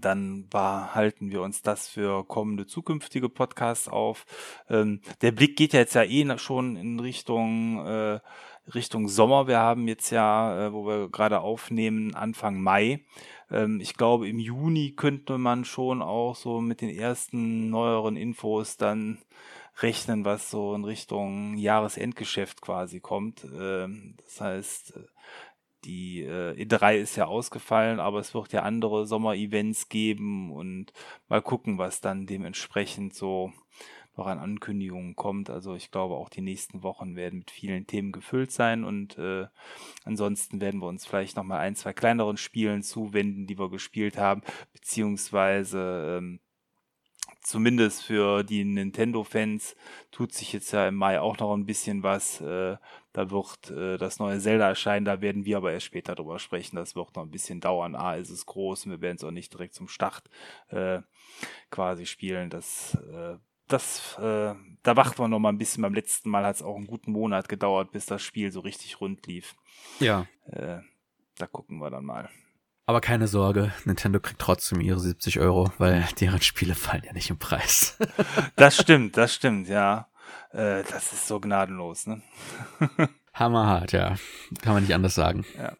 dann 0.00 0.48
behalten 0.48 1.30
wir 1.30 1.42
uns 1.42 1.62
das 1.62 1.88
für 1.88 2.24
kommende 2.24 2.66
zukünftige 2.66 3.28
Podcasts 3.28 3.88
auf. 3.88 4.26
Ähm, 4.68 5.00
der 5.22 5.32
Blick 5.32 5.56
geht 5.56 5.72
ja 5.72 5.80
jetzt 5.80 5.94
ja 5.94 6.04
eh 6.04 6.38
schon 6.38 6.76
in 6.76 7.00
Richtung 7.00 7.84
äh, 7.86 8.20
Richtung 8.74 9.08
Sommer. 9.08 9.46
Wir 9.46 9.58
haben 9.58 9.88
jetzt 9.88 10.10
ja, 10.10 10.66
äh, 10.66 10.72
wo 10.72 10.86
wir 10.86 11.08
gerade 11.08 11.40
aufnehmen, 11.40 12.14
Anfang 12.14 12.60
Mai. 12.60 13.04
Ähm, 13.50 13.80
ich 13.80 13.94
glaube, 13.94 14.28
im 14.28 14.38
Juni 14.38 14.92
könnte 14.92 15.38
man 15.38 15.64
schon 15.64 16.02
auch 16.02 16.36
so 16.36 16.60
mit 16.60 16.80
den 16.80 16.90
ersten 16.90 17.70
neueren 17.70 18.16
Infos 18.16 18.76
dann 18.76 19.18
rechnen, 19.78 20.24
was 20.24 20.50
so 20.50 20.74
in 20.74 20.84
Richtung 20.84 21.56
Jahresendgeschäft 21.56 22.60
quasi 22.60 23.00
kommt. 23.00 23.46
Ähm, 23.58 24.14
das 24.24 24.40
heißt, 24.40 24.94
die 25.84 26.22
äh, 26.22 26.52
E3 26.62 26.96
ist 26.96 27.16
ja 27.16 27.26
ausgefallen, 27.26 28.00
aber 28.00 28.18
es 28.20 28.34
wird 28.34 28.52
ja 28.52 28.62
andere 28.62 29.06
Sommer-Events 29.06 29.88
geben 29.88 30.52
und 30.52 30.92
mal 31.28 31.42
gucken, 31.42 31.78
was 31.78 32.00
dann 32.00 32.26
dementsprechend 32.26 33.14
so 33.14 33.52
noch 34.16 34.26
an 34.26 34.38
Ankündigungen 34.38 35.16
kommt. 35.16 35.50
Also 35.50 35.74
ich 35.74 35.90
glaube, 35.90 36.14
auch 36.14 36.28
die 36.28 36.42
nächsten 36.42 36.82
Wochen 36.82 37.16
werden 37.16 37.40
mit 37.40 37.50
vielen 37.50 37.86
Themen 37.86 38.12
gefüllt 38.12 38.52
sein 38.52 38.84
und 38.84 39.18
äh, 39.18 39.46
ansonsten 40.04 40.60
werden 40.60 40.80
wir 40.80 40.88
uns 40.88 41.06
vielleicht 41.06 41.36
noch 41.36 41.44
mal 41.44 41.58
ein, 41.58 41.76
zwei 41.76 41.92
kleineren 41.92 42.36
Spielen 42.36 42.82
zuwenden, 42.82 43.46
die 43.46 43.58
wir 43.58 43.70
gespielt 43.70 44.18
haben, 44.18 44.42
beziehungsweise 44.72 46.18
ähm, 46.18 46.40
zumindest 47.40 48.02
für 48.02 48.42
die 48.42 48.64
Nintendo-Fans 48.64 49.76
tut 50.10 50.32
sich 50.32 50.52
jetzt 50.52 50.72
ja 50.72 50.88
im 50.88 50.96
Mai 50.96 51.20
auch 51.20 51.38
noch 51.38 51.54
ein 51.54 51.66
bisschen 51.66 52.02
was. 52.02 52.40
Äh, 52.40 52.76
da 53.12 53.30
wird 53.30 53.70
äh, 53.70 53.96
das 53.98 54.18
neue 54.18 54.38
Zelda 54.38 54.68
erscheinen, 54.68 55.04
da 55.04 55.20
werden 55.20 55.44
wir 55.44 55.56
aber 55.56 55.72
erst 55.72 55.86
später 55.86 56.14
drüber 56.14 56.38
sprechen. 56.38 56.76
Das 56.76 56.94
wird 56.94 57.14
noch 57.16 57.24
ein 57.24 57.30
bisschen 57.30 57.60
dauern. 57.60 57.94
A, 57.94 58.14
ist 58.14 58.30
es 58.30 58.46
groß 58.46 58.86
und 58.86 58.92
wir 58.92 59.00
werden 59.00 59.16
es 59.16 59.24
auch 59.24 59.30
nicht 59.30 59.52
direkt 59.52 59.74
zum 59.74 59.88
Start 59.88 60.24
äh, 60.68 61.00
quasi 61.70 62.06
spielen. 62.06 62.50
Das, 62.50 62.94
äh, 63.12 63.36
das, 63.68 64.16
äh, 64.18 64.54
da 64.82 64.96
wacht 64.96 65.18
man 65.18 65.30
noch 65.30 65.38
mal 65.38 65.50
ein 65.50 65.58
bisschen. 65.58 65.82
Beim 65.82 65.94
letzten 65.94 66.30
Mal 66.30 66.44
hat 66.44 66.56
es 66.56 66.62
auch 66.62 66.76
einen 66.76 66.86
guten 66.86 67.12
Monat 67.12 67.48
gedauert, 67.48 67.92
bis 67.92 68.06
das 68.06 68.22
Spiel 68.22 68.52
so 68.52 68.60
richtig 68.60 69.00
rund 69.00 69.26
lief. 69.26 69.54
Ja. 69.98 70.26
Äh, 70.46 70.78
da 71.36 71.46
gucken 71.46 71.78
wir 71.78 71.90
dann 71.90 72.04
mal. 72.04 72.28
Aber 72.90 73.00
keine 73.00 73.28
Sorge, 73.28 73.72
Nintendo 73.84 74.18
kriegt 74.18 74.40
trotzdem 74.40 74.80
ihre 74.80 74.98
70 74.98 75.38
Euro, 75.38 75.70
weil 75.78 76.08
deren 76.18 76.42
Spiele 76.42 76.74
fallen 76.74 77.04
ja 77.06 77.12
nicht 77.12 77.30
im 77.30 77.38
Preis. 77.38 77.96
das 78.56 78.76
stimmt, 78.76 79.16
das 79.16 79.32
stimmt, 79.32 79.68
ja. 79.68 80.08
Äh, 80.50 80.82
das 80.90 81.12
ist 81.12 81.28
so 81.28 81.38
gnadenlos, 81.38 82.08
ne? 82.08 82.20
Hammerhart, 83.32 83.92
ja. 83.92 84.16
Kann 84.60 84.72
man 84.74 84.82
nicht 84.82 84.92
anders 84.92 85.14
sagen. 85.14 85.46
Ja. 85.56 85.74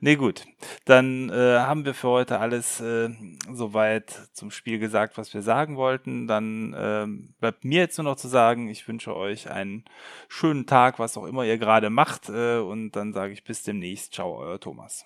Nee, 0.00 0.16
gut. 0.16 0.46
Dann 0.86 1.28
äh, 1.28 1.58
haben 1.58 1.84
wir 1.84 1.92
für 1.92 2.08
heute 2.08 2.38
alles 2.38 2.80
äh, 2.80 3.10
soweit 3.52 4.30
zum 4.32 4.50
Spiel 4.50 4.78
gesagt, 4.78 5.18
was 5.18 5.34
wir 5.34 5.42
sagen 5.42 5.76
wollten. 5.76 6.26
Dann 6.26 6.72
äh, 6.72 7.06
bleibt 7.38 7.66
mir 7.66 7.80
jetzt 7.80 7.98
nur 7.98 8.06
noch 8.06 8.16
zu 8.16 8.28
sagen, 8.28 8.70
ich 8.70 8.88
wünsche 8.88 9.14
euch 9.14 9.50
einen 9.50 9.84
schönen 10.30 10.64
Tag, 10.64 10.98
was 10.98 11.18
auch 11.18 11.26
immer 11.26 11.44
ihr 11.44 11.58
gerade 11.58 11.90
macht. 11.90 12.30
Äh, 12.30 12.60
und 12.60 12.92
dann 12.92 13.12
sage 13.12 13.34
ich 13.34 13.44
bis 13.44 13.62
demnächst. 13.62 14.14
Ciao, 14.14 14.38
euer 14.38 14.58
Thomas. 14.58 15.04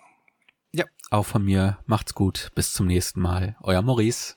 Auch 1.15 1.27
von 1.27 1.45
mir. 1.45 1.79
Macht's 1.87 2.15
gut. 2.15 2.51
Bis 2.57 2.73
zum 2.73 2.89
nächsten 2.89 3.21
Mal. 3.21 3.55
Euer 3.61 3.83
Maurice. 3.83 4.35